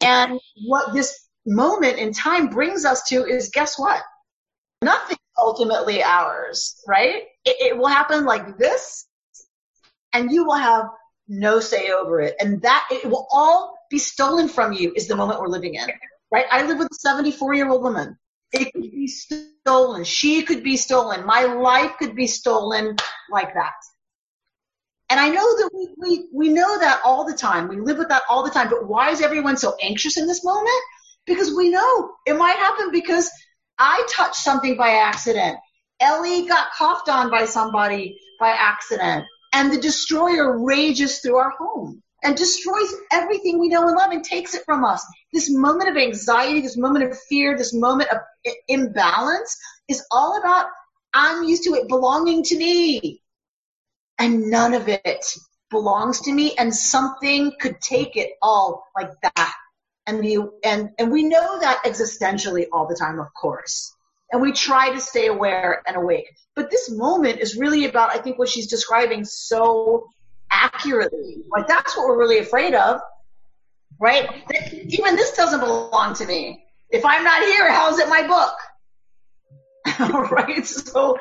And 0.01 0.41
what 0.67 0.93
this 0.93 1.27
moment 1.47 1.99
in 1.99 2.13
time 2.13 2.49
brings 2.49 2.85
us 2.85 3.03
to 3.09 3.25
is 3.25 3.51
guess 3.51 3.79
what? 3.79 4.03
Nothing 4.83 5.19
ultimately 5.39 6.03
ours, 6.03 6.83
right? 6.87 7.23
It, 7.45 7.57
it 7.61 7.79
will 7.79 7.89
happen 7.89 8.25
like 8.25 8.59
this 8.59 9.07
and 10.13 10.31
you 10.31 10.45
will 10.45 10.57
have 10.57 10.87
no 11.29 11.61
say 11.61 11.91
over 11.91 12.21
it. 12.21 12.37
And 12.41 12.63
that 12.63 12.87
it 12.91 13.07
will 13.07 13.27
all 13.31 13.77
be 13.91 13.99
stolen 13.99 14.49
from 14.49 14.73
you 14.73 14.93
is 14.97 15.09
the 15.09 15.17
moment 15.17 15.41
we're 15.41 15.49
living 15.49 15.75
in, 15.75 15.89
right? 16.33 16.47
I 16.51 16.67
live 16.67 16.79
with 16.79 16.89
a 16.91 16.95
74 16.95 17.55
year 17.55 17.69
old 17.69 17.83
woman. 17.83 18.19
It 18.53 18.73
could 18.73 18.91
be 18.91 19.09
stolen. 19.09 20.05
She 20.05 20.43
could 20.43 20.63
be 20.63 20.77
stolen. 20.77 21.27
My 21.27 21.45
life 21.45 21.93
could 21.99 22.15
be 22.15 22.27
stolen 22.27 22.97
like 23.31 23.53
that. 23.55 23.75
And 25.09 25.21
I 25.21 25.29
know 25.29 25.57
that 25.57 25.71
we, 25.73 25.89
we, 25.99 26.29
we 26.33 26.49
know 26.49 26.79
that 26.79 27.01
all 27.05 27.25
the 27.25 27.37
time. 27.37 27.69
We 27.69 27.81
live 27.81 27.99
with 27.99 28.09
that 28.09 28.23
all 28.29 28.45
the 28.45 28.51
time. 28.51 28.69
But 28.69 28.89
why 28.89 29.11
is 29.11 29.21
everyone 29.21 29.57
so 29.57 29.77
anxious 29.81 30.17
in 30.17 30.27
this 30.27 30.45
moment? 30.45 30.83
Because 31.27 31.55
we 31.55 31.71
know 31.71 32.11
it 32.27 32.37
might 32.37 32.57
happen 32.57 32.91
because 32.91 33.31
I 33.79 34.07
touched 34.11 34.37
something 34.37 34.77
by 34.77 34.91
accident. 34.91 35.59
Ellie 36.01 36.47
got 36.47 36.73
coughed 36.77 37.09
on 37.09 37.31
by 37.31 37.45
somebody 37.45 38.19
by 38.41 38.51
accident. 38.51 39.25
And 39.53 39.73
the 39.73 39.81
destroyer 39.81 40.65
rages 40.65 41.21
through 41.21 41.37
our 41.37 41.53
home 41.59 42.03
and 42.23 42.37
destroys 42.37 42.93
everything 43.13 43.59
we 43.59 43.69
know 43.69 43.87
and 43.87 43.97
love 43.97 44.11
and 44.11 44.25
takes 44.25 44.55
it 44.55 44.65
from 44.65 44.85
us. 44.85 45.07
This 45.33 45.51
moment 45.51 45.89
of 45.89 45.97
anxiety, 45.97 46.61
this 46.61 46.77
moment 46.77 47.05
of 47.05 47.19
fear, 47.29 47.57
this 47.57 47.73
moment 47.73 48.11
of 48.11 48.19
imbalance 48.69 49.57
is 49.89 50.05
all 50.11 50.39
about 50.39 50.67
I'm 51.15 51.45
used 51.45 51.65
to 51.65 51.75
it 51.75 51.89
belonging 51.89 52.43
to 52.45 52.59
me. 52.59 53.23
And 54.19 54.51
none 54.51 54.75
of 54.75 54.89
it 54.89 55.25
belongs 55.71 56.21
to 56.23 56.33
me 56.33 56.55
and 56.57 56.75
something 56.75 57.53
could 57.61 57.81
take 57.81 58.17
it 58.17 58.31
all 58.41 58.85
like 58.97 59.11
that. 59.23 59.55
And 60.07 60.21
we, 60.21 60.39
and, 60.65 60.91
and 60.99 61.11
we 61.11 61.25
know 61.25 61.61
that 61.61 61.83
existentially 61.85 62.67
all 62.73 62.87
the 62.87 62.95
time, 62.95 63.19
of 63.19 63.27
course. 63.35 63.95
And 64.33 64.41
we 64.41 64.53
try 64.53 64.93
to 64.93 65.01
stay 65.01 65.27
aware 65.27 65.83
and 65.87 65.97
awake. 65.97 66.31
But 66.55 66.71
this 66.71 66.91
moment 66.91 67.41
is 67.41 67.57
really 67.57 67.85
about, 67.85 68.15
I 68.15 68.19
think, 68.19 68.39
what 68.39 68.49
she's 68.49 68.69
describing 68.69 69.25
so 69.25 70.07
accurately. 70.51 71.43
Like 71.51 71.67
that's 71.67 71.97
what 71.97 72.09
we're 72.09 72.19
really 72.19 72.39
afraid 72.39 72.75
of, 72.75 73.01
right? 74.01 74.29
Even 74.73 75.17
this 75.17 75.37
doesn't 75.37 75.61
belong 75.61 76.15
to 76.15 76.27
me. 76.27 76.65
If 76.91 77.05
I'm 77.05 77.25
not 77.25 77.43
here, 77.43 77.71
how's 77.71 77.99
it 77.99 78.09
my 78.09 78.27
book? 78.27 78.55
right? 80.31 80.67
So, 80.67 81.19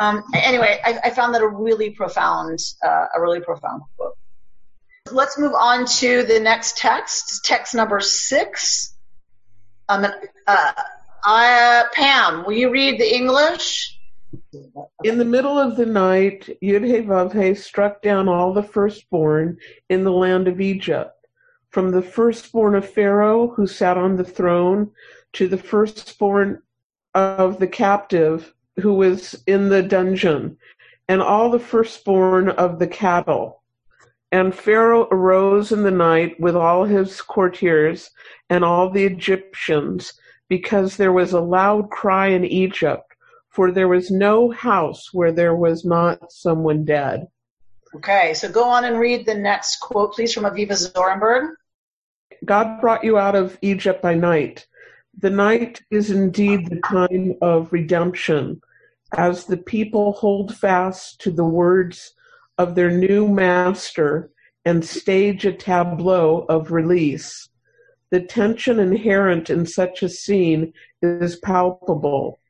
um, 0.00 0.24
anyway, 0.34 0.80
I, 0.82 0.98
I, 1.04 1.10
found 1.10 1.34
that 1.34 1.42
a 1.42 1.46
really 1.46 1.90
profound, 1.90 2.58
uh, 2.82 3.06
a 3.14 3.20
really 3.20 3.40
profound 3.40 3.82
book. 3.98 4.16
Let's 5.12 5.38
move 5.38 5.52
on 5.52 5.84
to 5.84 6.22
the 6.22 6.40
next 6.40 6.78
text, 6.78 7.44
text 7.44 7.74
number 7.74 8.00
six. 8.00 8.96
Um, 9.90 10.06
uh, 10.46 10.72
uh, 11.22 11.84
Pam, 11.92 12.46
will 12.46 12.54
you 12.54 12.70
read 12.70 12.98
the 12.98 13.14
English? 13.14 13.98
In 15.04 15.18
the 15.18 15.24
middle 15.26 15.58
of 15.58 15.76
the 15.76 15.84
night, 15.84 16.48
Yudhe 16.62 17.58
struck 17.58 18.00
down 18.00 18.26
all 18.26 18.54
the 18.54 18.62
firstborn 18.62 19.58
in 19.90 20.04
the 20.04 20.12
land 20.12 20.48
of 20.48 20.62
Egypt, 20.62 21.26
from 21.68 21.90
the 21.90 22.02
firstborn 22.02 22.74
of 22.74 22.88
Pharaoh 22.88 23.48
who 23.48 23.66
sat 23.66 23.98
on 23.98 24.16
the 24.16 24.24
throne 24.24 24.92
to 25.34 25.46
the 25.46 25.58
firstborn 25.58 26.62
of 27.14 27.58
the 27.58 27.68
captive 27.68 28.54
who 28.80 28.94
was 28.94 29.40
in 29.46 29.68
the 29.68 29.82
dungeon, 29.82 30.56
and 31.08 31.22
all 31.22 31.50
the 31.50 31.58
firstborn 31.58 32.48
of 32.48 32.78
the 32.78 32.88
cattle. 32.88 33.62
And 34.32 34.54
Pharaoh 34.54 35.08
arose 35.10 35.72
in 35.72 35.82
the 35.82 35.90
night 35.90 36.38
with 36.40 36.56
all 36.56 36.84
his 36.84 37.20
courtiers 37.20 38.10
and 38.48 38.64
all 38.64 38.90
the 38.90 39.04
Egyptians, 39.04 40.12
because 40.48 40.96
there 40.96 41.12
was 41.12 41.32
a 41.32 41.40
loud 41.40 41.90
cry 41.90 42.28
in 42.28 42.44
Egypt 42.44 43.10
for 43.50 43.72
there 43.72 43.88
was 43.88 44.10
no 44.10 44.50
house 44.50 45.12
where 45.12 45.32
there 45.32 45.54
was 45.54 45.84
not 45.84 46.32
someone 46.32 46.84
dead. 46.84 47.26
Okay, 47.94 48.32
so 48.34 48.48
go 48.48 48.64
on 48.64 48.84
and 48.84 48.98
read 48.98 49.26
the 49.26 49.34
next 49.34 49.80
quote, 49.80 50.14
please, 50.14 50.32
from 50.32 50.44
Aviva 50.44 50.72
Zornberg. 50.72 51.54
God 52.44 52.80
brought 52.80 53.04
you 53.04 53.18
out 53.18 53.34
of 53.34 53.58
Egypt 53.60 54.00
by 54.00 54.14
night. 54.14 54.66
The 55.18 55.30
night 55.30 55.82
is 55.90 56.10
indeed 56.10 56.68
the 56.68 56.80
time 56.80 57.34
of 57.42 57.72
redemption, 57.72 58.62
as 59.16 59.44
the 59.44 59.56
people 59.56 60.12
hold 60.12 60.56
fast 60.56 61.20
to 61.22 61.30
the 61.30 61.44
words 61.44 62.14
of 62.58 62.74
their 62.74 62.90
new 62.90 63.28
master 63.28 64.30
and 64.64 64.84
stage 64.84 65.44
a 65.46 65.52
tableau 65.52 66.44
of 66.48 66.70
release. 66.70 67.48
The 68.10 68.20
tension 68.20 68.78
inherent 68.78 69.50
in 69.50 69.66
such 69.66 70.02
a 70.02 70.08
scene 70.08 70.72
is 71.02 71.36
palpable 71.36 72.40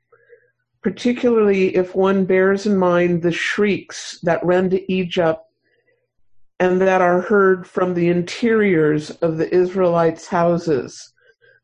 particularly 0.82 1.76
if 1.76 1.94
one 1.94 2.24
bears 2.24 2.66
in 2.66 2.76
mind 2.76 3.22
the 3.22 3.32
shrieks 3.32 4.18
that 4.22 4.44
rend 4.44 4.80
Egypt 4.88 5.40
and 6.58 6.80
that 6.80 7.00
are 7.00 7.20
heard 7.20 7.66
from 7.66 7.94
the 7.94 8.08
interiors 8.08 9.10
of 9.10 9.36
the 9.36 9.54
Israelites' 9.54 10.26
houses, 10.26 11.12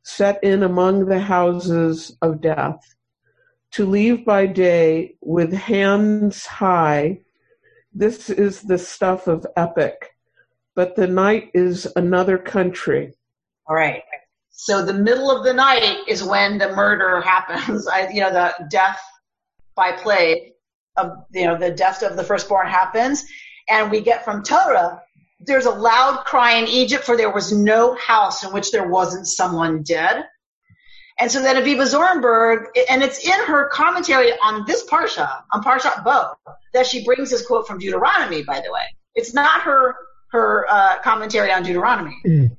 set 0.02 0.42
in 0.42 0.62
among 0.62 1.06
the 1.06 1.20
houses 1.20 2.16
of 2.22 2.40
death. 2.40 2.95
To 3.76 3.84
leave 3.84 4.24
by 4.24 4.46
day 4.46 5.16
with 5.20 5.52
hands 5.52 6.46
high, 6.46 7.20
this 7.92 8.30
is 8.30 8.62
the 8.62 8.78
stuff 8.78 9.26
of 9.26 9.46
epic, 9.54 10.16
but 10.74 10.96
the 10.96 11.06
night 11.06 11.50
is 11.52 11.86
another 11.94 12.38
country. 12.38 13.12
All 13.68 13.76
right. 13.76 14.02
So 14.48 14.82
the 14.82 14.94
middle 14.94 15.30
of 15.30 15.44
the 15.44 15.52
night 15.52 16.04
is 16.08 16.24
when 16.24 16.56
the 16.56 16.70
murder 16.70 17.20
happens. 17.20 17.86
I, 17.92 18.08
you 18.08 18.20
know, 18.20 18.32
the 18.32 18.54
death 18.70 19.02
by 19.74 19.92
plague 19.92 20.52
of, 20.96 21.10
you 21.34 21.44
know, 21.44 21.58
the 21.58 21.70
death 21.70 22.02
of 22.02 22.16
the 22.16 22.24
firstborn 22.24 22.68
happens. 22.68 23.26
And 23.68 23.90
we 23.90 24.00
get 24.00 24.24
from 24.24 24.42
Torah, 24.42 25.02
there's 25.40 25.66
a 25.66 25.70
loud 25.70 26.24
cry 26.24 26.52
in 26.52 26.66
Egypt 26.66 27.04
for 27.04 27.14
there 27.14 27.30
was 27.30 27.52
no 27.52 27.94
house 27.96 28.42
in 28.42 28.54
which 28.54 28.70
there 28.70 28.88
wasn't 28.88 29.26
someone 29.26 29.82
dead. 29.82 30.24
And 31.18 31.30
so 31.30 31.40
then 31.40 31.56
Aviva 31.56 31.86
Zornberg, 31.86 32.66
and 32.90 33.02
it's 33.02 33.26
in 33.26 33.44
her 33.46 33.68
commentary 33.68 34.32
on 34.42 34.64
this 34.66 34.84
Parsha, 34.84 35.42
on 35.50 35.62
Parshat 35.62 36.04
Bo, 36.04 36.32
that 36.74 36.86
she 36.86 37.04
brings 37.04 37.30
this 37.30 37.46
quote 37.46 37.66
from 37.66 37.78
Deuteronomy, 37.78 38.42
by 38.42 38.60
the 38.60 38.70
way. 38.70 38.82
It's 39.14 39.32
not 39.32 39.62
her, 39.62 39.96
her, 40.32 40.66
uh, 40.68 40.98
commentary 41.00 41.50
on 41.52 41.62
Deuteronomy. 41.62 42.16
Mm. 42.26 42.56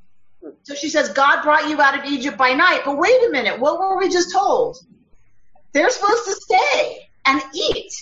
So 0.64 0.74
she 0.74 0.90
says, 0.90 1.10
God 1.10 1.44
brought 1.44 1.70
you 1.70 1.80
out 1.80 2.00
of 2.00 2.06
Egypt 2.06 2.38
by 2.38 2.54
night. 2.54 2.82
But 2.84 2.98
wait 2.98 3.24
a 3.28 3.30
minute, 3.30 3.60
what 3.60 3.80
were 3.80 3.98
we 3.98 4.10
just 4.10 4.32
told? 4.32 4.78
They're 5.74 5.90
supposed 5.92 6.26
to 6.26 6.34
stay. 6.34 7.08
and 7.28 7.42
eat 7.54 7.94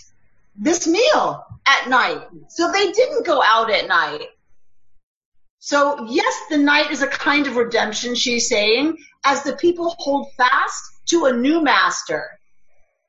this 0.56 0.88
meal 0.88 1.46
at 1.66 1.90
night. 1.90 2.22
So 2.50 2.72
they 2.72 2.92
didn't 2.92 3.26
go 3.26 3.42
out 3.44 3.72
at 3.72 3.88
night. 3.88 4.28
So 5.60 6.06
yes, 6.10 6.34
the 6.50 6.58
night 6.58 6.92
is 6.92 7.02
a 7.02 7.08
kind 7.08 7.48
of 7.48 7.56
redemption, 7.56 8.16
she's 8.16 8.48
saying, 8.48 8.98
as 9.24 9.44
the 9.44 9.56
people 9.56 9.96
hold 9.98 10.32
fast 10.38 10.84
to 11.08 11.26
a 11.26 11.34
new 11.34 11.62
master. 11.64 12.40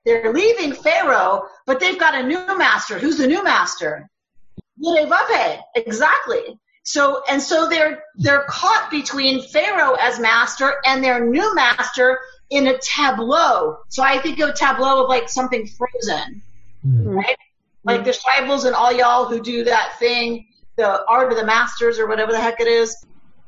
They're 0.04 0.32
leaving 0.32 0.72
Pharaoh, 0.72 1.42
but 1.66 1.80
they've 1.80 1.98
got 1.98 2.14
a 2.14 2.22
new 2.22 2.56
master. 2.56 2.98
Who's 2.98 3.18
the 3.18 3.26
new 3.26 3.42
master? 3.42 4.08
Yerevape. 4.82 5.60
Exactly. 5.74 6.58
So, 6.84 7.22
and 7.28 7.42
so 7.42 7.68
they're, 7.68 8.04
they're 8.14 8.44
caught 8.48 8.88
between 8.90 9.42
Pharaoh 9.42 9.94
as 9.94 10.20
master 10.20 10.74
and 10.84 11.02
their 11.02 11.26
new 11.26 11.54
master 11.54 12.20
in 12.50 12.68
a 12.68 12.78
tableau. 12.78 13.78
So 13.88 14.04
I 14.04 14.18
think 14.18 14.38
of 14.38 14.50
a 14.50 14.52
tableau 14.52 15.02
of 15.02 15.08
like 15.08 15.28
something 15.28 15.66
frozen, 15.66 16.42
Mm. 16.86 17.16
right? 17.16 17.36
Like 17.82 18.04
the 18.04 18.12
tribals 18.12 18.64
and 18.64 18.74
all 18.76 18.92
y'all 18.92 19.24
who 19.24 19.40
do 19.40 19.64
that 19.64 19.98
thing, 19.98 20.46
the 20.76 21.04
art 21.08 21.32
of 21.32 21.38
the 21.38 21.46
masters 21.46 21.98
or 21.98 22.06
whatever 22.06 22.32
the 22.32 22.40
heck 22.40 22.60
it 22.60 22.68
is. 22.68 22.96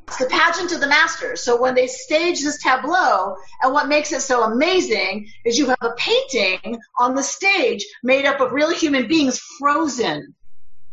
It's 0.07 0.17
the 0.17 0.27
pageant 0.27 0.73
of 0.73 0.81
the 0.81 0.89
masters. 0.89 1.43
So 1.43 1.61
when 1.61 1.75
they 1.75 1.87
stage 1.87 2.41
this 2.41 2.63
tableau, 2.63 3.37
and 3.63 3.75
what 3.75 3.89
makes 3.89 4.11
it 4.13 4.23
so 4.23 4.43
amazing 4.45 5.29
is 5.45 5.59
you 5.59 5.67
have 5.67 5.83
a 5.83 5.93
painting 5.99 6.79
on 6.99 7.15
the 7.15 7.23
stage 7.23 7.85
made 8.03 8.25
up 8.25 8.41
of 8.41 8.53
real 8.53 8.73
human 8.73 9.07
beings 9.07 9.39
frozen 9.59 10.35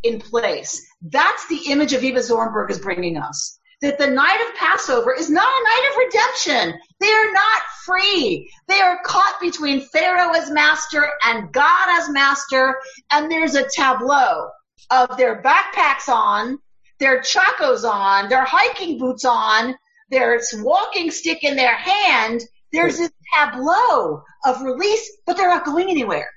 in 0.03 0.19
place. 0.19 0.86
That's 1.01 1.47
the 1.47 1.71
image 1.71 1.93
of 1.93 2.03
Eva 2.03 2.19
Zornberg 2.19 2.69
is 2.69 2.79
bringing 2.79 3.17
us. 3.17 3.57
That 3.81 3.97
the 3.97 4.07
night 4.07 4.45
of 4.49 4.55
Passover 4.57 5.13
is 5.13 5.29
not 5.29 5.47
a 5.47 5.63
night 5.63 5.89
of 5.91 5.97
redemption. 5.97 6.79
They 6.99 7.11
are 7.11 7.31
not 7.31 7.61
free. 7.86 8.51
They 8.67 8.81
are 8.81 8.99
caught 9.05 9.36
between 9.39 9.81
Pharaoh 9.81 10.33
as 10.33 10.51
master 10.51 11.07
and 11.23 11.51
God 11.53 12.01
as 12.01 12.09
master, 12.09 12.77
and 13.11 13.31
there's 13.31 13.55
a 13.55 13.67
tableau 13.69 14.49
of 14.91 15.17
their 15.17 15.41
backpacks 15.41 16.09
on, 16.09 16.59
their 16.99 17.21
chacos 17.21 17.83
on, 17.83 18.29
their 18.29 18.45
hiking 18.45 18.97
boots 18.97 19.25
on, 19.25 19.75
their 20.09 20.39
walking 20.55 21.11
stick 21.11 21.43
in 21.43 21.55
their 21.55 21.75
hand. 21.75 22.41
There's 22.71 22.97
this 22.97 23.11
tableau 23.33 24.23
of 24.45 24.61
release, 24.61 25.17
but 25.25 25.38
they're 25.38 25.49
not 25.49 25.65
going 25.65 25.89
anywhere 25.89 26.29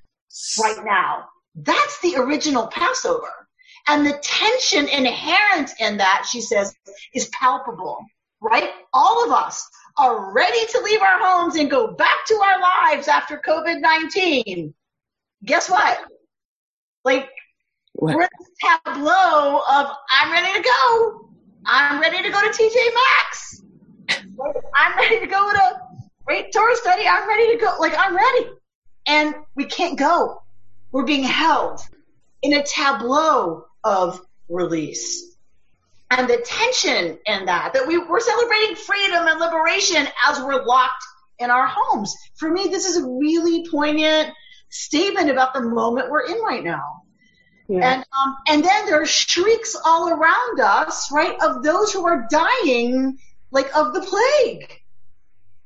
right 0.61 0.84
now. 0.84 1.24
That's 1.55 2.01
the 2.01 2.16
original 2.16 2.68
Passover. 2.68 3.32
And 3.88 4.07
the 4.07 4.18
tension 4.22 4.88
inherent 4.88 5.72
in 5.80 5.96
that, 5.96 6.26
she 6.30 6.40
says, 6.40 6.74
is 7.14 7.28
palpable, 7.28 8.05
right? 8.40 8.70
All 8.92 9.24
of 9.24 9.32
us 9.32 9.66
are 9.99 10.32
ready 10.32 10.66
to 10.66 10.80
leave 10.80 11.01
our 11.01 11.18
homes 11.18 11.57
and 11.57 11.70
go 11.70 11.94
back 11.94 12.26
to 12.26 12.34
our 12.34 12.61
lives 12.61 13.09
after 13.09 13.40
COVID-19. 13.44 14.72
Guess 15.44 15.70
what? 15.70 15.99
Like? 17.05 17.28
We're 17.99 18.28
this 18.38 18.49
tableau 18.84 19.61
of, 19.68 19.86
I'm 20.11 20.32
ready 20.32 20.53
to 20.53 20.62
go. 20.62 21.30
I'm 21.66 22.01
ready 22.01 22.22
to 22.22 22.30
go 22.30 22.40
to 22.40 22.49
TJ 22.49 22.74
Maxx. 22.94 23.62
I'm 24.74 24.96
ready 24.96 25.20
to 25.20 25.26
go 25.26 25.53
to 25.53 25.80
great 26.24 26.53
tour 26.53 26.74
study. 26.76 27.07
I'm 27.09 27.28
ready 27.28 27.57
to 27.57 27.64
go. 27.64 27.76
Like, 27.80 27.94
I'm 27.99 28.14
ready. 28.14 28.51
And 29.07 29.34
we 29.57 29.64
can't 29.64 29.99
go. 29.99 30.42
We're 30.92 31.05
being 31.05 31.24
held 31.24 31.80
in 32.42 32.55
a 32.55 32.62
tableau 32.62 33.64
of 33.82 34.20
release. 34.49 35.36
And 36.11 36.28
the 36.28 36.38
tension 36.38 37.18
in 37.26 37.46
that, 37.46 37.72
that 37.74 37.86
we, 37.86 37.99
we're 37.99 38.20
celebrating 38.20 38.76
freedom 38.76 39.26
and 39.26 39.40
liberation 39.40 40.07
as 40.26 40.40
we're 40.40 40.64
locked 40.64 41.05
in 41.38 41.51
our 41.51 41.66
homes. 41.66 42.14
For 42.36 42.51
me, 42.51 42.68
this 42.68 42.86
is 42.86 42.96
a 42.96 43.07
really 43.07 43.68
poignant 43.68 44.32
statement 44.70 45.30
about 45.30 45.53
the 45.53 45.62
moment 45.62 46.11
we're 46.11 46.26
in 46.26 46.40
right 46.42 46.64
now. 46.64 47.03
Yeah. 47.69 47.93
And 47.93 48.01
um, 48.01 48.37
and 48.49 48.64
then 48.64 48.87
there's 48.87 49.11
shrieks 49.11 49.77
all 49.85 50.09
around 50.09 50.61
us, 50.61 51.12
right, 51.12 51.37
of 51.43 51.62
those 51.62 51.93
who 51.93 52.07
are 52.07 52.27
dying, 52.31 53.19
like 53.51 53.75
of 53.77 53.93
the 53.93 54.01
plague. 54.01 54.73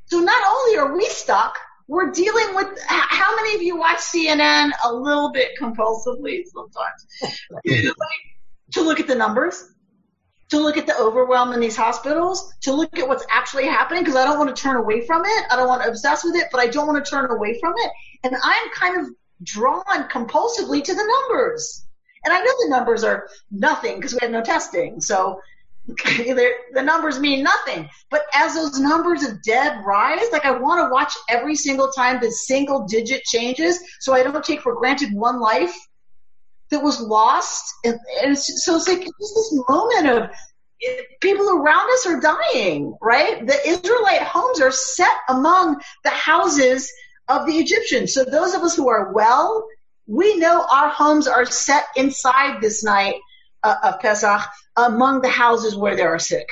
So 0.07 0.19
not 0.19 0.43
only 0.51 0.79
are 0.79 0.95
we 0.95 1.07
stuck, 1.07 1.57
we're 1.87 2.11
dealing 2.11 2.55
with. 2.57 2.77
How 2.87 3.37
many 3.37 3.55
of 3.55 3.63
you 3.63 3.77
watch 3.77 3.99
CNN 3.99 4.73
a 4.85 4.93
little 4.93 5.31
bit 5.31 5.53
compulsively 5.61 6.43
sometimes? 6.53 7.07
like, 7.65 7.93
to 8.73 8.83
look 8.83 8.99
at 8.99 9.07
the 9.07 9.15
numbers, 9.15 9.73
to 10.49 10.59
look 10.59 10.77
at 10.77 10.87
the 10.87 10.97
overwhelm 10.99 11.53
in 11.53 11.61
these 11.61 11.77
hospitals, 11.77 12.53
to 12.63 12.73
look 12.73 12.99
at 12.99 13.07
what's 13.07 13.25
actually 13.31 13.67
happening, 13.67 14.03
because 14.03 14.17
I 14.17 14.25
don't 14.25 14.39
want 14.39 14.55
to 14.55 14.61
turn 14.61 14.77
away 14.77 15.07
from 15.07 15.23
it. 15.25 15.45
I 15.51 15.57
don't 15.57 15.69
want 15.69 15.83
to 15.83 15.89
obsess 15.89 16.25
with 16.25 16.35
it, 16.35 16.49
but 16.51 16.61
I 16.61 16.67
don't 16.67 16.89
want 16.89 17.05
to 17.05 17.09
turn 17.09 17.31
away 17.31 17.61
from 17.61 17.75
it. 17.77 17.93
And 18.25 18.35
I'm 18.43 18.71
kind 18.75 19.01
of 19.01 19.15
drawn 19.43 19.85
compulsively 20.09 20.83
to 20.83 20.95
the 20.95 21.27
numbers. 21.31 21.87
And 22.25 22.33
I 22.33 22.39
know 22.39 22.53
the 22.61 22.68
numbers 22.68 23.05
are 23.05 23.29
nothing 23.51 23.97
because 23.97 24.14
we 24.14 24.20
have 24.23 24.31
no 24.31 24.43
testing. 24.43 25.01
So 25.01 25.41
the 25.87 26.83
numbers 26.83 27.18
mean 27.18 27.43
nothing. 27.43 27.89
But 28.11 28.23
as 28.35 28.55
those 28.55 28.79
numbers 28.79 29.25
of 29.25 29.43
dead 29.43 29.83
rise, 29.85 30.27
like 30.31 30.45
I 30.45 30.53
want 30.53 30.81
to 30.81 30.93
watch 30.93 31.12
every 31.29 31.57
single 31.57 31.89
time 31.89 32.20
the 32.20 32.31
single 32.31 32.87
digit 32.87 33.25
changes 33.25 33.79
so 34.01 34.12
I 34.12 34.23
don't 34.23 34.45
take 34.45 34.61
for 34.61 34.75
granted 34.77 35.12
one 35.12 35.41
life 35.41 35.75
that 36.70 36.83
was 36.83 37.01
lost. 37.01 37.64
And, 37.85 37.99
and 38.23 38.39
so 38.39 38.77
it's 38.77 38.89
like 38.89 39.07
it's 39.07 39.35
this 39.35 39.62
moment 39.68 40.07
of 40.07 40.31
people 41.20 41.49
around 41.49 41.89
us 41.93 42.07
are 42.07 42.20
dying, 42.20 42.97
right? 43.01 43.47
The 43.47 43.68
Israelite 43.68 44.23
homes 44.23 44.61
are 44.61 44.73
set 44.73 45.16
among 45.29 45.81
the 46.05 46.11
houses 46.11 46.91
of 47.29 47.47
the 47.47 47.55
Egyptians. 47.55 48.14
So 48.14 48.25
those 48.25 48.55
of 48.55 48.62
us 48.62 48.77
who 48.77 48.89
are 48.89 49.12
well, 49.12 49.66
we 50.07 50.37
know 50.37 50.67
our 50.71 50.89
homes 50.89 51.27
are 51.27 51.47
set 51.47 51.85
inside 51.97 52.61
this 52.61 52.83
night 52.85 53.17
uh, 53.63 53.77
of 53.85 54.01
Pesach 54.01 54.41
among 54.77 55.21
the 55.21 55.29
houses 55.29 55.77
where 55.77 55.97
there 55.97 56.09
are 56.15 56.19
sick 56.19 56.49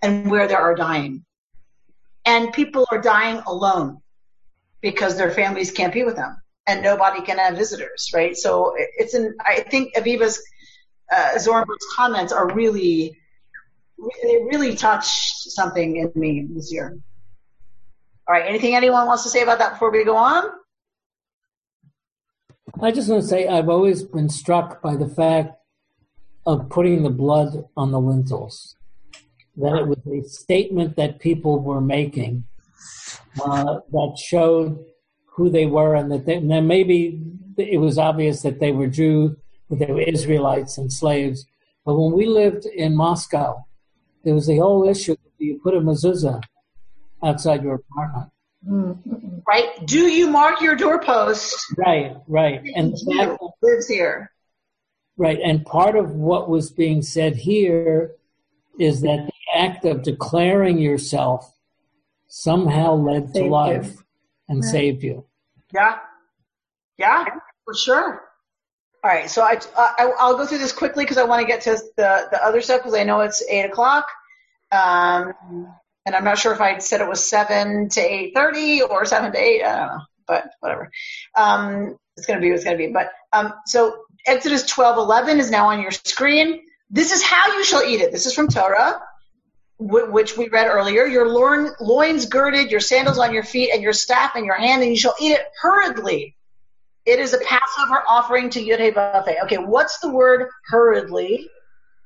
and 0.00 0.30
where 0.30 0.48
there 0.48 0.60
are 0.60 0.74
dying. 0.74 1.24
And 2.24 2.52
people 2.52 2.86
are 2.90 3.00
dying 3.00 3.42
alone 3.46 4.00
because 4.80 5.16
their 5.16 5.30
families 5.30 5.70
can't 5.70 5.92
be 5.92 6.04
with 6.04 6.16
them 6.16 6.40
and 6.66 6.82
nobody 6.82 7.22
can 7.22 7.38
have 7.38 7.56
visitors, 7.56 8.10
right? 8.14 8.36
So 8.36 8.74
it's 8.76 9.14
an, 9.14 9.36
I 9.44 9.60
think 9.60 9.94
Aviva's, 9.94 10.42
uh, 11.12 11.32
Zornberg's 11.36 11.86
comments 11.94 12.32
are 12.32 12.52
really, 12.52 13.18
they 14.22 14.36
really 14.44 14.76
touched 14.76 15.50
something 15.50 15.96
in 15.96 16.12
me 16.14 16.46
this 16.48 16.72
year. 16.72 16.96
All 18.26 18.34
right. 18.34 18.46
Anything 18.46 18.76
anyone 18.76 19.06
wants 19.06 19.24
to 19.24 19.28
say 19.28 19.42
about 19.42 19.58
that 19.58 19.72
before 19.72 19.90
we 19.90 20.04
go 20.04 20.16
on? 20.16 20.44
I 22.80 22.90
just 22.90 23.08
want 23.08 23.22
to 23.22 23.28
say 23.28 23.46
I've 23.46 23.68
always 23.68 24.02
been 24.02 24.28
struck 24.28 24.80
by 24.80 24.96
the 24.96 25.08
fact 25.08 25.56
of 26.46 26.70
putting 26.70 27.02
the 27.02 27.10
blood 27.10 27.64
on 27.76 27.92
the 27.92 28.00
lintels. 28.00 28.76
That 29.56 29.76
it 29.76 29.86
was 29.86 29.98
a 30.06 30.26
statement 30.26 30.96
that 30.96 31.20
people 31.20 31.60
were 31.60 31.82
making 31.82 32.44
uh, 33.44 33.80
that 33.92 34.18
showed 34.18 34.82
who 35.26 35.50
they 35.50 35.66
were, 35.66 35.94
and 35.94 36.10
that 36.10 36.24
they, 36.24 36.36
and 36.36 36.68
maybe 36.68 37.20
it 37.58 37.78
was 37.78 37.98
obvious 37.98 38.42
that 38.42 38.60
they 38.60 38.72
were 38.72 38.86
Jew, 38.86 39.36
that 39.68 39.78
they 39.78 39.92
were 39.92 40.00
Israelites 40.00 40.78
and 40.78 40.90
slaves. 40.90 41.44
But 41.84 41.96
when 41.96 42.12
we 42.12 42.26
lived 42.26 42.64
in 42.64 42.96
Moscow, 42.96 43.66
there 44.24 44.34
was 44.34 44.46
the 44.46 44.58
whole 44.58 44.88
issue: 44.88 45.16
do 45.38 45.44
you 45.44 45.60
put 45.62 45.74
a 45.74 45.80
mezuzah 45.80 46.42
outside 47.22 47.62
your 47.62 47.74
apartment? 47.74 48.31
Right? 48.64 49.86
Do 49.86 49.98
you 49.98 50.28
mark 50.30 50.60
your 50.60 50.76
doorpost? 50.76 51.56
Right, 51.76 52.16
right, 52.28 52.62
and 52.74 52.92
the 52.92 53.14
fact 53.16 53.38
Who 53.40 53.50
lives 53.62 53.88
here? 53.88 54.30
Right, 55.16 55.38
and 55.42 55.64
part 55.66 55.96
of 55.96 56.12
what 56.12 56.48
was 56.48 56.70
being 56.70 57.02
said 57.02 57.36
here 57.36 58.12
is 58.78 59.02
that 59.02 59.26
the 59.26 59.58
act 59.58 59.84
of 59.84 60.02
declaring 60.02 60.78
yourself 60.78 61.52
somehow 62.28 62.94
led 62.94 63.28
to 63.28 63.32
Saved 63.34 63.44
you. 63.44 63.50
life 63.50 63.96
and 64.48 64.64
saved 64.64 65.02
you. 65.02 65.26
Yeah. 65.72 65.98
Yeah, 66.98 67.24
for 67.64 67.74
sure. 67.74 68.22
All 69.04 69.10
right, 69.10 69.28
so 69.28 69.42
I, 69.42 69.58
I 69.76 70.12
I'll 70.18 70.36
go 70.36 70.46
through 70.46 70.58
this 70.58 70.72
quickly 70.72 71.04
because 71.04 71.18
I 71.18 71.24
want 71.24 71.40
to 71.40 71.46
get 71.46 71.62
to 71.62 71.72
the 71.96 72.28
the 72.30 72.44
other 72.44 72.60
stuff 72.60 72.80
because 72.80 72.94
I 72.94 73.02
know 73.02 73.20
it's 73.20 73.42
eight 73.48 73.64
o'clock, 73.64 74.06
um, 74.70 75.34
and 76.06 76.14
I'm 76.14 76.24
not 76.24 76.38
sure 76.38 76.52
if 76.52 76.60
I 76.60 76.78
said 76.78 77.00
it 77.00 77.08
was 77.08 77.28
seven 77.28 77.88
to 77.90 78.00
eight 78.00 78.32
thirty 78.34 78.82
or 78.82 79.04
seven 79.04 79.32
to 79.32 79.38
eight. 79.38 79.62
I 79.62 79.76
don't 79.76 79.88
know, 79.88 80.04
but 80.26 80.44
whatever. 80.60 80.90
Um, 81.36 81.96
it's 82.16 82.26
gonna 82.26 82.40
be 82.40 82.50
what 82.50 82.56
it's 82.56 82.64
gonna 82.64 82.76
be. 82.76 82.88
But 82.88 83.10
um, 83.32 83.52
so 83.66 84.04
Exodus 84.26 84.66
twelve 84.66 84.98
eleven 84.98 85.38
is 85.38 85.50
now 85.50 85.68
on 85.68 85.80
your 85.80 85.90
screen. 85.92 86.60
This 86.90 87.12
is 87.12 87.22
how 87.22 87.56
you 87.56 87.64
shall 87.64 87.82
eat 87.84 88.00
it. 88.00 88.12
This 88.12 88.26
is 88.26 88.34
from 88.34 88.48
Torah, 88.48 89.00
wh- 89.78 90.12
which 90.12 90.36
we 90.36 90.48
read 90.48 90.66
earlier. 90.66 91.06
Your 91.06 91.28
loin, 91.28 91.70
loins 91.80 92.26
girded, 92.26 92.70
your 92.70 92.80
sandals 92.80 93.18
on 93.18 93.32
your 93.32 93.44
feet, 93.44 93.70
and 93.72 93.82
your 93.82 93.94
staff 93.94 94.36
in 94.36 94.44
your 94.44 94.56
hand, 94.56 94.82
and 94.82 94.90
you 94.90 94.98
shall 94.98 95.14
eat 95.20 95.32
it 95.32 95.42
hurriedly. 95.60 96.36
It 97.04 97.18
is 97.18 97.32
a 97.34 97.38
Passover 97.38 98.02
offering 98.08 98.50
to 98.50 98.60
Yud. 98.60 98.96
Okay, 99.44 99.58
what's 99.58 99.98
the 100.00 100.10
word 100.10 100.48
hurriedly? 100.66 101.48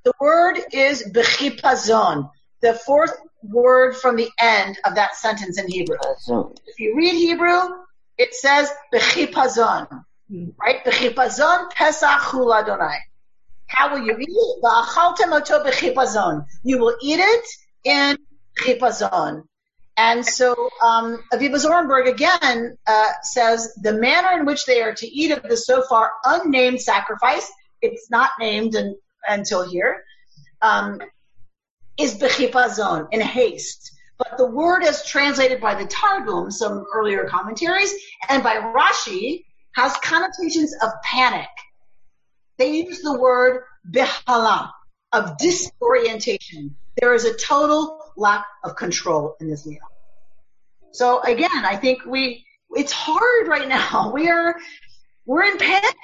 The 0.04 0.12
word 0.20 0.58
is 0.72 1.10
bechipazon, 1.12 2.30
the 2.62 2.74
fourth 2.74 3.12
word 3.42 3.96
from 3.96 4.16
the 4.16 4.28
end 4.40 4.78
of 4.84 4.94
that 4.94 5.14
sentence 5.16 5.58
in 5.58 5.68
Hebrew. 5.68 5.96
So, 6.18 6.54
If 6.66 6.78
you 6.80 6.96
read 6.96 7.14
Hebrew, 7.14 7.60
it 8.18 8.34
says 8.34 8.70
bechipazon. 8.92 10.04
Right? 10.60 10.84
B'chipazon 10.84 11.70
Pesach 11.70 12.22
hu 12.22 12.52
Adonai. 12.52 12.98
How 13.68 13.92
will 13.92 14.04
you 14.04 14.16
eat 14.18 14.28
it? 14.28 14.62
V'achaltem 14.62 15.32
oto. 15.32 16.46
You 16.64 16.78
will 16.78 16.96
eat 17.02 17.20
it 17.20 17.44
in 17.84 18.18
chipazon. 18.58 19.44
And 19.96 20.26
so 20.26 20.70
um, 20.82 21.22
Aviva 21.32 21.56
Zornberg 21.56 22.08
again 22.08 22.76
uh, 22.86 23.12
says 23.22 23.74
the 23.80 23.94
manner 23.94 24.38
in 24.38 24.44
which 24.44 24.66
they 24.66 24.82
are 24.82 24.92
to 24.94 25.06
eat 25.06 25.30
of 25.30 25.42
the 25.42 25.56
so 25.56 25.82
far 25.88 26.10
unnamed 26.24 26.80
sacrifice, 26.80 27.50
it's 27.80 28.10
not 28.10 28.30
named 28.38 28.74
in, 28.74 28.96
until 29.26 29.68
here, 29.68 30.04
um, 30.60 31.00
is 31.98 32.16
bechipazon, 32.16 33.08
in 33.12 33.20
haste. 33.20 33.92
But 34.18 34.38
the 34.38 34.46
word 34.46 34.82
as 34.82 35.04
translated 35.04 35.60
by 35.60 35.74
the 35.74 35.86
Targum, 35.86 36.50
some 36.50 36.86
earlier 36.94 37.28
commentaries, 37.28 37.92
and 38.28 38.42
by 38.42 38.56
Rashi, 38.56 39.44
has 39.74 39.94
connotations 39.98 40.74
of 40.82 40.90
panic. 41.02 41.48
They 42.58 42.76
use 42.76 43.02
the 43.02 43.18
word 43.18 43.64
behala, 43.90 44.70
of 45.12 45.36
disorientation. 45.38 46.76
There 47.00 47.14
is 47.14 47.24
a 47.24 47.34
total 47.34 48.00
lack 48.16 48.46
of 48.64 48.76
control 48.76 49.36
in 49.40 49.48
this 49.48 49.66
meal. 49.66 49.78
So 50.92 51.20
again, 51.22 51.64
I 51.64 51.76
think 51.76 52.04
we, 52.06 52.44
it's 52.70 52.92
hard 52.92 53.48
right 53.48 53.68
now. 53.68 54.10
We 54.14 54.28
are, 54.30 54.56
we're 55.26 55.44
in 55.44 55.58
panic. 55.58 55.94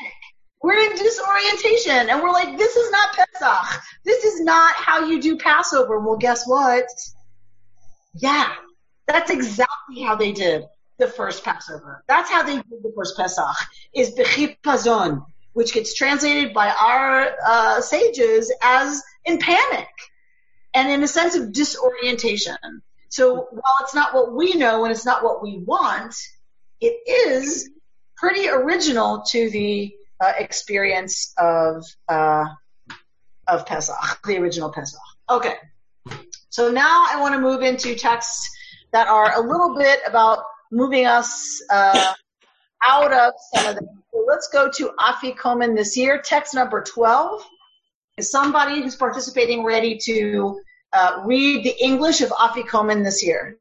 We're 0.62 0.78
in 0.78 0.96
disorientation 0.96 2.08
and 2.10 2.22
we're 2.22 2.30
like, 2.30 2.56
this 2.56 2.76
is 2.76 2.90
not 2.90 3.12
Pesach. 3.14 3.82
This 4.04 4.24
is 4.24 4.40
not 4.40 4.74
how 4.76 5.06
you 5.06 5.20
do 5.20 5.36
Passover. 5.36 5.98
Well, 5.98 6.16
guess 6.16 6.46
what? 6.46 6.86
Yeah, 8.14 8.48
that's 9.06 9.30
exactly 9.30 10.02
how 10.02 10.14
they 10.14 10.32
did 10.32 10.64
the 10.98 11.08
first 11.08 11.44
Passover. 11.44 12.04
That's 12.06 12.30
how 12.30 12.44
they 12.44 12.56
did 12.56 12.82
the 12.82 12.92
first 12.94 13.16
Pesach, 13.16 13.56
is 13.92 14.14
Bechipazon, 14.14 15.24
which 15.52 15.72
gets 15.72 15.94
translated 15.94 16.54
by 16.54 16.70
our 16.70 17.30
uh, 17.44 17.80
sages 17.80 18.52
as 18.62 19.02
in 19.24 19.38
panic 19.38 19.88
and 20.74 20.90
in 20.90 21.02
a 21.02 21.08
sense 21.08 21.34
of 21.34 21.52
disorientation. 21.52 22.56
So 23.08 23.48
while 23.50 23.76
it's 23.80 23.94
not 23.94 24.14
what 24.14 24.32
we 24.32 24.54
know 24.54 24.84
and 24.84 24.92
it's 24.92 25.04
not 25.04 25.24
what 25.24 25.42
we 25.42 25.58
want, 25.58 26.14
it 26.80 27.28
is 27.28 27.68
pretty 28.16 28.48
original 28.48 29.22
to 29.28 29.50
the 29.50 29.92
uh, 30.22 30.32
experience 30.38 31.34
of 31.36 31.84
uh, 32.08 32.44
of 33.48 33.66
Pesach, 33.66 34.20
the 34.24 34.38
original 34.38 34.72
Pesach. 34.72 35.00
Okay, 35.28 35.56
so 36.48 36.70
now 36.70 37.06
I 37.08 37.20
want 37.20 37.34
to 37.34 37.40
move 37.40 37.62
into 37.62 37.94
texts 37.94 38.48
that 38.92 39.08
are 39.08 39.36
a 39.36 39.40
little 39.40 39.76
bit 39.76 40.00
about 40.06 40.44
moving 40.70 41.06
us 41.06 41.62
uh, 41.70 42.12
out 42.88 43.12
of 43.12 43.32
some 43.54 43.66
of 43.66 43.74
them. 43.76 43.88
So 44.12 44.24
let's 44.26 44.48
go 44.48 44.70
to 44.70 44.90
Afikomen 44.98 45.74
this 45.74 45.96
year, 45.96 46.20
text 46.22 46.54
number 46.54 46.82
12. 46.82 47.42
Is 48.18 48.30
somebody 48.30 48.82
who's 48.82 48.94
participating 48.94 49.64
ready 49.64 49.98
to 50.04 50.60
uh, 50.92 51.22
read 51.24 51.64
the 51.64 51.74
English 51.82 52.20
of 52.20 52.28
Afikomen 52.30 53.02
this 53.02 53.24
year? 53.24 53.56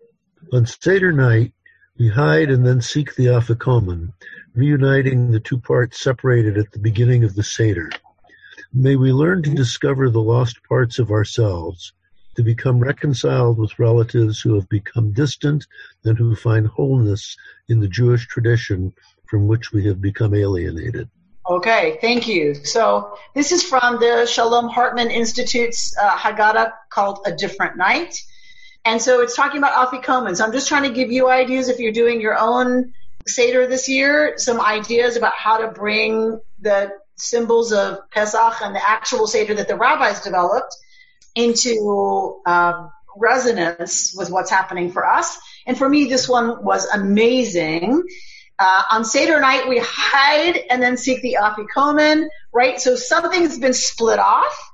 On 0.52 0.66
Seder 0.66 1.14
night, 1.14 1.54
we 1.98 2.10
hide 2.10 2.50
and 2.50 2.66
then 2.66 2.82
seek 2.82 3.16
the 3.16 3.28
Afikomen, 3.28 4.14
reuniting 4.54 5.32
the 5.32 5.40
two 5.40 5.60
parts 5.60 6.02
separated 6.02 6.58
at 6.58 6.72
the 6.72 6.80
beginning 6.80 7.24
of 7.24 7.36
the 7.36 7.44
Seder. 7.44 7.90
May 8.74 8.96
we 8.96 9.12
learn 9.12 9.44
to 9.44 9.50
discover 9.50 10.10
the 10.10 10.22
lost 10.22 10.58
parts 10.68 11.00
of 11.00 11.12
ourselves, 11.12 11.94
to 12.36 12.44
become 12.44 12.80
reconciled 12.80 13.58
with 13.58 13.80
relatives 13.80 14.42
who 14.42 14.56
have 14.56 14.68
become 14.70 15.12
distant 15.12 15.66
and 16.06 16.18
who 16.18 16.36
find 16.36 16.68
wholeness 16.68 17.36
in 17.70 17.80
the 17.80 17.88
Jewish 17.88 18.28
tradition 18.28 18.94
from 19.30 19.48
which 19.48 19.72
we 19.72 19.86
have 19.86 20.02
become 20.02 20.34
alienated. 20.34 21.10
Okay, 21.50 21.98
thank 22.02 22.28
you. 22.28 22.54
So 22.54 23.18
this 23.34 23.52
is 23.52 23.64
from 23.64 24.00
the 24.00 24.26
Shalom 24.26 24.70
Hartman 24.70 25.10
Institute's 25.10 25.96
uh, 25.98 26.18
Haggadah 26.18 26.72
called 26.90 27.20
A 27.26 27.32
Different 27.32 27.78
Night. 27.78 28.18
And 28.86 29.02
so 29.02 29.22
it's 29.22 29.36
talking 29.36 29.58
about 29.58 29.74
Afikomen. 29.74 30.36
So 30.36 30.46
I'm 30.46 30.52
just 30.52 30.68
trying 30.68 30.84
to 30.84 30.94
give 30.94 31.12
you 31.12 31.30
ideas 31.30 31.68
if 31.68 31.80
you're 31.80 31.92
doing 31.92 32.22
your 32.22 32.38
own 32.38 32.94
Seder 33.28 33.68
this 33.68 33.88
year, 33.90 34.34
some 34.38 34.60
ideas 34.60 35.16
about 35.18 35.34
how 35.34 35.58
to 35.58 35.68
bring 35.68 36.40
the 36.60 36.92
symbols 37.16 37.72
of 37.72 38.10
Pesach 38.12 38.62
and 38.62 38.76
the 38.76 38.90
actual 38.90 39.28
Seder 39.28 39.56
that 39.56 39.68
the 39.68 39.76
rabbis 39.76 40.22
developed 40.22 40.76
into 41.36 42.42
um, 42.46 42.92
resonance 43.16 44.14
with 44.16 44.30
what's 44.30 44.50
happening 44.50 44.92
for 44.92 45.06
us. 45.06 45.38
And 45.66 45.78
for 45.78 45.88
me, 45.88 46.06
this 46.06 46.28
one 46.28 46.64
was 46.64 46.86
amazing. 46.86 48.04
Uh, 48.58 48.84
on 48.92 49.06
Seder 49.06 49.40
night, 49.40 49.68
we 49.68 49.80
hide 49.84 50.58
and 50.70 50.82
then 50.82 50.98
seek 50.98 51.22
the 51.22 51.38
Afikomen, 51.42 52.28
right? 52.52 52.80
So 52.80 52.96
something's 52.96 53.58
been 53.58 53.74
split 53.74 54.20
off, 54.20 54.72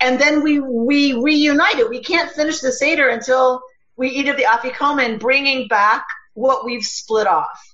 and 0.00 0.20
then 0.20 0.42
we 0.42 0.58
we 0.58 1.12
reunite 1.14 1.78
it. 1.78 1.88
We 1.88 2.02
can't 2.02 2.30
finish 2.30 2.60
the 2.60 2.72
Seder 2.72 3.08
until 3.08 3.62
we 3.96 4.08
eat 4.08 4.28
of 4.28 4.36
the 4.36 4.44
Afikomen, 4.44 5.20
bringing 5.20 5.68
back 5.68 6.04
what 6.34 6.64
we've 6.64 6.82
split 6.84 7.26
off. 7.26 7.71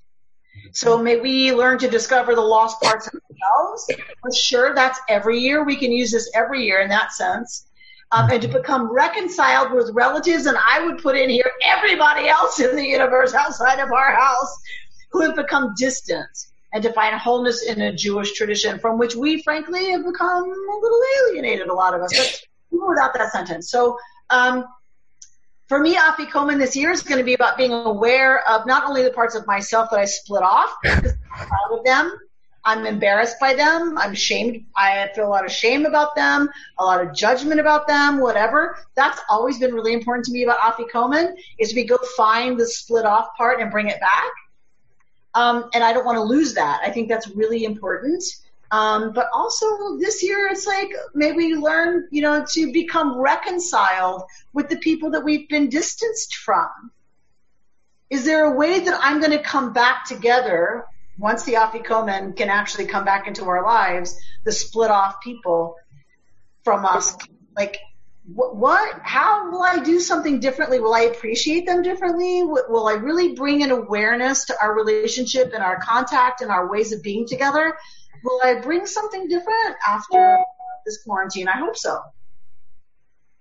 So 0.71 0.97
may 0.97 1.17
we 1.19 1.53
learn 1.53 1.77
to 1.79 1.89
discover 1.89 2.35
the 2.35 2.41
lost 2.41 2.81
parts 2.81 3.07
of 3.07 3.13
ourselves. 3.13 3.91
For 4.21 4.31
sure, 4.31 4.75
that's 4.75 4.99
every 5.09 5.39
year. 5.39 5.63
We 5.63 5.75
can 5.75 5.91
use 5.91 6.11
this 6.11 6.29
every 6.35 6.63
year 6.63 6.81
in 6.81 6.89
that 6.89 7.11
sense. 7.11 7.65
Um, 8.11 8.29
and 8.31 8.41
to 8.41 8.47
become 8.47 8.91
reconciled 8.91 9.71
with 9.71 9.91
relatives, 9.93 10.47
and 10.47 10.57
I 10.57 10.83
would 10.83 10.97
put 10.97 11.15
in 11.15 11.29
here 11.29 11.51
everybody 11.63 12.27
else 12.27 12.59
in 12.59 12.75
the 12.75 12.83
universe 12.83 13.35
outside 13.35 13.79
of 13.79 13.91
our 13.91 14.15
house 14.15 14.61
who 15.11 15.21
have 15.21 15.35
become 15.35 15.73
distant, 15.77 16.27
and 16.73 16.81
to 16.81 16.91
find 16.93 17.15
wholeness 17.15 17.63
in 17.63 17.81
a 17.81 17.93
Jewish 17.93 18.33
tradition 18.33 18.79
from 18.79 18.97
which 18.97 19.15
we, 19.15 19.43
frankly, 19.43 19.91
have 19.91 20.03
become 20.03 20.43
a 20.43 20.79
little 20.81 21.01
alienated, 21.19 21.67
a 21.67 21.73
lot 21.73 21.93
of 21.93 22.01
us. 22.01 22.45
But 22.71 22.87
without 22.89 23.13
that 23.13 23.31
sentence. 23.31 23.69
So, 23.69 23.97
um, 24.29 24.65
for 25.69 25.79
me, 25.79 25.95
Afikomen 25.95 26.57
this 26.57 26.75
year 26.75 26.89
is 26.91 27.03
going 27.03 27.19
to 27.19 27.23
be 27.23 27.35
about 27.35 27.55
being 27.55 27.71
aware 27.71 28.47
of 28.49 28.65
not 28.65 28.85
only 28.85 29.03
the 29.03 29.11
parts 29.11 29.35
of 29.35 29.45
myself 29.45 29.91
that 29.91 29.99
I 29.99 30.05
split 30.05 30.41
off, 30.41 30.75
because 30.81 31.13
I'm 31.31 31.47
proud 31.47 31.77
of 31.77 31.85
them, 31.85 32.11
I'm 32.65 32.85
embarrassed 32.85 33.37
by 33.39 33.53
them. 33.53 33.97
I'm 33.97 34.13
shamed. 34.13 34.65
I 34.75 35.09
feel 35.15 35.25
a 35.25 35.29
lot 35.29 35.45
of 35.45 35.51
shame 35.51 35.85
about 35.85 36.15
them, 36.15 36.49
a 36.77 36.83
lot 36.83 37.05
of 37.05 37.13
judgment 37.15 37.59
about 37.59 37.87
them, 37.87 38.19
whatever. 38.19 38.77
That's 38.95 39.19
always 39.29 39.59
been 39.59 39.73
really 39.73 39.93
important 39.93 40.25
to 40.25 40.31
me 40.31 40.43
about 40.43 40.59
Afikomen 40.59 41.35
is 41.57 41.73
we 41.73 41.85
go 41.85 41.97
find 42.17 42.59
the 42.59 42.67
split 42.67 43.05
off 43.05 43.29
part 43.37 43.61
and 43.61 43.71
bring 43.71 43.87
it 43.87 43.99
back. 43.99 44.31
Um, 45.35 45.69
and 45.73 45.83
I 45.83 45.93
don't 45.93 46.05
want 46.05 46.17
to 46.17 46.23
lose 46.23 46.55
that. 46.55 46.81
I 46.83 46.89
think 46.89 47.07
that's 47.07 47.29
really 47.29 47.63
important. 47.63 48.23
Um, 48.71 49.13
but 49.13 49.29
also 49.33 49.97
this 49.97 50.21
year, 50.23 50.47
it's 50.47 50.67
like 50.67 50.91
maybe 51.15 51.55
learn, 51.55 52.07
you 52.11 52.21
know, 52.21 52.45
to 52.51 52.71
become 52.71 53.17
reconciled 53.17 54.23
with 54.53 54.69
the 54.69 54.77
people 54.77 55.11
that 55.11 55.23
we've 55.23 55.49
been 55.49 55.69
distanced 55.69 56.35
from. 56.35 56.69
Is 58.09 58.25
there 58.25 58.45
a 58.45 58.55
way 58.55 58.79
that 58.79 58.99
I'm 59.01 59.19
going 59.19 59.31
to 59.31 59.43
come 59.43 59.73
back 59.73 60.05
together 60.05 60.85
once 61.17 61.43
the 61.43 61.53
Afikomen 61.53 62.35
can 62.35 62.49
actually 62.49 62.85
come 62.85 63.05
back 63.05 63.27
into 63.27 63.45
our 63.45 63.63
lives, 63.63 64.15
the 64.45 64.51
split 64.51 64.91
off 64.91 65.21
people 65.21 65.75
from 66.63 66.85
us? 66.85 67.15
Like, 67.55 67.77
what, 68.33 68.99
how 69.01 69.49
will 69.51 69.63
I 69.63 69.79
do 69.79 69.99
something 69.99 70.39
differently? 70.39 70.79
Will 70.79 70.93
I 70.93 71.01
appreciate 71.01 71.65
them 71.65 71.81
differently? 71.81 72.43
Will 72.43 72.87
I 72.87 72.93
really 72.93 73.33
bring 73.33 73.63
an 73.63 73.71
awareness 73.71 74.45
to 74.45 74.55
our 74.61 74.75
relationship 74.75 75.51
and 75.53 75.63
our 75.63 75.79
contact 75.81 76.41
and 76.41 76.51
our 76.51 76.69
ways 76.69 76.91
of 76.93 77.01
being 77.01 77.27
together? 77.27 77.75
Will 78.23 78.41
I 78.43 78.55
bring 78.55 78.85
something 78.85 79.27
different 79.27 79.75
after 79.87 80.39
this 80.85 81.03
quarantine? 81.03 81.47
I 81.47 81.57
hope 81.57 81.77
so. 81.77 81.99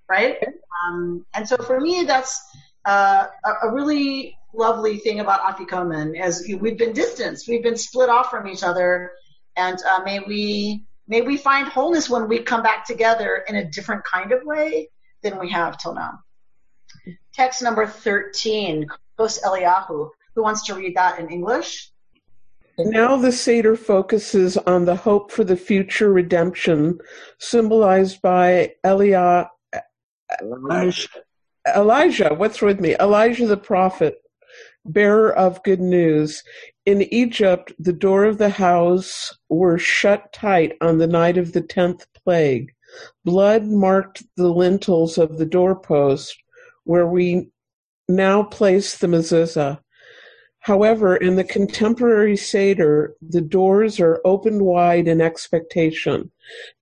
Right? 0.09 0.37
Um, 0.85 1.27
and 1.35 1.49
so 1.49 1.57
for 1.57 1.81
me, 1.81 2.05
that's 2.05 2.41
uh, 2.85 3.27
a, 3.45 3.69
a 3.69 3.73
really 3.73 4.39
lovely 4.55 4.99
thing 4.99 5.21
about 5.21 5.41
Afikomen 5.41 6.19
as 6.19 6.47
we've 6.61 6.79
been 6.79 6.93
distanced, 6.93 7.49
we've 7.49 7.63
been 7.63 7.77
split 7.77 8.09
off 8.09 8.31
from 8.31 8.49
each 8.49 8.63
other, 8.63 9.13
and 9.57 9.79
uh, 9.91 10.03
may 10.05 10.21
we 10.21 10.85
may 11.07 11.23
we 11.23 11.37
find 11.37 11.69
wholeness 11.69 12.09
when 12.09 12.29
we 12.29 12.41
come 12.41 12.63
back 12.63 12.87
together 12.87 13.45
in 13.49 13.57
a 13.57 13.65
different 13.65 14.05
kind 14.05 14.33
of 14.33 14.45
way 14.45 14.89
than 15.23 15.39
we 15.39 15.51
have 15.51 15.79
till 15.79 15.95
now. 15.95 16.21
Text 17.35 17.63
number 17.63 17.87
13, 17.87 18.87
Kos 19.17 19.41
Eliyahu. 19.43 20.11
Who 20.35 20.43
wants 20.43 20.67
to 20.67 20.75
read 20.75 20.97
that 20.97 21.19
in 21.19 21.31
English? 21.31 21.91
Now 22.79 23.17
the 23.17 23.33
Seder 23.33 23.77
focuses 23.77 24.57
on 24.57 24.85
the 24.85 24.95
hope 24.95 25.33
for 25.33 25.43
the 25.43 25.57
future 25.57 26.13
redemption, 26.13 26.99
symbolized 27.39 28.23
by 28.23 28.75
Elijah. 28.85 29.51
Elijah, 31.75 32.35
what's 32.35 32.63
with 32.63 32.81
me? 32.81 32.95
Elijah 33.01 33.47
the 33.49 33.57
prophet, 33.57 34.23
bearer 34.85 35.35
of 35.35 35.63
good 35.65 35.81
news. 35.81 36.45
In 36.87 37.03
Egypt, 37.13 37.73
the 37.81 37.93
door 37.93 38.25
of 38.25 38.39
the 38.39 38.49
house 38.49 39.37
were 39.49 39.79
shut 39.79 40.33
tight 40.33 40.77
on 40.81 40.99
the 40.99 41.09
night 41.09 41.37
of 41.37 41.53
the 41.53 41.63
tenth 41.63 42.07
plague. 42.25 42.73
Blood 43.25 43.65
marked 43.65 44.23
the 44.37 44.49
lintels 44.49 45.19
of 45.19 45.37
the 45.37 45.47
doorpost 45.47 46.37
where 46.85 47.07
we 47.07 47.51
now 48.09 48.45
place 48.45 48.97
the 48.97 49.09
mezuzah. 49.09 49.81
However, 50.69 51.17
in 51.17 51.37
the 51.37 51.45
contemporary 51.45 52.37
Seder, 52.37 53.17
the 53.23 53.41
doors 53.41 53.99
are 54.01 54.21
opened 54.23 54.61
wide 54.61 55.09
in 55.09 55.19
expectation. 55.19 56.31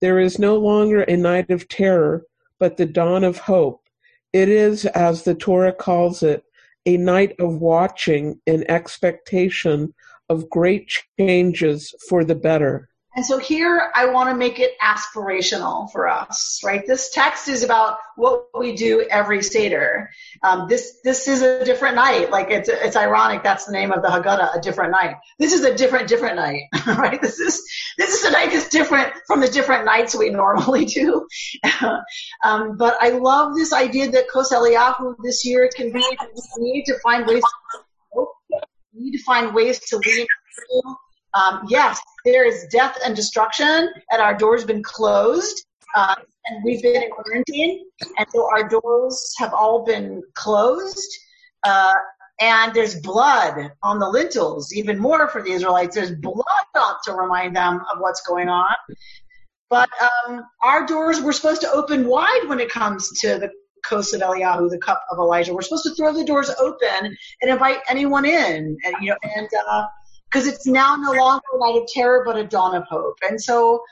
There 0.01 0.19
is 0.19 0.37
no 0.37 0.57
longer 0.57 1.03
a 1.03 1.15
night 1.15 1.49
of 1.49 1.69
terror, 1.69 2.25
but 2.59 2.75
the 2.75 2.85
dawn 2.85 3.23
of 3.23 3.37
hope. 3.37 3.81
It 4.33 4.49
is, 4.49 4.85
as 4.87 5.23
the 5.23 5.35
Torah 5.35 5.71
calls 5.71 6.21
it, 6.21 6.43
a 6.85 6.97
night 6.97 7.33
of 7.39 7.61
watching 7.61 8.41
in 8.45 8.69
expectation 8.69 9.93
of 10.27 10.49
great 10.49 10.91
changes 11.17 11.95
for 12.09 12.25
the 12.25 12.35
better. 12.35 12.89
And 13.17 13.25
so 13.25 13.39
here 13.39 13.91
I 13.95 14.05
want 14.05 14.29
to 14.29 14.35
make 14.35 14.59
it 14.59 14.77
aspirational 14.79 15.91
for 15.91 16.07
us, 16.07 16.61
right? 16.63 16.85
This 16.85 17.09
text 17.09 17.47
is 17.47 17.63
about 17.63 17.97
what 18.15 18.45
we 18.55 18.75
do 18.75 19.07
every 19.09 19.41
Seder. 19.41 20.11
Um, 20.43 20.67
this, 20.69 20.99
this 21.03 21.27
is 21.27 21.41
a 21.41 21.65
different 21.65 21.95
night. 21.95 22.29
Like 22.29 22.51
it's, 22.51 22.69
it's 22.69 22.95
ironic. 22.95 23.41
That's 23.41 23.65
the 23.65 23.71
name 23.71 23.91
of 23.91 24.03
the 24.03 24.07
Haggadah, 24.07 24.59
a 24.59 24.61
different 24.61 24.91
night. 24.91 25.15
This 25.39 25.51
is 25.51 25.63
a 25.63 25.73
different, 25.73 26.07
different 26.07 26.35
night, 26.35 26.65
right? 26.85 27.19
This 27.19 27.39
is, 27.39 27.67
this 27.97 28.13
is 28.13 28.23
a 28.23 28.29
night 28.29 28.51
that's 28.51 28.69
different 28.69 29.11
from 29.25 29.41
the 29.41 29.47
different 29.47 29.85
nights 29.85 30.15
we 30.15 30.29
normally 30.43 30.85
do. 30.85 31.27
um, 32.43 32.77
but 32.77 32.97
I 33.01 33.09
love 33.09 33.55
this 33.55 33.73
idea 33.73 34.11
that 34.11 34.29
Kos 34.29 34.53
Eliyahu 34.53 35.15
this 35.23 35.43
year 35.43 35.71
can 35.75 35.91
be, 35.91 36.05
we 36.59 36.71
need 36.71 36.85
to 36.85 36.99
find 36.99 37.25
ways 37.25 37.41
to, 37.41 38.27
we 38.93 39.05
need 39.05 39.17
to 39.17 39.23
find 39.23 39.55
ways 39.55 39.79
to 39.89 39.97
lean 39.97 40.27
um, 41.33 41.65
yes, 41.67 41.99
there 42.25 42.45
is 42.45 42.67
death 42.71 42.97
and 43.05 43.15
destruction, 43.15 43.89
and 44.11 44.21
our 44.21 44.35
door's 44.35 44.63
been 44.63 44.83
closed, 44.83 45.65
uh, 45.95 46.15
and 46.45 46.63
we've 46.63 46.81
been 46.81 47.03
in 47.03 47.09
quarantine, 47.09 47.85
and 48.17 48.27
so 48.33 48.49
our 48.49 48.67
doors 48.67 49.33
have 49.37 49.53
all 49.53 49.85
been 49.85 50.23
closed. 50.33 51.09
Uh, 51.63 51.93
and 52.39 52.73
there's 52.73 52.99
blood 53.01 53.71
on 53.81 53.99
the 53.99 54.07
lintels, 54.07 54.71
even 54.73 54.99
more 54.99 55.27
for 55.27 55.41
the 55.41 55.51
Israelites. 55.51 55.95
There's 55.95 56.11
blood 56.11 56.45
on 56.75 56.95
to 57.05 57.13
remind 57.13 57.55
them 57.55 57.81
of 57.91 57.99
what's 57.99 58.21
going 58.21 58.47
on. 58.47 58.75
But 59.69 59.89
um, 60.27 60.43
our 60.63 60.85
doors 60.85 61.19
were 61.19 61.33
supposed 61.33 61.61
to 61.61 61.71
open 61.71 62.07
wide 62.07 62.43
when 62.45 62.59
it 62.59 62.69
comes 62.69 63.09
to 63.21 63.39
the 63.39 63.49
Kos 63.83 64.13
of 64.13 64.21
Eliyahu, 64.21 64.69
the 64.69 64.77
cup 64.77 65.03
of 65.09 65.17
Elijah. 65.17 65.53
We're 65.53 65.61
supposed 65.61 65.85
to 65.85 65.95
throw 65.95 66.13
the 66.13 66.23
doors 66.23 66.49
open 66.59 67.17
and 67.41 67.51
invite 67.51 67.79
anyone 67.89 68.25
in, 68.25 68.77
and 68.83 68.95
you 69.01 69.09
know, 69.09 69.17
and 69.35 69.49
uh, 69.69 69.85
because 70.29 70.47
it's 70.47 70.67
now 70.67 70.95
no 70.95 71.11
longer 71.11 71.43
a 71.53 71.59
night 71.59 71.81
of 71.81 71.87
terror, 71.87 72.23
but 72.25 72.37
a 72.37 72.43
dawn 72.43 72.75
of 72.75 72.83
hope. 72.83 73.17
And 73.27 73.41
so 73.41 73.83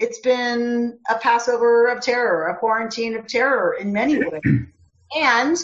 it's 0.00 0.18
been 0.20 0.98
a 1.08 1.16
Passover 1.18 1.88
of 1.88 2.02
terror, 2.02 2.48
a 2.48 2.56
quarantine 2.56 3.16
of 3.16 3.26
terror 3.26 3.76
in 3.80 3.92
many 3.92 4.18
ways. 4.18 4.42
And 5.16 5.56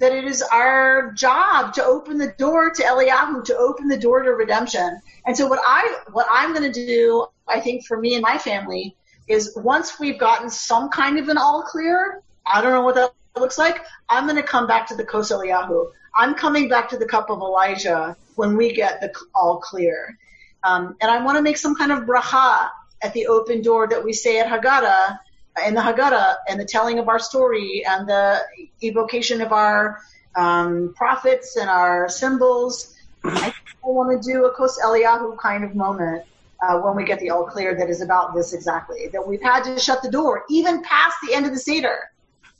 that 0.00 0.12
it 0.12 0.24
is 0.24 0.42
our 0.42 1.12
job 1.12 1.72
to 1.74 1.84
open 1.84 2.18
the 2.18 2.34
door 2.36 2.70
to 2.70 2.82
Eliyahu, 2.82 3.42
to 3.44 3.56
open 3.56 3.88
the 3.88 3.96
door 3.96 4.22
to 4.22 4.32
redemption. 4.32 5.00
And 5.24 5.34
so 5.34 5.46
what 5.46 5.60
I, 5.64 6.00
what 6.12 6.26
I'm 6.30 6.52
going 6.52 6.70
to 6.70 6.86
do, 6.86 7.26
I 7.46 7.60
think 7.60 7.86
for 7.86 7.98
me 7.98 8.14
and 8.14 8.22
my 8.22 8.36
family 8.36 8.96
is 9.28 9.56
once 9.56 9.98
we've 9.98 10.18
gotten 10.18 10.50
some 10.50 10.90
kind 10.90 11.18
of 11.18 11.30
an 11.30 11.38
all 11.38 11.62
clear, 11.62 12.22
I 12.44 12.60
don't 12.60 12.72
know 12.72 12.82
what 12.82 12.96
that 12.96 13.12
looks 13.36 13.56
like, 13.56 13.82
I'm 14.10 14.24
going 14.24 14.36
to 14.36 14.42
come 14.42 14.66
back 14.66 14.86
to 14.88 14.94
the 14.96 15.04
Kos 15.04 15.32
Eliyahu. 15.32 15.90
I'm 16.14 16.34
coming 16.34 16.68
back 16.68 16.90
to 16.90 16.98
the 16.98 17.06
cup 17.06 17.30
of 17.30 17.40
Elijah 17.40 18.16
when 18.38 18.56
we 18.56 18.72
get 18.72 19.00
the 19.00 19.12
all 19.34 19.58
clear. 19.58 20.16
Um, 20.62 20.96
and 21.00 21.10
I 21.10 21.22
want 21.24 21.36
to 21.38 21.42
make 21.42 21.58
some 21.58 21.74
kind 21.74 21.90
of 21.90 22.04
bracha 22.04 22.68
at 23.02 23.12
the 23.12 23.26
open 23.26 23.62
door 23.62 23.88
that 23.88 24.02
we 24.02 24.12
say 24.12 24.38
at 24.38 24.46
Haggadah, 24.46 25.18
in 25.66 25.74
the 25.74 25.80
Haggadah, 25.80 26.36
and 26.48 26.58
the 26.58 26.64
telling 26.64 27.00
of 27.00 27.08
our 27.08 27.18
story, 27.18 27.84
and 27.84 28.08
the 28.08 28.40
evocation 28.80 29.40
of 29.40 29.52
our 29.52 29.98
um, 30.36 30.94
prophets 30.96 31.56
and 31.56 31.68
our 31.68 32.08
symbols. 32.08 32.94
I, 33.24 33.52
I 33.84 33.88
want 33.88 34.22
to 34.22 34.32
do 34.32 34.46
a 34.46 34.52
Kos 34.52 34.78
Eliyahu 34.80 35.36
kind 35.38 35.64
of 35.64 35.74
moment 35.74 36.22
uh, 36.62 36.78
when 36.78 36.94
we 36.94 37.04
get 37.04 37.18
the 37.18 37.30
all 37.30 37.44
clear 37.44 37.76
that 37.76 37.90
is 37.90 38.02
about 38.02 38.36
this 38.36 38.52
exactly. 38.52 39.08
That 39.12 39.26
we've 39.26 39.42
had 39.42 39.64
to 39.64 39.80
shut 39.80 40.00
the 40.02 40.10
door, 40.12 40.44
even 40.48 40.82
past 40.84 41.16
the 41.26 41.34
end 41.34 41.44
of 41.44 41.52
the 41.52 41.58
Seder, 41.58 41.98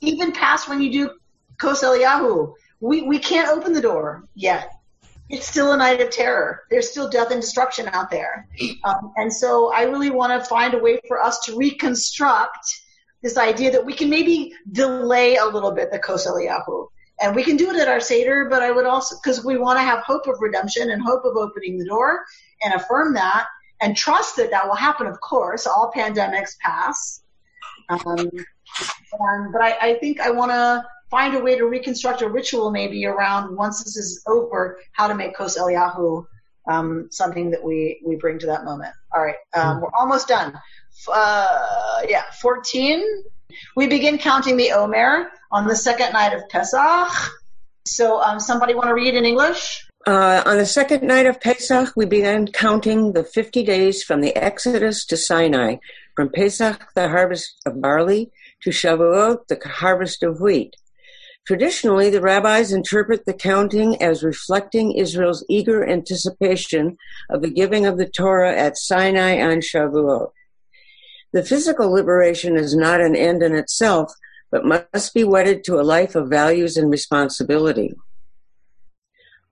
even 0.01 0.33
past 0.33 0.67
when 0.67 0.81
you 0.81 0.91
do 0.91 1.11
Kos 1.57 1.83
Eliyahu. 1.83 2.53
We, 2.81 3.01
we 3.01 3.19
can't 3.19 3.49
open 3.49 3.73
the 3.73 3.81
door 3.81 4.23
yet 4.35 4.78
it's 5.29 5.47
still 5.47 5.71
a 5.73 5.77
night 5.77 6.01
of 6.01 6.09
terror. 6.09 6.63
There's 6.69 6.89
still 6.89 7.09
death 7.09 7.31
and 7.31 7.41
destruction 7.41 7.87
out 7.93 8.09
there. 8.09 8.47
Um, 8.83 9.13
and 9.15 9.31
so 9.31 9.71
I 9.71 9.83
really 9.83 10.09
want 10.09 10.41
to 10.41 10.49
find 10.49 10.73
a 10.73 10.79
way 10.79 10.99
for 11.07 11.21
us 11.21 11.39
to 11.45 11.55
reconstruct 11.55 12.81
this 13.21 13.37
idea 13.37 13.71
that 13.71 13.85
we 13.85 13.93
can 13.93 14.09
maybe 14.09 14.53
delay 14.71 15.35
a 15.35 15.45
little 15.45 15.71
bit 15.71 15.91
the 15.91 15.99
Kos 15.99 16.25
Eliyahu. 16.25 16.87
And 17.21 17.35
we 17.35 17.43
can 17.43 17.57
do 17.57 17.69
it 17.69 17.75
at 17.75 17.87
our 17.87 17.99
Seder, 17.99 18.47
but 18.49 18.63
I 18.63 18.71
would 18.71 18.85
also, 18.85 19.17
because 19.21 19.43
we 19.43 19.57
want 19.57 19.77
to 19.77 19.83
have 19.83 19.99
hope 19.99 20.25
of 20.25 20.37
redemption 20.39 20.89
and 20.89 21.01
hope 21.01 21.25
of 21.25 21.35
opening 21.35 21.77
the 21.77 21.85
door 21.85 22.25
and 22.63 22.73
affirm 22.73 23.13
that 23.15 23.45
and 23.81 23.95
trust 23.95 24.37
that 24.37 24.51
that 24.51 24.65
will 24.67 24.75
happen, 24.75 25.05
of 25.05 25.19
course. 25.19 25.67
All 25.67 25.91
pandemics 25.95 26.57
pass. 26.59 27.21
Um, 27.89 28.29
and, 29.19 29.51
but 29.51 29.61
I, 29.61 29.77
I 29.81 29.93
think 29.95 30.21
I 30.21 30.31
want 30.31 30.51
to 30.51 30.83
find 31.09 31.35
a 31.35 31.39
way 31.39 31.57
to 31.57 31.65
reconstruct 31.65 32.21
a 32.21 32.29
ritual 32.29 32.71
maybe 32.71 33.05
around 33.05 33.55
once 33.55 33.83
this 33.83 33.97
is 33.97 34.23
over, 34.27 34.79
how 34.93 35.07
to 35.07 35.15
make 35.15 35.35
Kos 35.35 35.57
Eliyahu 35.57 36.25
um, 36.69 37.07
something 37.11 37.49
that 37.51 37.63
we, 37.63 37.99
we 38.05 38.15
bring 38.15 38.39
to 38.39 38.45
that 38.45 38.63
moment. 38.63 38.93
All 39.13 39.23
right, 39.23 39.35
um, 39.55 39.63
mm-hmm. 39.63 39.81
we're 39.81 39.91
almost 39.97 40.27
done. 40.27 40.57
Uh, 41.11 42.01
yeah, 42.07 42.23
14. 42.41 43.03
We 43.75 43.87
begin 43.87 44.17
counting 44.17 44.57
the 44.57 44.71
Omer 44.71 45.31
on 45.51 45.67
the 45.67 45.75
second 45.75 46.13
night 46.13 46.33
of 46.33 46.47
Pesach. 46.49 47.09
So, 47.85 48.21
um, 48.21 48.39
somebody 48.39 48.75
want 48.75 48.89
to 48.89 48.93
read 48.93 49.15
in 49.15 49.25
English? 49.25 49.87
Uh, 50.05 50.43
on 50.45 50.57
the 50.57 50.65
second 50.65 51.03
night 51.03 51.25
of 51.25 51.41
Pesach, 51.41 51.93
we 51.95 52.05
began 52.05 52.47
counting 52.47 53.13
the 53.13 53.23
50 53.23 53.63
days 53.63 54.03
from 54.03 54.21
the 54.21 54.35
Exodus 54.35 55.05
to 55.07 55.17
Sinai, 55.17 55.77
from 56.15 56.29
Pesach, 56.29 56.93
the 56.93 57.09
harvest 57.09 57.55
of 57.65 57.81
barley, 57.81 58.31
to 58.61 58.69
Shavuot, 58.69 59.47
the 59.47 59.59
harvest 59.67 60.21
of 60.23 60.39
wheat. 60.39 60.75
Traditionally, 61.49 62.11
the 62.11 62.21
rabbis 62.21 62.71
interpret 62.71 63.25
the 63.25 63.33
counting 63.33 63.99
as 64.03 64.21
reflecting 64.21 64.91
Israel's 64.91 65.43
eager 65.49 65.83
anticipation 65.83 66.95
of 67.31 67.41
the 67.41 67.49
giving 67.49 67.87
of 67.87 67.97
the 67.97 68.07
Torah 68.07 68.55
at 68.55 68.77
Sinai 68.77 69.41
on 69.41 69.61
Shavuot. 69.61 70.29
The 71.33 71.43
physical 71.43 71.89
liberation 71.89 72.55
is 72.55 72.75
not 72.75 73.01
an 73.01 73.15
end 73.15 73.41
in 73.41 73.55
itself, 73.55 74.13
but 74.51 74.63
must 74.63 75.15
be 75.15 75.23
wedded 75.23 75.63
to 75.63 75.79
a 75.79 75.81
life 75.81 76.13
of 76.13 76.29
values 76.29 76.77
and 76.77 76.91
responsibility. 76.91 77.95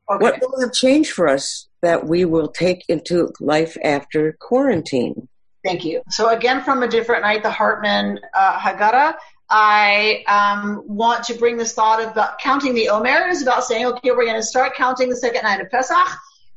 Okay. 0.07 0.23
What 0.23 0.39
will 0.39 0.61
have 0.61 0.73
changed 0.73 1.13
for 1.13 1.27
us 1.27 1.67
that 1.81 2.05
we 2.05 2.25
will 2.25 2.49
take 2.49 2.85
into 2.87 3.33
life 3.39 3.75
after 3.83 4.37
quarantine? 4.39 5.27
Thank 5.63 5.83
you. 5.83 6.03
So 6.11 6.29
again, 6.29 6.63
from 6.63 6.83
a 6.83 6.87
different 6.87 7.23
night, 7.23 7.41
the 7.41 7.49
Hartman 7.49 8.19
uh, 8.35 8.59
Haggadah, 8.59 9.15
I 9.49 10.23
um, 10.27 10.83
want 10.85 11.23
to 11.25 11.35
bring 11.35 11.57
this 11.57 11.73
thought 11.73 12.03
about 12.03 12.39
counting 12.39 12.73
the 12.73 12.89
Omer 12.89 13.27
is 13.29 13.41
about 13.41 13.63
saying, 13.63 13.85
okay, 13.85 14.11
we're 14.11 14.25
going 14.25 14.35
to 14.35 14.43
start 14.43 14.75
counting 14.75 15.09
the 15.09 15.15
second 15.15 15.43
night 15.43 15.61
of 15.61 15.69
Pesach, 15.69 16.07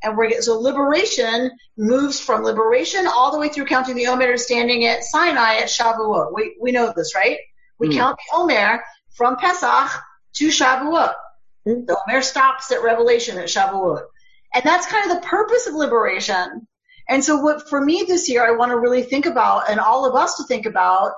and 0.03 0.17
we're 0.17 0.41
so 0.41 0.59
liberation 0.59 1.51
moves 1.77 2.19
from 2.19 2.43
liberation 2.43 3.07
all 3.07 3.31
the 3.31 3.39
way 3.39 3.47
through 3.47 3.65
counting 3.65 3.95
the 3.95 4.07
Omer, 4.07 4.35
standing 4.37 4.85
at 4.85 5.03
Sinai 5.03 5.57
at 5.57 5.67
Shavuot. 5.67 6.33
We 6.33 6.57
we 6.59 6.71
know 6.71 6.91
this, 6.95 7.15
right? 7.15 7.37
We 7.79 7.89
mm. 7.89 7.93
count 7.93 8.17
the 8.17 8.37
Omer 8.37 8.83
from 9.15 9.37
Pesach 9.37 9.89
to 10.33 10.47
Shavuot. 10.49 11.13
Mm. 11.67 11.85
The 11.87 11.97
Omer 12.07 12.21
stops 12.21 12.71
at 12.71 12.83
Revelation 12.83 13.37
at 13.37 13.47
Shavuot, 13.47 14.03
and 14.53 14.63
that's 14.65 14.87
kind 14.87 15.09
of 15.09 15.21
the 15.21 15.27
purpose 15.27 15.65
of 15.65 15.75
liberation. 15.75 16.67
And 17.07 17.23
so, 17.23 17.37
what 17.37 17.69
for 17.69 17.79
me 17.79 18.03
this 18.05 18.27
year, 18.29 18.45
I 18.45 18.57
want 18.57 18.71
to 18.71 18.79
really 18.79 19.03
think 19.03 19.25
about, 19.25 19.69
and 19.69 19.79
all 19.79 20.05
of 20.05 20.15
us 20.15 20.35
to 20.35 20.43
think 20.43 20.65
about 20.65 21.13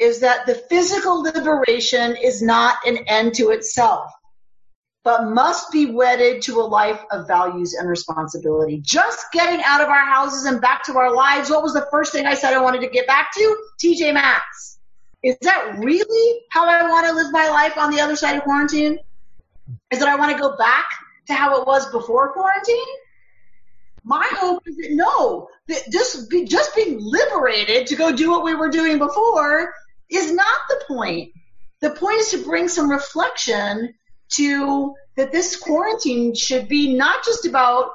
is 0.00 0.20
that 0.20 0.46
the 0.46 0.54
physical 0.54 1.22
liberation 1.22 2.16
is 2.16 2.40
not 2.40 2.78
an 2.86 2.98
end 3.06 3.34
to 3.34 3.50
itself, 3.50 4.10
but 5.04 5.24
must 5.24 5.70
be 5.70 5.92
wedded 5.92 6.42
to 6.42 6.60
a 6.60 6.62
life 6.62 7.00
of 7.12 7.26
values 7.26 7.74
and 7.74 7.88
responsibility. 7.88 8.80
Just 8.82 9.26
getting 9.32 9.62
out 9.64 9.82
of 9.82 9.88
our 9.88 10.06
houses 10.06 10.46
and 10.46 10.60
back 10.60 10.84
to 10.84 10.96
our 10.96 11.14
lives. 11.14 11.50
What 11.50 11.62
was 11.62 11.74
the 11.74 11.86
first 11.90 12.12
thing 12.12 12.26
I 12.26 12.34
said 12.34 12.54
I 12.54 12.62
wanted 12.62 12.80
to 12.80 12.88
get 12.88 13.06
back 13.06 13.32
to? 13.34 13.56
TJ 13.82 14.14
Maxx. 14.14 14.78
Is 15.22 15.36
that 15.42 15.76
really 15.78 16.40
how 16.50 16.66
I 16.66 16.88
want 16.88 17.06
to 17.06 17.12
live 17.12 17.30
my 17.30 17.48
life 17.50 17.76
on 17.76 17.90
the 17.90 18.00
other 18.00 18.16
side 18.16 18.36
of 18.36 18.42
quarantine? 18.42 18.98
Is 19.90 19.98
that 19.98 20.08
I 20.08 20.16
want 20.16 20.32
to 20.32 20.40
go 20.40 20.56
back 20.56 20.86
to 21.26 21.34
how 21.34 21.60
it 21.60 21.66
was 21.66 21.90
before 21.90 22.32
quarantine? 22.32 22.76
My 24.02 24.26
hope 24.32 24.62
is 24.66 24.76
that 24.78 24.92
no, 24.92 25.48
that 25.68 25.82
just 25.92 26.30
be, 26.30 26.46
just 26.46 26.74
being 26.74 26.96
liberated 26.98 27.86
to 27.88 27.96
go 27.96 28.16
do 28.16 28.30
what 28.30 28.44
we 28.44 28.54
were 28.54 28.70
doing 28.70 28.98
before 28.98 29.74
is 30.10 30.32
not 30.32 30.60
the 30.68 30.82
point. 30.86 31.32
The 31.80 31.90
point 31.90 32.20
is 32.20 32.30
to 32.32 32.44
bring 32.44 32.68
some 32.68 32.90
reflection 32.90 33.94
to 34.32 34.94
that 35.16 35.32
this 35.32 35.56
quarantine 35.56 36.34
should 36.34 36.68
be 36.68 36.94
not 36.94 37.24
just 37.24 37.46
about 37.46 37.90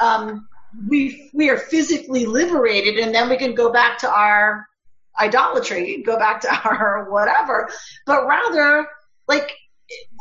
um, 0.00 0.48
we 0.88 1.30
we 1.32 1.50
are 1.50 1.58
physically 1.58 2.24
liberated 2.26 2.98
and 2.98 3.14
then 3.14 3.28
we 3.28 3.36
can 3.36 3.54
go 3.54 3.72
back 3.72 3.98
to 3.98 4.10
our 4.10 4.66
idolatry, 5.20 6.02
go 6.04 6.18
back 6.18 6.40
to 6.42 6.54
our 6.64 7.10
whatever, 7.10 7.68
but 8.06 8.26
rather 8.26 8.88
like 9.28 9.52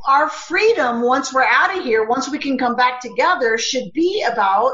our 0.06 0.30
freedom 0.30 1.02
once 1.02 1.34
we're 1.34 1.44
out 1.44 1.76
of 1.76 1.84
here, 1.84 2.06
once 2.06 2.30
we 2.30 2.38
can 2.38 2.58
come 2.58 2.76
back 2.76 3.00
together, 3.00 3.58
should 3.58 3.92
be 3.94 4.26
about 4.30 4.74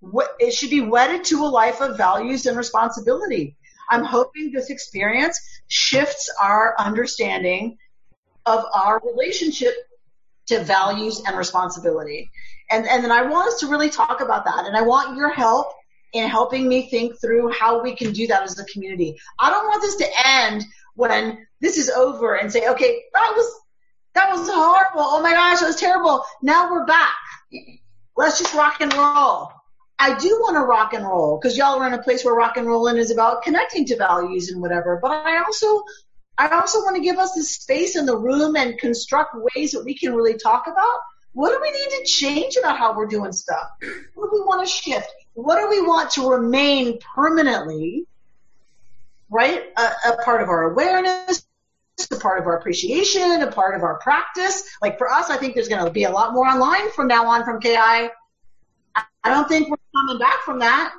what 0.00 0.34
it 0.40 0.52
should 0.52 0.70
be 0.70 0.80
wedded 0.80 1.24
to 1.24 1.44
a 1.44 1.46
life 1.46 1.80
of 1.80 1.96
values 1.96 2.46
and 2.46 2.56
responsibility. 2.56 3.56
I'm 3.92 4.04
hoping 4.04 4.50
this 4.50 4.70
experience 4.70 5.38
shifts 5.68 6.32
our 6.40 6.74
understanding 6.78 7.76
of 8.46 8.64
our 8.72 9.02
relationship 9.04 9.74
to 10.46 10.64
values 10.64 11.22
and 11.26 11.36
responsibility. 11.36 12.30
And, 12.70 12.88
and 12.88 13.04
then 13.04 13.12
I 13.12 13.22
want 13.22 13.48
us 13.48 13.60
to 13.60 13.66
really 13.66 13.90
talk 13.90 14.22
about 14.22 14.46
that. 14.46 14.66
And 14.66 14.76
I 14.76 14.80
want 14.80 15.16
your 15.16 15.28
help 15.28 15.72
in 16.14 16.26
helping 16.26 16.68
me 16.68 16.88
think 16.88 17.20
through 17.20 17.52
how 17.52 17.82
we 17.82 17.94
can 17.94 18.12
do 18.12 18.26
that 18.28 18.42
as 18.42 18.58
a 18.58 18.64
community. 18.64 19.18
I 19.38 19.50
don't 19.50 19.66
want 19.66 19.82
this 19.82 19.96
to 19.96 20.08
end 20.26 20.64
when 20.94 21.46
this 21.60 21.76
is 21.76 21.90
over 21.90 22.36
and 22.36 22.50
say, 22.50 22.68
okay, 22.68 23.02
that 23.12 23.32
was, 23.36 23.60
that 24.14 24.30
was 24.30 24.48
horrible. 24.48 25.02
Oh 25.02 25.22
my 25.22 25.32
gosh, 25.32 25.60
that 25.60 25.66
was 25.66 25.76
terrible. 25.76 26.24
Now 26.42 26.72
we're 26.72 26.86
back. 26.86 27.12
Let's 28.16 28.38
just 28.38 28.54
rock 28.54 28.80
and 28.80 28.92
roll. 28.94 29.52
I 30.02 30.18
do 30.18 30.30
want 30.40 30.56
to 30.56 30.62
rock 30.62 30.94
and 30.94 31.04
roll 31.04 31.38
because 31.38 31.56
y'all 31.56 31.80
are 31.80 31.86
in 31.86 31.94
a 31.94 32.02
place 32.02 32.24
where 32.24 32.34
rock 32.34 32.56
and 32.56 32.66
rolling 32.66 32.96
is 32.96 33.12
about 33.12 33.44
connecting 33.44 33.86
to 33.86 33.96
values 33.96 34.50
and 34.50 34.60
whatever. 34.60 34.98
But 35.00 35.12
I 35.12 35.38
also, 35.44 35.84
I 36.36 36.48
also 36.48 36.80
want 36.80 36.96
to 36.96 37.02
give 37.02 37.18
us 37.18 37.34
the 37.34 37.44
space 37.44 37.94
in 37.94 38.04
the 38.04 38.18
room 38.18 38.56
and 38.56 38.76
construct 38.78 39.36
ways 39.54 39.70
that 39.70 39.84
we 39.84 39.96
can 39.96 40.12
really 40.12 40.36
talk 40.36 40.66
about 40.66 40.98
what 41.34 41.50
do 41.50 41.58
we 41.62 41.70
need 41.70 41.98
to 41.98 42.04
change 42.04 42.56
about 42.56 42.78
how 42.78 42.96
we're 42.96 43.06
doing 43.06 43.30
stuff? 43.30 43.68
What 44.14 44.30
do 44.30 44.30
we 44.32 44.40
want 44.40 44.66
to 44.66 44.72
shift? 44.72 45.08
What 45.34 45.60
do 45.60 45.68
we 45.70 45.80
want 45.80 46.10
to 46.12 46.28
remain 46.28 46.98
permanently, 47.14 48.04
right? 49.30 49.66
A, 49.76 50.10
a 50.10 50.16
part 50.24 50.42
of 50.42 50.48
our 50.48 50.72
awareness, 50.72 51.46
a 52.10 52.16
part 52.16 52.40
of 52.40 52.46
our 52.46 52.58
appreciation, 52.58 53.40
a 53.40 53.52
part 53.52 53.76
of 53.76 53.84
our 53.84 54.00
practice. 54.00 54.68
Like 54.82 54.98
for 54.98 55.08
us, 55.08 55.30
I 55.30 55.36
think 55.36 55.54
there's 55.54 55.68
going 55.68 55.84
to 55.84 55.92
be 55.92 56.04
a 56.04 56.10
lot 56.10 56.32
more 56.32 56.44
online 56.44 56.90
from 56.90 57.06
now 57.06 57.26
on 57.26 57.44
from 57.44 57.60
KI. 57.60 58.10
I 59.24 59.30
don't 59.30 59.48
think 59.48 59.70
we're 59.70 59.76
coming 59.94 60.18
back 60.18 60.42
from 60.44 60.58
that. 60.60 60.92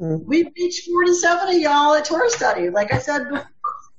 Mm. 0.00 0.24
We've 0.24 0.48
reached 0.56 0.88
47 0.88 1.56
of 1.56 1.60
y'all 1.60 1.94
at 1.94 2.04
Torah 2.04 2.30
study. 2.30 2.70
Like 2.70 2.92
I 2.92 2.98
said, 2.98 3.22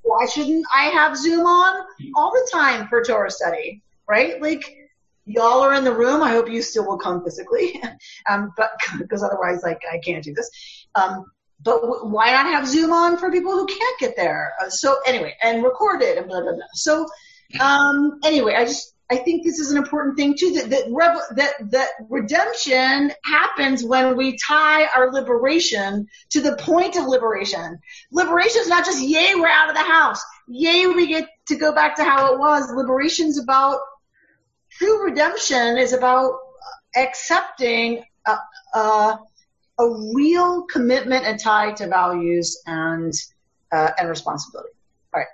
why 0.02 0.26
shouldn't 0.26 0.66
I 0.74 0.86
have 0.86 1.18
Zoom 1.18 1.46
on 1.46 1.86
all 2.16 2.32
the 2.32 2.50
time 2.52 2.88
for 2.88 3.04
Torah 3.04 3.32
study, 3.32 3.82
right? 4.08 4.42
Like 4.42 4.64
y'all 5.26 5.62
are 5.62 5.74
in 5.74 5.84
the 5.84 5.94
room. 5.94 6.22
I 6.22 6.32
hope 6.32 6.50
you 6.50 6.62
still 6.62 6.88
will 6.88 6.98
come 6.98 7.24
physically, 7.24 7.82
um, 8.30 8.52
but 8.58 8.72
because 8.98 9.24
otherwise, 9.24 9.64
like, 9.64 9.82
I 9.92 10.00
can't 10.00 10.24
do 10.24 10.34
this. 10.34 10.50
Um, 10.96 11.26
but 11.64 11.82
w- 11.82 12.06
why 12.06 12.32
not 12.32 12.48
have 12.48 12.68
Zoom 12.68 12.92
on 12.92 13.18
for 13.18 13.32
people 13.32 13.52
who 13.52 13.68
can't 13.68 14.00
get 14.00 14.16
there? 14.16 14.54
Uh, 14.60 14.70
so 14.70 14.98
anyway, 15.06 15.36
and 15.42 15.64
record 15.64 16.02
it 16.02 16.18
and 16.18 16.28
blah 16.28 16.42
blah 16.42 16.54
blah. 16.54 16.64
So 16.74 17.08
um, 17.60 18.20
anyway, 18.24 18.56
I 18.56 18.66
just 18.66 18.96
I 19.12 19.18
think 19.18 19.44
this 19.44 19.60
is 19.60 19.72
an 19.72 19.78
important 19.78 20.16
thing 20.16 20.38
too. 20.38 20.54
That 20.54 20.70
that, 20.70 20.88
that 21.36 21.72
that 21.72 21.90
redemption 22.10 23.12
happens 23.26 23.84
when 23.84 24.16
we 24.16 24.38
tie 24.38 24.86
our 24.86 25.12
liberation 25.12 26.08
to 26.30 26.40
the 26.40 26.56
point 26.56 26.96
of 26.96 27.06
liberation. 27.06 27.78
Liberation 28.14 28.62
is 28.62 28.70
not 28.70 28.86
just 28.86 29.04
yay 29.04 29.36
we're 29.36 29.48
out 29.48 29.70
of 29.70 29.76
the 29.76 29.82
house, 29.82 30.24
yay 30.48 30.88
we 30.88 31.08
get 31.08 31.28
to 31.48 31.58
go 31.58 31.74
back 31.74 31.98
to 31.98 32.06
how 32.06 32.34
it 32.34 32.40
was. 32.40 32.72
Liberation 32.74 33.28
is 33.28 33.38
about 33.38 33.80
true 34.70 35.04
redemption 35.04 35.78
is 35.78 35.92
about 35.92 36.40
accepting 36.96 38.02
a, 38.26 38.38
a, 38.74 39.20
a 39.78 40.14
real 40.16 40.64
commitment 40.68 41.26
and 41.26 41.38
tie 41.38 41.74
to 41.74 41.88
values 41.88 42.62
and 42.66 43.14
uh, 43.74 43.92
and 44.00 44.08
responsibility. 44.08 44.72
All 45.14 45.20
right, 45.20 45.28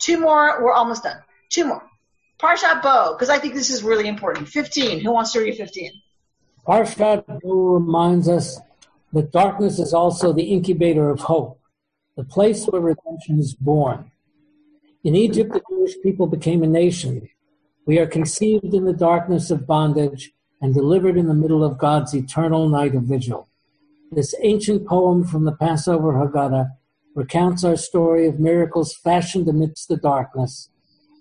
two 0.00 0.18
more. 0.18 0.60
We're 0.64 0.72
almost 0.72 1.04
done. 1.04 1.18
Two 1.48 1.66
more. 1.66 1.89
Parshat 2.40 2.82
Bo, 2.82 3.12
because 3.12 3.28
I 3.28 3.38
think 3.38 3.54
this 3.54 3.70
is 3.70 3.82
really 3.82 4.08
important. 4.08 4.48
Fifteen. 4.48 5.00
Who 5.00 5.12
wants 5.12 5.32
to 5.32 5.40
read 5.40 5.56
fifteen? 5.56 5.92
Parshat 6.66 7.24
Bo 7.42 7.74
reminds 7.74 8.28
us 8.28 8.58
that 9.12 9.30
darkness 9.30 9.78
is 9.78 9.92
also 9.92 10.32
the 10.32 10.44
incubator 10.44 11.10
of 11.10 11.20
hope, 11.20 11.60
the 12.16 12.24
place 12.24 12.64
where 12.64 12.80
redemption 12.80 13.38
is 13.38 13.54
born. 13.54 14.10
In 15.04 15.14
Egypt, 15.16 15.52
the 15.52 15.62
Jewish 15.68 15.94
people 16.02 16.26
became 16.26 16.62
a 16.62 16.66
nation. 16.66 17.28
We 17.86 17.98
are 17.98 18.06
conceived 18.06 18.72
in 18.72 18.84
the 18.84 18.92
darkness 18.92 19.50
of 19.50 19.66
bondage 19.66 20.32
and 20.62 20.74
delivered 20.74 21.16
in 21.16 21.26
the 21.26 21.34
middle 21.34 21.64
of 21.64 21.78
God's 21.78 22.14
eternal 22.14 22.68
night 22.68 22.94
of 22.94 23.02
vigil. 23.02 23.48
This 24.12 24.34
ancient 24.42 24.86
poem 24.86 25.24
from 25.24 25.44
the 25.44 25.52
Passover 25.52 26.12
Haggadah 26.12 26.70
recounts 27.14 27.64
our 27.64 27.76
story 27.76 28.26
of 28.26 28.38
miracles 28.38 28.94
fashioned 28.94 29.48
amidst 29.48 29.88
the 29.88 29.96
darkness. 29.96 30.68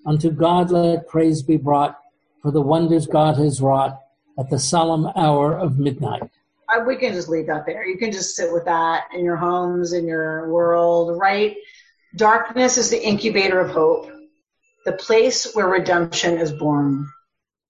Unto 0.05 0.31
God 0.31 0.71
let 0.71 1.07
praise 1.07 1.41
be 1.43 1.57
brought 1.57 1.99
for 2.41 2.51
the 2.51 2.61
wonders 2.61 3.05
God 3.05 3.37
has 3.37 3.61
wrought 3.61 3.99
at 4.37 4.49
the 4.49 4.59
solemn 4.59 5.11
hour 5.15 5.57
of 5.57 5.77
midnight. 5.77 6.29
We 6.85 6.97
can 6.97 7.13
just 7.13 7.29
leave 7.29 7.47
that 7.47 7.65
there. 7.65 7.85
You 7.85 7.97
can 7.97 8.11
just 8.11 8.35
sit 8.35 8.53
with 8.53 8.65
that 8.65 9.07
in 9.13 9.25
your 9.25 9.35
homes, 9.35 9.93
in 9.93 10.07
your 10.07 10.49
world, 10.49 11.19
right? 11.19 11.57
Darkness 12.15 12.77
is 12.77 12.89
the 12.89 13.03
incubator 13.03 13.59
of 13.59 13.71
hope 13.71 14.09
the 14.85 14.93
place 14.93 15.53
where 15.53 15.67
redemption 15.67 16.37
is 16.37 16.51
born. 16.51 17.07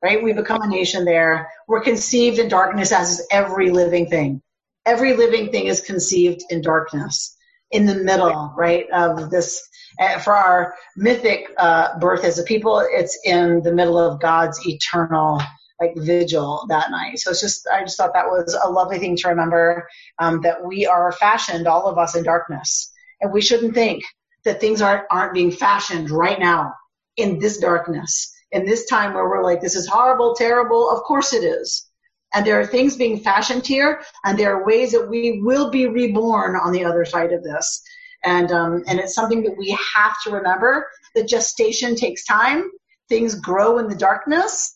Right? 0.02 0.24
We 0.24 0.32
become 0.32 0.62
a 0.62 0.68
nation 0.68 1.04
there. 1.04 1.50
We're 1.68 1.82
conceived 1.82 2.40
in 2.40 2.48
darkness 2.48 2.94
as 2.94 3.20
is 3.20 3.28
every 3.32 3.70
living 3.70 4.08
thing. 4.08 4.42
Every 4.86 5.14
living 5.14 5.52
thing 5.52 5.66
is 5.66 5.82
conceived 5.82 6.42
in 6.50 6.62
darkness, 6.62 7.36
in 7.72 7.86
the 7.86 7.96
middle, 7.96 8.54
right, 8.58 8.86
of 8.92 9.30
this. 9.30 9.68
Uh, 10.00 10.18
for 10.20 10.36
our 10.36 10.76
mythic 10.96 11.52
uh, 11.58 11.98
birth 12.00 12.24
as 12.24 12.40
a 12.40 12.44
people, 12.44 12.80
it's 12.92 13.20
in 13.26 13.62
the 13.64 13.72
middle 13.72 14.00
of 14.00 14.22
God's 14.22 14.66
eternal 14.66 15.42
like 15.82 15.96
vigil 15.96 16.66
that 16.70 16.92
night. 16.92 17.20
So 17.20 17.32
it's 17.32 17.42
just, 17.42 17.68
I 17.72 17.82
just 17.82 17.98
thought 17.98 18.14
that 18.14 18.28
was 18.28 18.58
a 18.62 18.70
lovely 18.70 19.00
thing 19.00 19.16
to 19.18 19.30
remember 19.30 19.88
um, 20.20 20.42
that 20.42 20.64
we 20.64 20.86
are 20.86 21.12
fashioned, 21.14 21.68
all 21.68 21.88
of 21.88 21.98
us, 21.98 22.16
in 22.16 22.24
darkness, 22.24 22.92
and 23.22 23.32
we 23.32 23.42
shouldn't 23.42 23.74
think 23.74 24.04
that 24.46 24.62
things 24.62 24.82
aren't 24.82 25.04
aren't 25.12 25.34
being 25.34 25.52
fashioned 25.52 26.10
right 26.10 26.40
now 26.40 26.74
in 27.18 27.40
this 27.40 27.58
darkness, 27.58 28.34
in 28.52 28.66
this 28.66 28.86
time 28.86 29.14
where 29.14 29.28
we're 29.28 29.44
like, 29.44 29.62
this 29.62 29.76
is 29.76 29.88
horrible, 29.88 30.36
terrible. 30.36 30.90
Of 30.90 31.04
course 31.04 31.34
it 31.34 31.44
is. 31.44 31.89
And 32.34 32.46
there 32.46 32.60
are 32.60 32.66
things 32.66 32.96
being 32.96 33.20
fashioned 33.20 33.66
here, 33.66 34.02
and 34.24 34.38
there 34.38 34.56
are 34.56 34.66
ways 34.66 34.92
that 34.92 35.10
we 35.10 35.42
will 35.42 35.72
be 35.72 35.88
reborn 35.88 36.56
on 36.56 36.72
the 36.72 36.86
other 36.86 37.06
side 37.06 37.32
of 37.32 37.44
this. 37.44 37.82
And 38.24 38.52
um, 38.52 38.84
and 38.88 39.00
it's 39.00 39.16
something 39.16 39.44
that 39.44 39.58
we 39.58 39.78
have 39.96 40.16
to 40.26 40.32
remember. 40.32 40.88
The 41.16 41.24
gestation 41.24 41.96
takes 41.96 42.26
time. 42.26 42.70
Things 43.08 43.34
grow 43.36 43.80
in 43.80 43.88
the 43.88 43.96
darkness, 43.96 44.74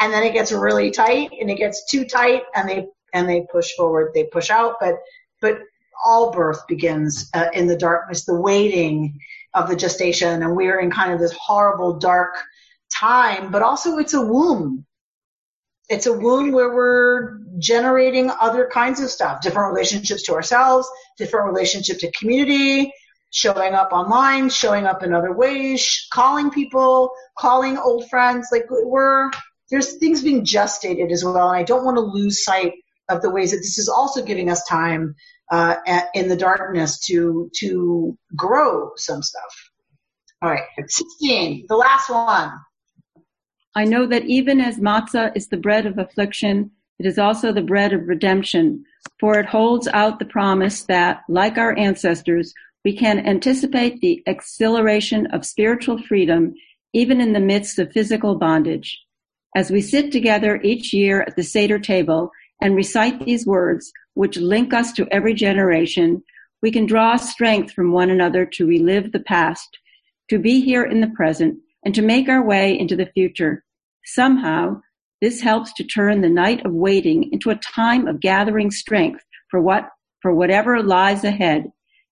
and 0.00 0.12
then 0.12 0.24
it 0.24 0.32
gets 0.32 0.50
really 0.50 0.90
tight, 0.90 1.30
and 1.40 1.50
it 1.50 1.58
gets 1.58 1.88
too 1.90 2.04
tight, 2.04 2.42
and 2.54 2.68
they 2.68 2.86
and 3.12 3.28
they 3.28 3.46
push 3.52 3.70
forward, 3.76 4.12
they 4.14 4.24
push 4.24 4.50
out. 4.50 4.76
But 4.80 4.96
but 5.40 5.58
all 6.04 6.32
birth 6.32 6.66
begins 6.66 7.30
uh, 7.34 7.48
in 7.52 7.66
the 7.66 7.76
darkness, 7.76 8.24
the 8.24 8.40
waiting 8.40 9.18
of 9.54 9.68
the 9.68 9.76
gestation, 9.76 10.42
and 10.42 10.56
we're 10.56 10.80
in 10.80 10.90
kind 10.90 11.12
of 11.12 11.18
this 11.18 11.36
horrible, 11.38 11.98
dark 11.98 12.34
time, 12.92 13.50
but 13.50 13.62
also 13.62 13.98
it's 13.98 14.14
a 14.14 14.22
womb. 14.22 14.86
It's 15.90 16.06
a 16.06 16.12
wound 16.12 16.54
where 16.54 16.72
we're 16.72 17.40
generating 17.58 18.30
other 18.40 18.70
kinds 18.72 19.00
of 19.00 19.10
stuff, 19.10 19.42
different 19.42 19.74
relationships 19.74 20.22
to 20.24 20.34
ourselves, 20.34 20.88
different 21.18 21.46
relationship 21.52 21.98
to 21.98 22.12
community, 22.12 22.92
showing 23.30 23.74
up 23.74 23.92
online, 23.92 24.50
showing 24.50 24.86
up 24.86 25.02
in 25.02 25.12
other 25.12 25.32
ways, 25.32 26.06
calling 26.12 26.50
people, 26.50 27.10
calling 27.36 27.76
old 27.76 28.08
friends. 28.08 28.48
Like 28.52 28.66
we're, 28.70 29.30
there's 29.70 29.96
things 29.96 30.22
being 30.22 30.44
gestated 30.44 31.10
as 31.10 31.24
well. 31.24 31.48
And 31.48 31.56
I 31.56 31.64
don't 31.64 31.84
want 31.84 31.96
to 31.96 32.02
lose 32.02 32.44
sight 32.44 32.74
of 33.08 33.20
the 33.20 33.30
ways 33.30 33.50
that 33.50 33.58
this 33.58 33.78
is 33.78 33.88
also 33.88 34.24
giving 34.24 34.48
us 34.48 34.64
time 34.68 35.16
uh, 35.50 35.76
in 36.14 36.28
the 36.28 36.36
darkness 36.36 37.00
to 37.06 37.50
to 37.56 38.16
grow 38.36 38.92
some 38.96 39.22
stuff. 39.22 39.70
All 40.42 40.50
right, 40.50 40.62
16, 40.86 41.66
the 41.68 41.76
last 41.76 42.08
one. 42.08 42.52
I 43.74 43.84
know 43.84 44.06
that 44.06 44.24
even 44.24 44.60
as 44.60 44.78
matzah 44.78 45.36
is 45.36 45.48
the 45.48 45.56
bread 45.56 45.86
of 45.86 45.98
affliction, 45.98 46.72
it 46.98 47.06
is 47.06 47.18
also 47.18 47.52
the 47.52 47.62
bread 47.62 47.92
of 47.92 48.08
redemption, 48.08 48.84
for 49.18 49.38
it 49.38 49.46
holds 49.46 49.88
out 49.88 50.18
the 50.18 50.24
promise 50.24 50.82
that, 50.84 51.22
like 51.28 51.56
our 51.56 51.76
ancestors, 51.78 52.52
we 52.84 52.96
can 52.96 53.24
anticipate 53.26 54.00
the 54.00 54.22
exhilaration 54.26 55.26
of 55.28 55.46
spiritual 55.46 56.02
freedom 56.02 56.54
even 56.92 57.20
in 57.20 57.32
the 57.32 57.40
midst 57.40 57.78
of 57.78 57.92
physical 57.92 58.34
bondage. 58.34 58.98
As 59.54 59.70
we 59.70 59.80
sit 59.80 60.10
together 60.10 60.60
each 60.62 60.92
year 60.92 61.22
at 61.22 61.36
the 61.36 61.44
Seder 61.44 61.78
table 61.78 62.32
and 62.60 62.74
recite 62.74 63.24
these 63.24 63.46
words, 63.46 63.92
which 64.14 64.36
link 64.36 64.74
us 64.74 64.92
to 64.92 65.06
every 65.12 65.34
generation, 65.34 66.22
we 66.62 66.70
can 66.70 66.86
draw 66.86 67.16
strength 67.16 67.72
from 67.72 67.92
one 67.92 68.10
another 68.10 68.44
to 68.44 68.66
relive 68.66 69.12
the 69.12 69.20
past, 69.20 69.78
to 70.28 70.38
be 70.38 70.60
here 70.60 70.84
in 70.84 71.00
the 71.00 71.08
present, 71.08 71.58
and 71.84 71.94
to 71.94 72.02
make 72.02 72.28
our 72.28 72.44
way 72.44 72.78
into 72.78 72.96
the 72.96 73.10
future. 73.14 73.64
Somehow, 74.04 74.80
this 75.20 75.40
helps 75.40 75.72
to 75.74 75.84
turn 75.84 76.20
the 76.20 76.28
night 76.28 76.64
of 76.64 76.72
waiting 76.72 77.32
into 77.32 77.50
a 77.50 77.56
time 77.56 78.06
of 78.06 78.20
gathering 78.20 78.70
strength 78.70 79.22
for 79.50 79.60
what, 79.60 79.88
for 80.20 80.34
whatever 80.34 80.82
lies 80.82 81.24
ahead. 81.24 81.70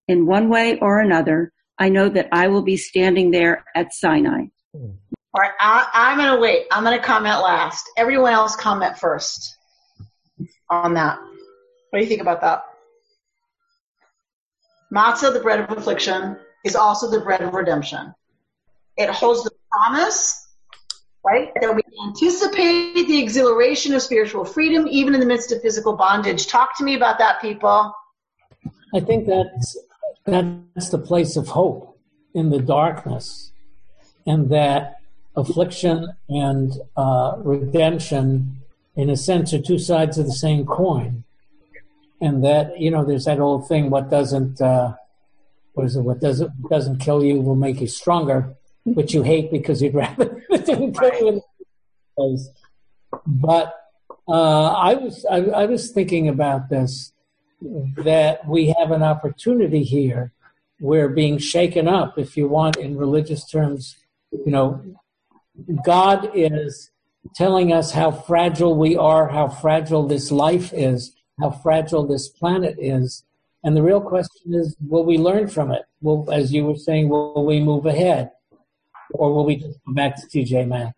In 0.08 0.26
one 0.26 0.48
way 0.48 0.78
or 0.80 1.00
another, 1.00 1.52
I 1.78 1.88
know 1.88 2.08
that 2.08 2.28
I 2.32 2.48
will 2.48 2.62
be 2.62 2.76
standing 2.76 3.30
there 3.30 3.64
at 3.74 3.92
Sinai. 3.92 4.46
All 4.74 5.42
right, 5.42 5.52
I, 5.60 5.88
I'm 5.92 6.16
going 6.16 6.34
to 6.34 6.40
wait. 6.40 6.66
I'm 6.70 6.82
going 6.84 6.98
to 6.98 7.04
comment 7.04 7.40
last. 7.42 7.84
Everyone 7.96 8.32
else 8.32 8.56
comment 8.56 8.98
first 8.98 9.56
on 10.70 10.94
that. 10.94 11.18
What 11.18 11.98
do 11.98 12.00
you 12.00 12.06
think 12.06 12.22
about 12.22 12.40
that? 12.40 12.64
Matzah, 14.94 15.32
the 15.32 15.40
bread 15.40 15.60
of 15.60 15.76
affliction, 15.76 16.38
is 16.64 16.74
also 16.74 17.10
the 17.10 17.20
bread 17.20 17.42
of 17.42 17.52
redemption. 17.52 18.14
It 18.96 19.10
holds 19.10 19.44
the 19.44 19.50
promise, 19.70 20.48
right, 21.24 21.52
that 21.60 21.74
we 21.74 21.82
anticipate 22.06 23.06
the 23.06 23.20
exhilaration 23.20 23.94
of 23.94 24.02
spiritual 24.02 24.44
freedom 24.44 24.86
even 24.88 25.14
in 25.14 25.20
the 25.20 25.26
midst 25.26 25.52
of 25.52 25.60
physical 25.62 25.96
bondage. 25.96 26.46
Talk 26.46 26.76
to 26.78 26.84
me 26.84 26.94
about 26.94 27.18
that, 27.18 27.40
people. 27.40 27.94
I 28.94 29.00
think 29.00 29.26
that's 29.26 29.78
that's 30.24 30.90
the 30.90 30.98
place 30.98 31.36
of 31.36 31.48
hope 31.48 31.98
in 32.34 32.50
the 32.50 32.60
darkness, 32.60 33.52
and 34.26 34.50
that 34.50 34.96
affliction 35.36 36.12
and 36.28 36.72
uh, 36.96 37.36
redemption, 37.38 38.58
in 38.96 39.10
a 39.10 39.16
sense, 39.16 39.52
are 39.52 39.60
two 39.60 39.78
sides 39.78 40.18
of 40.18 40.26
the 40.26 40.32
same 40.32 40.66
coin. 40.66 41.24
And 42.20 42.44
that 42.44 42.80
you 42.80 42.90
know, 42.90 43.04
there's 43.04 43.26
that 43.26 43.40
old 43.40 43.68
thing: 43.68 43.90
what 43.90 44.10
doesn't 44.10 44.60
uh, 44.60 44.94
what 45.74 45.86
is 45.86 45.96
it? 45.96 46.00
What 46.02 46.20
doesn't 46.20 46.68
doesn't 46.68 46.98
kill 46.98 47.22
you 47.22 47.40
will 47.40 47.54
make 47.54 47.80
you 47.80 47.86
stronger, 47.86 48.56
which 48.94 49.14
you 49.14 49.22
hate 49.22 49.50
because 49.50 49.82
you'd 49.82 49.94
rather 49.94 50.42
it 50.50 50.66
didn't 50.66 50.98
kill 50.98 51.12
you. 51.14 51.28
In 51.28 51.34
the 51.36 51.42
place. 52.16 52.48
But 53.26 53.74
uh, 54.28 54.72
I 54.72 54.94
was 54.94 55.24
I, 55.30 55.36
I 55.36 55.66
was 55.66 55.90
thinking 55.90 56.28
about 56.28 56.68
this 56.68 57.12
that 57.96 58.46
we 58.46 58.74
have 58.78 58.90
an 58.90 59.02
opportunity 59.02 59.82
here. 59.82 60.32
We're 60.80 61.08
being 61.08 61.38
shaken 61.38 61.88
up, 61.88 62.18
if 62.18 62.36
you 62.36 62.48
want, 62.48 62.76
in 62.76 62.96
religious 62.96 63.48
terms. 63.48 63.96
You 64.30 64.52
know, 64.52 64.96
God 65.84 66.30
is 66.34 66.90
telling 67.34 67.72
us 67.72 67.92
how 67.92 68.10
fragile 68.10 68.76
we 68.76 68.96
are, 68.96 69.28
how 69.28 69.48
fragile 69.48 70.06
this 70.06 70.30
life 70.30 70.72
is, 70.72 71.16
how 71.40 71.50
fragile 71.50 72.06
this 72.06 72.28
planet 72.28 72.76
is. 72.78 73.24
And 73.64 73.76
the 73.76 73.82
real 73.82 74.00
question 74.00 74.54
is, 74.54 74.76
will 74.86 75.04
we 75.04 75.18
learn 75.18 75.48
from 75.48 75.72
it? 75.72 75.82
Will, 76.00 76.30
as 76.30 76.52
you 76.52 76.64
were 76.64 76.76
saying, 76.76 77.08
will 77.08 77.44
we 77.44 77.60
move 77.60 77.86
ahead? 77.86 78.30
Or 79.14 79.32
will 79.32 79.44
we 79.44 79.56
just 79.56 79.78
go 79.86 79.94
back 79.94 80.16
to 80.16 80.26
TJ 80.26 80.68
Maxx? 80.68 80.94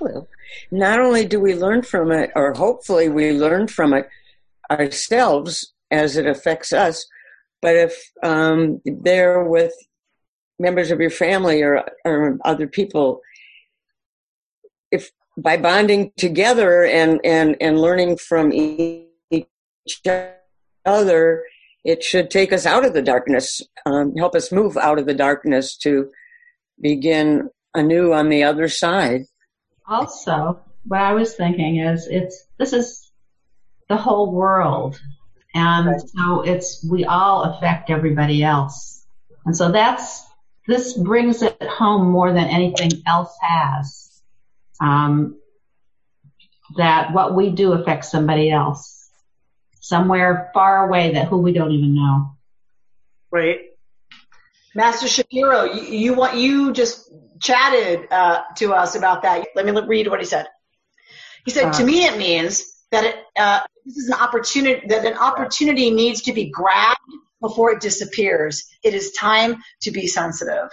Well, 0.00 0.28
not 0.70 1.00
only 1.00 1.26
do 1.26 1.40
we 1.40 1.54
learn 1.54 1.82
from 1.82 2.12
it, 2.12 2.30
or 2.34 2.54
hopefully 2.54 3.08
we 3.08 3.32
learn 3.32 3.68
from 3.68 3.92
it 3.94 4.08
ourselves 4.70 5.74
as 5.90 6.16
it 6.16 6.26
affects 6.26 6.72
us, 6.72 7.06
but 7.60 7.76
if 7.76 8.10
um, 8.22 8.80
they're 8.84 9.44
with 9.44 9.72
members 10.58 10.90
of 10.90 11.00
your 11.00 11.10
family 11.10 11.62
or, 11.62 11.84
or 12.04 12.38
other 12.44 12.66
people, 12.66 13.20
if 14.90 15.10
by 15.36 15.56
bonding 15.56 16.12
together 16.16 16.84
and, 16.84 17.20
and, 17.24 17.56
and 17.60 17.80
learning 17.80 18.16
from 18.16 18.52
each 18.52 19.46
other, 20.86 21.42
it 21.84 22.02
should 22.02 22.30
take 22.30 22.52
us 22.52 22.66
out 22.66 22.84
of 22.84 22.94
the 22.94 23.02
darkness, 23.02 23.60
um, 23.84 24.14
help 24.16 24.34
us 24.34 24.52
move 24.52 24.76
out 24.76 24.98
of 24.98 25.06
the 25.06 25.14
darkness 25.14 25.76
to 25.76 26.10
begin 26.80 27.50
anew 27.74 28.12
on 28.12 28.28
the 28.28 28.44
other 28.44 28.68
side. 28.68 29.24
Also, 29.86 30.60
what 30.84 31.00
I 31.00 31.12
was 31.12 31.34
thinking 31.34 31.78
is 31.78 32.06
it's 32.06 32.46
this 32.58 32.72
is 32.72 33.10
the 33.88 33.96
whole 33.96 34.32
world. 34.32 35.00
And 35.54 35.86
right. 35.86 36.00
so 36.00 36.42
it's 36.42 36.84
we 36.84 37.04
all 37.04 37.42
affect 37.42 37.90
everybody 37.90 38.42
else. 38.42 39.06
And 39.44 39.56
so 39.56 39.70
that's 39.70 40.24
this 40.66 40.94
brings 40.94 41.42
it 41.42 41.62
home 41.62 42.10
more 42.10 42.32
than 42.32 42.44
anything 42.44 43.02
else 43.06 43.36
has. 43.40 44.22
Um, 44.80 45.38
that 46.76 47.12
what 47.12 47.34
we 47.34 47.50
do 47.50 47.72
affects 47.72 48.10
somebody 48.10 48.50
else 48.50 49.10
somewhere 49.80 50.50
far 50.54 50.88
away 50.88 51.12
that 51.12 51.28
who 51.28 51.38
we 51.38 51.52
don't 51.52 51.72
even 51.72 51.94
know. 51.94 52.36
Right. 53.30 53.60
Master 54.74 55.08
Shapiro, 55.08 55.64
you, 55.64 55.82
you 55.82 56.14
want 56.14 56.36
you 56.36 56.72
just 56.72 57.10
chatted 57.40 58.08
uh, 58.10 58.42
to 58.56 58.72
us 58.72 58.94
about 58.94 59.22
that. 59.22 59.48
Let 59.54 59.66
me 59.66 59.72
read 59.86 60.08
what 60.08 60.20
he 60.20 60.26
said. 60.26 60.46
He 61.44 61.50
said, 61.50 61.66
uh, 61.66 61.72
"To 61.72 61.84
me, 61.84 62.04
it 62.04 62.18
means 62.18 62.74
that 62.90 63.04
it, 63.04 63.16
uh, 63.36 63.60
this 63.84 63.96
is 63.96 64.08
an 64.08 64.14
opportunity 64.14 64.86
that 64.88 65.04
an 65.04 65.14
opportunity 65.14 65.90
needs 65.90 66.22
to 66.22 66.32
be 66.32 66.50
grabbed 66.50 66.98
before 67.40 67.72
it 67.72 67.80
disappears. 67.80 68.64
It 68.82 68.94
is 68.94 69.12
time 69.12 69.62
to 69.82 69.90
be 69.90 70.06
sensitive, 70.06 70.70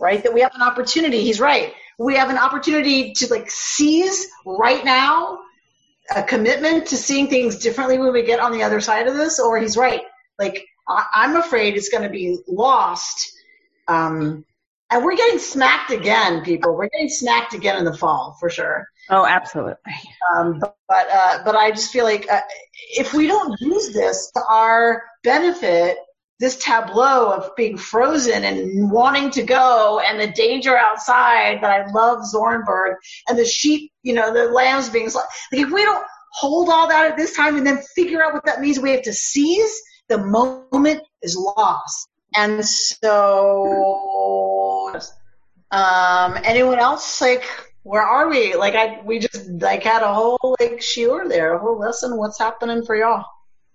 right? 0.00 0.22
That 0.22 0.32
we 0.32 0.40
have 0.40 0.54
an 0.54 0.62
opportunity. 0.62 1.20
He's 1.22 1.40
right. 1.40 1.74
We 1.98 2.16
have 2.16 2.30
an 2.30 2.38
opportunity 2.38 3.12
to 3.14 3.28
like 3.28 3.50
seize 3.50 4.26
right 4.46 4.84
now 4.84 5.38
a 6.14 6.22
commitment 6.22 6.86
to 6.88 6.96
seeing 6.96 7.28
things 7.28 7.58
differently 7.58 7.98
when 7.98 8.12
we 8.12 8.22
get 8.22 8.40
on 8.40 8.52
the 8.52 8.62
other 8.62 8.80
side 8.80 9.06
of 9.06 9.14
this, 9.14 9.38
or 9.38 9.58
he's 9.58 9.76
right. 9.76 10.02
Like 10.38 10.66
I, 10.88 11.24
am 11.24 11.36
afraid 11.36 11.76
it's 11.76 11.88
going 11.88 12.02
to 12.02 12.10
be 12.10 12.38
lost. 12.48 13.32
Um, 13.88 14.44
and 14.90 15.04
we're 15.04 15.16
getting 15.16 15.38
smacked 15.38 15.90
again, 15.90 16.42
people. 16.44 16.76
We're 16.76 16.88
getting 16.88 17.08
smacked 17.08 17.54
again 17.54 17.78
in 17.78 17.84
the 17.84 17.96
fall 17.96 18.36
for 18.38 18.50
sure. 18.50 18.86
Oh, 19.10 19.26
absolutely. 19.26 19.74
Um, 20.34 20.58
but 20.60 20.74
but, 20.88 21.08
uh, 21.10 21.38
but 21.44 21.56
I 21.56 21.70
just 21.70 21.92
feel 21.92 22.04
like 22.04 22.30
uh, 22.30 22.40
if 22.90 23.14
we 23.14 23.26
don't 23.26 23.58
use 23.60 23.92
this 23.92 24.30
to 24.32 24.42
our 24.48 25.02
benefit, 25.22 25.96
this 26.40 26.56
tableau 26.56 27.32
of 27.32 27.56
being 27.56 27.76
frozen 27.76 28.44
and 28.44 28.90
wanting 28.90 29.30
to 29.30 29.42
go 29.42 30.00
and 30.00 30.20
the 30.20 30.26
danger 30.26 30.76
outside 30.76 31.60
that 31.62 31.70
I 31.70 31.90
love 31.92 32.20
Zornberg 32.34 32.96
and 33.28 33.38
the 33.38 33.44
sheep, 33.44 33.92
you 34.02 34.14
know, 34.14 34.32
the 34.32 34.52
lambs 34.52 34.88
being 34.88 35.10
like, 35.10 35.24
if 35.52 35.70
we 35.70 35.82
don't 35.82 36.04
hold 36.32 36.68
all 36.68 36.88
that 36.88 37.12
at 37.12 37.16
this 37.16 37.34
time 37.34 37.56
and 37.56 37.66
then 37.66 37.80
figure 37.94 38.22
out 38.22 38.34
what 38.34 38.44
that 38.46 38.60
means, 38.60 38.78
we 38.78 38.90
have 38.90 39.02
to 39.02 39.12
seize 39.12 39.80
the 40.08 40.18
moment 40.18 41.02
is 41.22 41.36
lost. 41.36 42.08
And 42.36 42.64
so, 42.66 44.20
um, 45.70 46.38
anyone 46.42 46.78
else 46.78 47.20
like, 47.20 47.44
where 47.84 48.02
are 48.02 48.28
we? 48.28 48.54
Like 48.54 48.74
I, 48.74 49.00
we 49.04 49.18
just 49.20 49.48
like 49.50 49.82
had 49.82 50.02
a 50.02 50.12
whole 50.12 50.56
like 50.58 50.80
shiur 50.80 51.28
there, 51.28 51.54
a 51.54 51.58
whole 51.58 51.78
lesson. 51.78 52.16
What's 52.16 52.38
happening 52.38 52.84
for 52.84 52.96
y'all? 52.96 53.24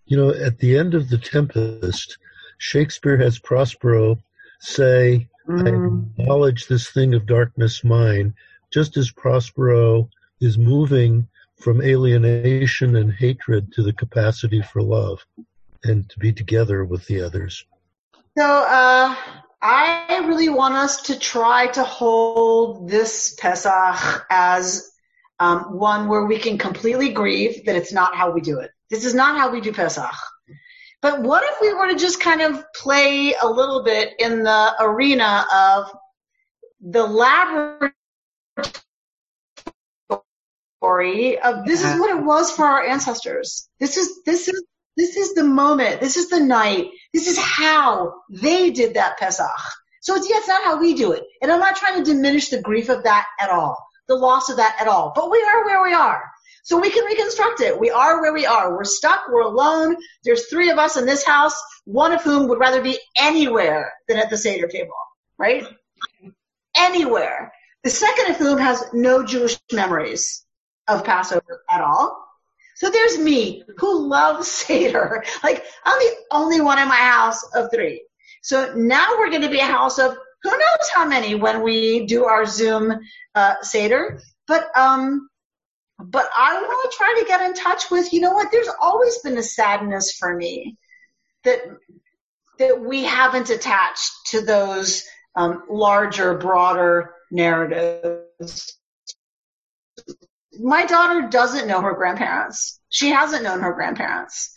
You 0.06 0.18
know, 0.18 0.30
at 0.32 0.58
the 0.58 0.78
end 0.78 0.96
of 0.96 1.10
the 1.10 1.18
Tempest, 1.18 2.18
Shakespeare 2.58 3.18
has 3.18 3.40
Prospero 3.40 4.18
say, 4.60 5.30
mm. 5.48 5.66
I 5.66 6.22
acknowledge 6.22 6.68
this 6.68 6.90
thing 6.90 7.14
of 7.14 7.26
darkness 7.26 7.84
mine, 7.84 8.34
just 8.72 8.98
as 8.98 9.12
Prospero 9.12 10.10
is 10.42 10.58
moving 10.58 11.28
from 11.58 11.82
alienation 11.82 12.96
and 12.96 13.14
hatred 13.14 13.72
to 13.74 13.84
the 13.84 13.94
capacity 13.94 14.62
for 14.62 14.82
love 14.82 15.26
and 15.84 16.10
to 16.10 16.20
be 16.20 16.34
together 16.34 16.84
with 16.86 17.06
the 17.06 17.22
others. 17.22 17.66
So, 18.40 18.46
uh, 18.46 19.16
I 19.62 20.24
really 20.26 20.48
want 20.48 20.74
us 20.74 21.02
to 21.08 21.20
try 21.20 21.68
to 21.68 21.84
hold 21.84 22.88
this 22.90 23.36
Pesach 23.38 24.26
as 24.30 24.90
um, 25.40 25.78
one 25.78 26.08
where 26.08 26.24
we 26.24 26.40
can 26.40 26.58
completely 26.58 27.10
grieve 27.10 27.66
that 27.66 27.76
it's 27.76 27.92
not 27.92 28.16
how 28.16 28.32
we 28.32 28.40
do 28.40 28.60
it. 28.60 28.72
This 28.90 29.04
is 29.04 29.14
not 29.14 29.38
how 29.38 29.52
we 29.52 29.60
do 29.60 29.74
Pesach. 29.74 30.16
But 31.02 31.22
what 31.22 31.44
if 31.44 31.56
we 31.60 31.74
were 31.74 31.90
to 31.90 31.98
just 31.98 32.22
kind 32.22 32.40
of 32.40 32.64
play 32.74 33.34
a 33.34 33.46
little 33.46 33.84
bit 33.84 34.14
in 34.20 34.44
the 34.44 34.74
arena 34.80 35.46
of 35.54 35.92
the 36.80 37.06
laboratory 37.06 37.92
of 41.40 41.66
this 41.66 41.84
is 41.84 42.00
what 42.00 42.18
it 42.18 42.24
was 42.24 42.52
for 42.52 42.64
our 42.64 42.86
ancestors. 42.86 43.68
This 43.82 43.98
is 43.98 44.24
this 44.26 44.48
is 44.48 44.64
this 45.00 45.16
is 45.16 45.34
the 45.34 45.44
moment. 45.44 46.02
This 46.02 46.18
is 46.18 46.30
the 46.30 46.40
night. 46.40 46.88
This 47.14 47.28
is 47.28 47.38
how 47.38 48.14
they 48.30 48.72
did 48.72 48.96
that 48.96 49.18
Pesach. 49.18 49.48
So 50.02 50.16
it's, 50.16 50.30
yeah, 50.30 50.38
it's 50.38 50.48
not 50.48 50.64
how 50.64 50.80
we 50.80 50.94
do 50.94 51.12
it. 51.12 51.24
And 51.42 51.52
I'm 51.52 51.60
not 51.60 51.76
trying 51.76 52.04
to 52.04 52.14
diminish 52.14 52.50
the 52.50 52.62
grief 52.62 52.90
of 52.90 53.04
that 53.04 53.28
at 53.40 53.50
all, 53.50 53.78
the 54.08 54.16
loss 54.16 54.50
of 54.50 54.58
that 54.58 54.78
at 54.80 54.88
all. 54.88 55.12
But 55.16 55.30
we 55.30 55.42
are 55.44 55.66
where 55.66 55.84
we 55.84 55.94
are. 55.94 56.24
So 56.64 56.80
we 56.80 56.92
can 56.92 57.06
reconstruct 57.06 57.62
it. 57.62 57.80
We 57.80 57.90
are 57.90 58.22
where 58.22 58.34
we 58.34 58.46
are. 58.46 58.76
We're 58.76 58.84
stuck. 58.84 59.22
We're 59.30 59.42
alone. 59.42 59.96
There's 60.24 60.48
three 60.48 60.70
of 60.70 60.78
us 60.78 60.98
in 60.98 61.06
this 61.06 61.26
house, 61.26 61.56
one 61.86 62.12
of 62.12 62.22
whom 62.22 62.48
would 62.48 62.60
rather 62.60 62.82
be 62.82 63.00
anywhere 63.18 63.92
than 64.08 64.18
at 64.18 64.30
the 64.30 64.38
Seder 64.38 64.68
table, 64.68 64.94
right? 65.38 65.66
Anywhere. 66.78 67.52
The 67.84 67.90
second 67.90 68.32
of 68.32 68.38
whom 68.38 68.60
has 68.60 68.84
no 68.94 69.26
Jewish 69.26 69.58
memories 69.72 70.46
of 70.88 71.04
Passover 71.04 71.64
at 71.70 71.82
all. 71.82 72.29
So 72.80 72.90
there's 72.90 73.18
me 73.18 73.64
who 73.78 74.08
loves 74.08 74.48
Seder. 74.52 75.24
Like 75.44 75.66
I'm 75.86 76.00
the 76.00 76.16
only 76.32 76.62
one 76.62 76.80
in 76.80 76.88
my 76.88 76.96
house 76.96 77.44
of 77.54 77.70
three. 77.72 78.04
So 78.42 78.74
now 78.74 79.18
we're 79.18 79.30
going 79.30 79.42
to 79.42 79.50
be 79.50 79.60
a 79.60 79.66
house 79.66 80.00
of 80.00 80.18
who 80.44 80.50
knows 80.50 80.90
how 80.94 81.06
many 81.06 81.36
when 81.36 81.62
we 81.62 82.06
do 82.06 82.24
our 82.24 82.46
Zoom 82.46 82.94
uh, 83.36 83.56
Seder. 83.62 84.22
But 84.48 84.70
um, 84.78 85.28
but 86.02 86.30
I 86.36 86.54
want 86.54 86.92
to 86.92 86.98
try 86.98 87.20
to 87.20 87.28
get 87.28 87.42
in 87.42 87.54
touch 87.54 87.92
with. 87.92 88.14
You 88.14 88.22
know 88.22 88.32
what? 88.32 88.50
There's 88.50 88.70
always 88.82 89.18
been 89.20 89.38
a 89.38 89.44
sadness 89.44 90.14
for 90.14 90.34
me 90.34 90.78
that 91.44 91.60
that 92.60 92.80
we 92.80 93.04
haven't 93.04 93.50
attached 93.50 94.12
to 94.28 94.42
those 94.42 95.04
um, 95.36 95.64
larger, 95.70 96.38
broader 96.38 97.14
narratives. 97.30 98.79
My 100.60 100.86
daughter 100.86 101.28
doesn't 101.28 101.68
know 101.68 101.82
her 101.82 101.94
grandparents. 101.94 102.80
She 102.90 103.10
hasn't 103.10 103.44
known 103.44 103.62
her 103.62 103.74
grandparents. 103.74 104.54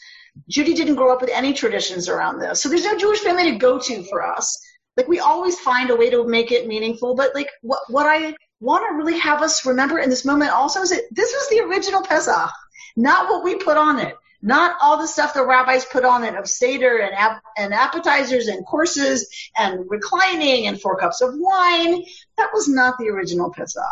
Judy 0.48 0.74
didn't 0.74 0.96
grow 0.96 1.12
up 1.12 1.20
with 1.20 1.30
any 1.30 1.52
traditions 1.52 2.08
around 2.08 2.38
this. 2.38 2.62
So 2.62 2.68
there's 2.68 2.84
no 2.84 2.96
Jewish 2.96 3.20
family 3.20 3.52
to 3.52 3.58
go 3.58 3.78
to 3.78 4.02
for 4.04 4.26
us. 4.26 4.58
Like 4.96 5.08
we 5.08 5.20
always 5.20 5.58
find 5.60 5.90
a 5.90 5.96
way 5.96 6.10
to 6.10 6.26
make 6.26 6.52
it 6.52 6.66
meaningful, 6.66 7.14
but 7.14 7.34
like 7.34 7.48
what, 7.62 7.80
what 7.88 8.06
I 8.06 8.34
want 8.60 8.84
to 8.88 8.94
really 8.94 9.18
have 9.18 9.42
us 9.42 9.64
remember 9.64 9.98
in 9.98 10.10
this 10.10 10.24
moment 10.24 10.52
also 10.52 10.80
is 10.80 10.90
that 10.90 11.02
this 11.10 11.32
was 11.32 11.48
the 11.48 11.60
original 11.60 12.02
Pesach, 12.02 12.50
not 12.96 13.28
what 13.28 13.44
we 13.44 13.56
put 13.56 13.76
on 13.76 13.98
it 13.98 14.16
not 14.42 14.76
all 14.80 14.98
the 14.98 15.06
stuff 15.06 15.34
the 15.34 15.46
rabbis 15.46 15.84
put 15.84 16.04
on 16.04 16.24
it 16.24 16.34
of 16.34 16.48
Seder 16.48 16.98
and, 16.98 17.14
ap- 17.14 17.42
and 17.56 17.72
appetizers 17.72 18.48
and 18.48 18.66
courses 18.66 19.28
and 19.56 19.88
reclining 19.88 20.66
and 20.66 20.80
four 20.80 20.98
cups 20.98 21.20
of 21.20 21.34
wine. 21.34 22.04
That 22.36 22.50
was 22.52 22.68
not 22.68 22.98
the 22.98 23.08
original 23.08 23.52
Pesach. 23.52 23.82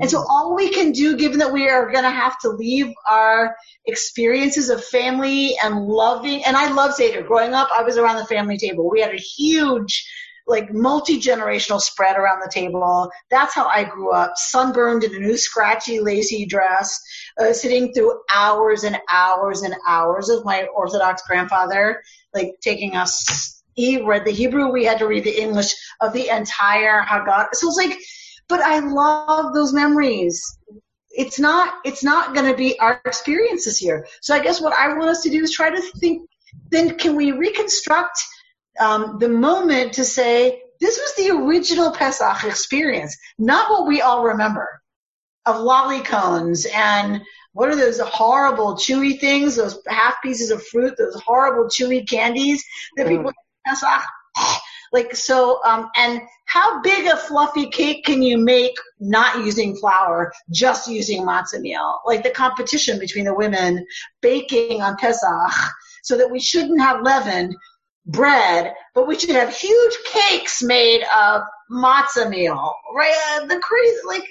And 0.00 0.10
so 0.10 0.18
mm-hmm. 0.18 0.30
all 0.30 0.54
we 0.56 0.70
can 0.70 0.92
do, 0.92 1.16
given 1.16 1.38
that 1.40 1.52
we 1.52 1.68
are 1.68 1.92
going 1.92 2.04
to 2.04 2.10
have 2.10 2.38
to 2.40 2.48
leave 2.48 2.92
our 3.08 3.54
experiences 3.84 4.70
of 4.70 4.82
family 4.82 5.56
and 5.62 5.86
loving, 5.86 6.44
and 6.44 6.56
I 6.56 6.72
love 6.72 6.94
Seder. 6.94 7.22
Growing 7.22 7.52
up, 7.52 7.68
I 7.76 7.82
was 7.82 7.98
around 7.98 8.16
the 8.16 8.24
family 8.24 8.56
table. 8.56 8.88
We 8.88 9.02
had 9.02 9.14
a 9.14 9.18
huge 9.18 10.08
like 10.46 10.72
multi-generational 10.72 11.80
spread 11.80 12.16
around 12.16 12.40
the 12.40 12.50
table. 12.52 13.10
That's 13.30 13.54
how 13.54 13.68
I 13.68 13.84
grew 13.84 14.10
up, 14.10 14.32
sunburned 14.34 15.04
in 15.04 15.14
a 15.14 15.18
new 15.18 15.36
scratchy, 15.36 16.00
lacy 16.00 16.44
dress, 16.44 17.00
uh, 17.38 17.52
sitting 17.52 17.92
through 17.92 18.20
hours 18.32 18.84
and 18.84 18.98
hours 19.10 19.62
and 19.62 19.74
hours 19.86 20.28
of 20.28 20.44
my 20.44 20.66
Orthodox 20.74 21.22
grandfather, 21.26 22.02
like 22.34 22.54
taking 22.60 22.96
us, 22.96 23.62
he 23.74 24.02
read 24.02 24.24
the 24.24 24.32
Hebrew, 24.32 24.70
we 24.70 24.84
had 24.84 24.98
to 24.98 25.06
read 25.06 25.24
the 25.24 25.40
English 25.40 25.74
of 26.00 26.12
the 26.12 26.28
entire 26.28 27.02
Haggadah. 27.02 27.48
So 27.52 27.68
it's 27.68 27.76
like, 27.76 27.98
but 28.48 28.60
I 28.60 28.80
love 28.80 29.54
those 29.54 29.72
memories. 29.72 30.42
It's 31.10 31.38
not, 31.38 31.74
it's 31.84 32.04
not 32.04 32.34
going 32.34 32.50
to 32.50 32.56
be 32.56 32.78
our 32.78 33.00
experiences 33.04 33.78
here. 33.78 34.06
So 34.20 34.34
I 34.34 34.40
guess 34.40 34.60
what 34.60 34.76
I 34.78 34.88
want 34.96 35.10
us 35.10 35.22
to 35.22 35.30
do 35.30 35.42
is 35.42 35.52
try 35.52 35.70
to 35.70 35.82
think, 35.98 36.28
then 36.70 36.96
can 36.96 37.16
we 37.16 37.32
reconstruct 37.32 38.20
um, 38.78 39.18
the 39.18 39.28
moment 39.28 39.94
to 39.94 40.04
say, 40.04 40.62
this 40.80 40.98
was 40.98 41.14
the 41.16 41.36
original 41.36 41.92
Pesach 41.92 42.44
experience, 42.44 43.16
not 43.38 43.70
what 43.70 43.86
we 43.86 44.00
all 44.00 44.24
remember 44.24 44.79
of 45.46 45.60
lolly 45.60 46.00
cones 46.00 46.66
and 46.74 47.20
what 47.52 47.68
are 47.68 47.76
those 47.76 47.98
horrible 48.00 48.74
chewy 48.74 49.18
things, 49.18 49.56
those 49.56 49.80
half 49.88 50.14
pieces 50.22 50.50
of 50.50 50.64
fruit, 50.66 50.94
those 50.96 51.20
horrible 51.20 51.68
chewy 51.68 52.08
candies 52.08 52.64
that 52.96 53.06
mm. 53.06 53.10
people 53.10 53.32
Pesach. 53.66 54.02
Like 54.92 55.14
so, 55.14 55.60
um, 55.64 55.88
and 55.96 56.20
how 56.46 56.82
big 56.82 57.06
a 57.06 57.16
fluffy 57.16 57.68
cake 57.68 58.04
can 58.04 58.22
you 58.22 58.36
make 58.36 58.74
not 58.98 59.44
using 59.44 59.76
flour, 59.76 60.32
just 60.50 60.88
using 60.88 61.22
matzah 61.22 61.60
meal? 61.60 62.00
Like 62.04 62.24
the 62.24 62.30
competition 62.30 62.98
between 62.98 63.24
the 63.24 63.32
women 63.32 63.86
baking 64.20 64.82
on 64.82 64.96
Pesach, 64.96 65.52
so 66.02 66.16
that 66.18 66.28
we 66.28 66.40
shouldn't 66.40 66.80
have 66.80 67.02
leavened 67.02 67.54
bread, 68.06 68.74
but 68.92 69.06
we 69.06 69.16
should 69.16 69.30
have 69.30 69.54
huge 69.54 69.94
cakes 70.12 70.60
made 70.60 71.02
of 71.16 71.42
matzah 71.70 72.28
meal, 72.28 72.74
right? 72.92 73.14
Uh, 73.36 73.46
the 73.46 73.60
crazy, 73.60 73.96
like, 74.06 74.24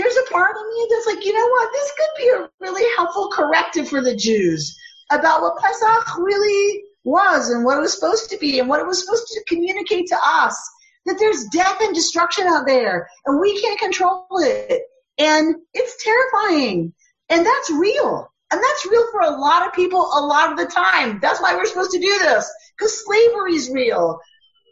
there's 0.00 0.16
a 0.16 0.32
part 0.32 0.56
of 0.56 0.62
me 0.62 0.88
that's 0.90 1.06
like, 1.06 1.24
you 1.24 1.32
know 1.32 1.48
what? 1.48 1.72
This 1.72 1.92
could 1.98 2.22
be 2.22 2.28
a 2.28 2.48
really 2.60 2.88
helpful 2.96 3.30
corrective 3.30 3.88
for 3.88 4.02
the 4.02 4.16
Jews 4.16 4.76
about 5.10 5.42
what 5.42 5.58
Pesach 5.58 6.18
really 6.18 6.84
was 7.04 7.50
and 7.50 7.64
what 7.64 7.76
it 7.76 7.82
was 7.82 7.94
supposed 7.94 8.30
to 8.30 8.38
be 8.38 8.58
and 8.58 8.68
what 8.68 8.80
it 8.80 8.86
was 8.86 9.04
supposed 9.04 9.26
to 9.28 9.44
communicate 9.46 10.06
to 10.08 10.16
us. 10.22 10.58
That 11.06 11.18
there's 11.18 11.44
death 11.46 11.78
and 11.80 11.94
destruction 11.94 12.46
out 12.46 12.66
there 12.66 13.08
and 13.26 13.40
we 13.40 13.60
can't 13.60 13.78
control 13.78 14.26
it. 14.32 14.82
And 15.18 15.56
it's 15.74 16.02
terrifying. 16.02 16.92
And 17.28 17.44
that's 17.44 17.70
real. 17.70 18.30
And 18.50 18.60
that's 18.60 18.86
real 18.86 19.06
for 19.12 19.20
a 19.20 19.30
lot 19.30 19.66
of 19.66 19.72
people 19.72 20.00
a 20.00 20.24
lot 20.24 20.50
of 20.50 20.58
the 20.58 20.66
time. 20.66 21.20
That's 21.20 21.40
why 21.40 21.54
we're 21.54 21.66
supposed 21.66 21.92
to 21.92 22.00
do 22.00 22.18
this. 22.20 22.50
Because 22.76 23.04
slavery 23.04 23.54
is 23.54 23.70
real, 23.70 24.18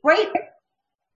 right? 0.02 0.28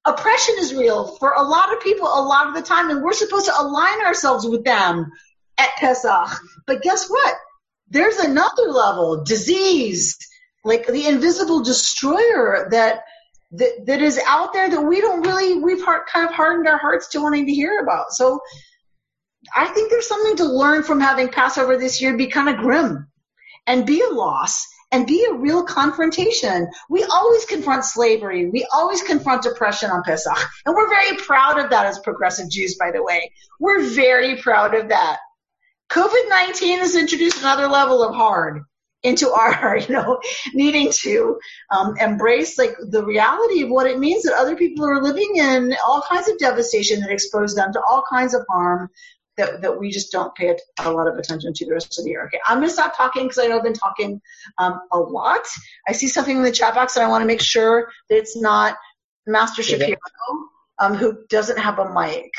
Oppression 0.05 0.57
is 0.59 0.75
real 0.75 1.17
for 1.19 1.33
a 1.33 1.43
lot 1.43 1.73
of 1.73 1.81
people 1.81 2.07
a 2.07 2.25
lot 2.25 2.49
of 2.49 2.55
the 2.55 2.63
time, 2.63 2.91
and 2.91 3.03
we're 3.03 3.13
supposed 3.13 3.47
to 3.47 3.61
align 3.61 4.01
ourselves 4.05 4.47
with 4.47 4.65
them 4.65 5.13
at 5.59 5.71
Pesach. 5.77 6.41
But 6.67 6.83
guess 6.83 7.09
what? 7.09 7.35
There's 7.89 8.17
another 8.17 8.71
level, 8.71 9.23
disease, 9.23 10.19
like 10.65 10.87
the 10.87 11.07
invisible 11.07 11.63
destroyer 11.63 12.69
that 12.71 13.05
that, 13.53 13.87
that 13.87 14.01
is 14.01 14.19
out 14.27 14.55
there 14.55 14.71
that 14.71 14.81
we 14.81 15.01
don't 15.01 15.27
really 15.27 15.59
we've 15.59 15.85
kind 15.85 16.27
of 16.27 16.35
hardened 16.35 16.67
our 16.67 16.79
hearts 16.79 17.09
to 17.09 17.21
wanting 17.21 17.47
to 17.47 17.53
hear 17.53 17.81
about. 17.81 18.13
So 18.13 18.41
I 19.55 19.67
think 19.67 19.91
there's 19.91 20.09
something 20.09 20.37
to 20.37 20.45
learn 20.45 20.83
from 20.83 21.01
having 21.01 21.29
Passover 21.29 21.77
this 21.77 22.01
year. 22.01 22.17
Be 22.17 22.29
kind 22.29 22.49
of 22.49 22.57
grim 22.57 23.09
and 23.67 23.87
be 23.87 24.01
a 24.01 24.09
loss 24.09 24.67
and 24.93 25.07
be 25.07 25.25
a 25.25 25.35
real 25.35 25.65
confrontation. 25.65 26.69
We 26.89 27.03
always 27.05 27.47
confront 27.47 27.85
slavery. 27.85 28.49
We 28.51 28.67
always 28.73 29.03
confront 29.03 29.47
oppression 29.47 29.91
on 29.91 30.03
Pesach. 30.03 30.39
And 30.67 30.75
we're 30.77 30.91
very 30.91 31.17
proud 31.17 31.59
of 31.59 31.71
that 31.71 31.87
as 31.87 31.99
progressive 31.99 32.51
Jews, 32.51 32.77
by 32.77 32.93
the 32.93 33.03
way. 33.03 33.33
We're 33.59 33.83
very 33.83 34.37
proud 34.37 34.75
of 34.75 34.91
that. 34.91 35.19
COVID-19 35.91 36.79
has 36.79 36.95
introduced 36.95 37.41
another 37.41 37.67
level 37.69 38.03
of 38.03 38.15
hard 38.15 38.63
into 39.03 39.31
our, 39.33 39.79
you 39.79 39.95
know, 39.95 40.21
needing 40.53 40.91
to 40.93 41.39
um, 41.71 41.97
embrace 41.99 42.59
like 42.59 42.75
the 42.79 43.05
reality 43.05 43.63
of 43.63 43.71
what 43.71 43.87
it 43.87 43.99
means 43.99 44.25
that 44.25 44.35
other 44.35 44.57
people 44.57 44.85
are 44.85 45.03
living 45.03 45.37
in 45.37 45.75
all 45.87 46.03
kinds 46.03 46.29
of 46.29 46.39
devastation 46.39 47.01
that 47.01 47.11
expose 47.11 47.55
them 47.55 47.73
to 47.73 47.81
all 47.81 48.05
kinds 48.11 48.35
of 48.35 48.45
harm 48.49 48.91
that, 49.43 49.63
that 49.63 49.79
we 49.79 49.91
just 49.91 50.13
don't 50.13 50.35
pay 50.35 50.57
a 50.79 50.91
lot 50.91 51.09
of 51.09 51.17
attention 51.17 51.53
to 51.53 51.67
the 51.67 51.73
rest 51.73 51.99
of 51.99 52.05
the 52.05 52.11
year. 52.11 52.25
Okay, 52.27 52.39
I'm 52.47 52.59
going 52.59 52.69
to 52.69 52.73
stop 52.73 52.97
talking 52.97 53.25
because 53.25 53.39
I 53.39 53.47
know 53.47 53.59
I've 53.59 53.65
been 53.65 53.73
talking 53.75 54.21
um, 54.59 54.81
a 54.93 54.99
lot. 54.99 55.43
I 55.89 55.93
see 55.93 56.09
something 56.09 56.37
in 56.37 56.43
the 56.43 56.53
chat 56.53 56.75
box 56.75 56.97
and 56.97 57.05
I 57.05 57.09
want 57.09 57.23
to 57.23 57.27
make 57.27 57.41
sure 57.41 57.91
that 58.09 58.17
it's 58.17 58.37
not 58.37 58.77
Master 59.27 59.63
Shapiro 59.63 59.97
um, 60.79 60.95
who 60.95 61.19
doesn't 61.29 61.59
have 61.59 61.79
a 61.79 61.93
mic. 61.93 62.33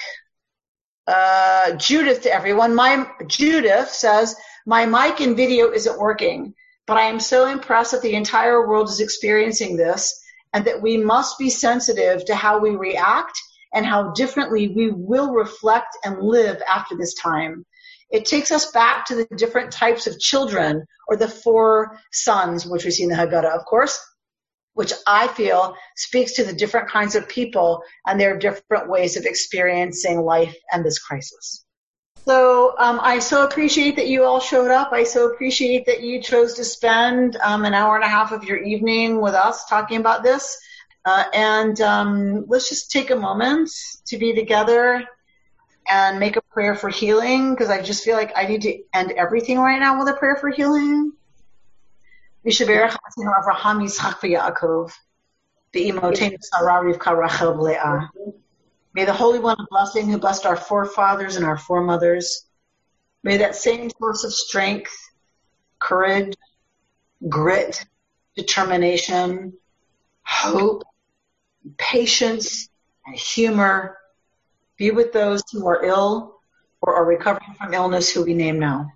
Uh, 1.06 1.74
Judith 1.74 2.22
to 2.24 2.34
everyone. 2.34 2.74
My 2.74 3.06
Judith 3.28 3.90
says 3.90 4.36
my 4.66 4.86
mic 4.86 5.20
and 5.20 5.36
video 5.36 5.72
isn't 5.72 6.00
working, 6.00 6.54
but 6.88 6.98
I 6.98 7.04
am 7.04 7.20
so 7.20 7.48
impressed 7.48 7.92
that 7.92 8.02
the 8.02 8.16
entire 8.16 8.66
world 8.68 8.90
is 8.90 9.02
experiencing 9.02 9.76
this 9.76 10.22
and 10.54 10.66
that 10.66 10.82
we 10.82 10.98
must 10.98 11.38
be 11.38 11.50
sensitive 11.50 12.24
to 12.26 12.36
how 12.36 12.60
we 12.60 12.72
react 12.72 13.38
and 13.74 13.86
how 13.86 14.12
differently 14.12 14.68
we 14.68 14.92
will 14.92 15.34
reflect 15.34 15.98
and 16.04 16.22
live 16.22 16.62
after 16.68 16.96
this 16.96 17.14
time. 17.16 17.66
It 18.10 18.26
takes 18.26 18.52
us 18.52 18.72
back 18.72 19.06
to 19.06 19.16
the 19.16 19.28
different 19.36 19.72
types 19.72 20.06
of 20.06 20.20
children 20.20 20.86
or 21.08 21.18
the 21.18 21.28
four 21.28 22.00
sons, 22.12 22.66
which 22.66 22.86
we 22.86 22.92
see 22.92 23.04
in 23.04 23.10
the 23.10 23.16
Haggadah, 23.16 23.56
of 23.56 23.66
course, 23.66 24.00
which 24.74 24.94
I 25.08 25.28
feel 25.28 25.76
speaks 25.96 26.34
to 26.34 26.44
the 26.44 26.54
different 26.54 26.90
kinds 26.90 27.16
of 27.16 27.28
people 27.28 27.82
and 28.06 28.20
their 28.20 28.38
different 28.38 28.90
ways 28.90 29.18
of 29.18 29.26
experiencing 29.26 30.22
life 30.22 30.56
and 30.72 30.86
this 30.86 31.00
crisis. 31.00 31.66
So 32.26 32.76
um, 32.78 33.00
I 33.02 33.20
so 33.20 33.46
appreciate 33.46 33.98
that 33.98 34.08
you 34.08 34.24
all 34.24 34.40
showed 34.40 34.72
up. 34.72 34.94
I 34.94 35.04
so 35.04 35.30
appreciate 35.30 35.88
that 35.88 36.02
you 36.02 36.22
chose 36.22 36.54
to 36.54 36.64
spend 36.64 37.36
um, 37.38 37.66
an 37.66 37.74
hour 37.74 37.96
and 37.96 38.06
a 38.06 38.08
half 38.08 38.32
of 38.32 38.46
your 38.46 38.58
evening 38.58 39.20
with 39.20 39.34
us 39.34 39.66
talking 39.66 40.00
about 40.00 40.24
this. 40.24 40.58
Uh, 41.06 41.26
and 41.34 41.82
um, 41.82 42.46
let's 42.48 42.70
just 42.70 42.92
take 42.92 43.10
a 43.10 43.16
moment 43.16 43.70
to 44.06 44.18
be 44.18 44.34
together 44.34 45.04
and 45.90 46.20
make 46.20 46.38
a 46.38 46.42
prayer 46.42 46.76
for 46.76 46.90
healing 46.90 47.54
because 47.54 47.70
I 47.70 47.82
just 47.82 48.04
feel 48.04 48.16
like 48.16 48.32
I 48.36 48.48
need 48.48 48.62
to 48.62 48.80
end 48.94 49.12
everything 49.12 49.60
right 49.60 49.80
now 49.80 50.00
with 50.00 50.08
a 50.08 50.18
prayer 50.18 50.38
for 50.38 50.50
healing. 50.50 51.12
May 58.94 59.06
the 59.06 59.14
Holy 59.14 59.40
One 59.40 59.60
of 59.60 59.68
blessing 59.70 60.10
who 60.10 60.20
blessed 60.20 60.46
our 60.46 60.56
forefathers 60.56 61.36
and 61.36 61.46
our 61.46 61.58
foremothers, 61.58 62.46
may 63.24 63.38
that 63.38 63.56
same 63.56 63.90
source 63.98 64.24
of 64.24 64.34
strength, 64.34 64.92
courage, 65.80 66.36
grit, 67.28 67.84
determination, 68.36 69.54
hope, 70.24 70.84
patience 71.78 72.70
and 73.06 73.16
humor 73.16 73.98
be 74.78 74.92
with 74.92 75.14
those 75.14 75.44
who 75.52 75.68
are 75.68 75.84
ill 75.84 76.40
or 76.82 76.96
are 76.96 77.06
recovering 77.06 77.54
from 77.58 77.74
illness 77.74 78.12
who 78.12 78.24
we 78.24 78.34
name 78.34 78.60
now. 78.60 78.92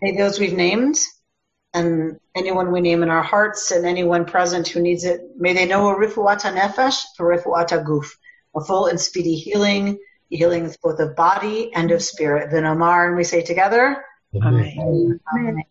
May 0.00 0.16
those 0.16 0.38
we've 0.38 0.56
named 0.56 0.96
and 1.74 2.18
anyone 2.34 2.72
we 2.72 2.80
name 2.80 3.02
in 3.02 3.10
our 3.10 3.22
hearts 3.22 3.70
and 3.70 3.86
anyone 3.86 4.24
present 4.24 4.68
who 4.68 4.80
needs 4.80 5.04
it, 5.04 5.20
may 5.36 5.52
they 5.52 5.66
know 5.66 5.88
a 5.88 5.96
refuat 5.96 6.40
hanefesh 6.40 6.96
for 7.16 7.26
refuat 7.26 7.68
haguf, 7.68 8.06
a 8.56 8.60
full 8.60 8.86
and 8.86 9.00
speedy 9.00 9.34
healing, 9.34 9.98
healing 10.30 10.74
both 10.82 10.98
of 10.98 11.14
body 11.14 11.72
and 11.74 11.90
of 11.90 12.02
spirit. 12.02 12.50
V'nomar 12.50 13.08
and 13.08 13.16
we 13.16 13.24
say 13.24 13.42
together, 13.42 14.02
Amen. 14.34 14.72
Amen. 14.78 15.20
Amen. 15.34 15.64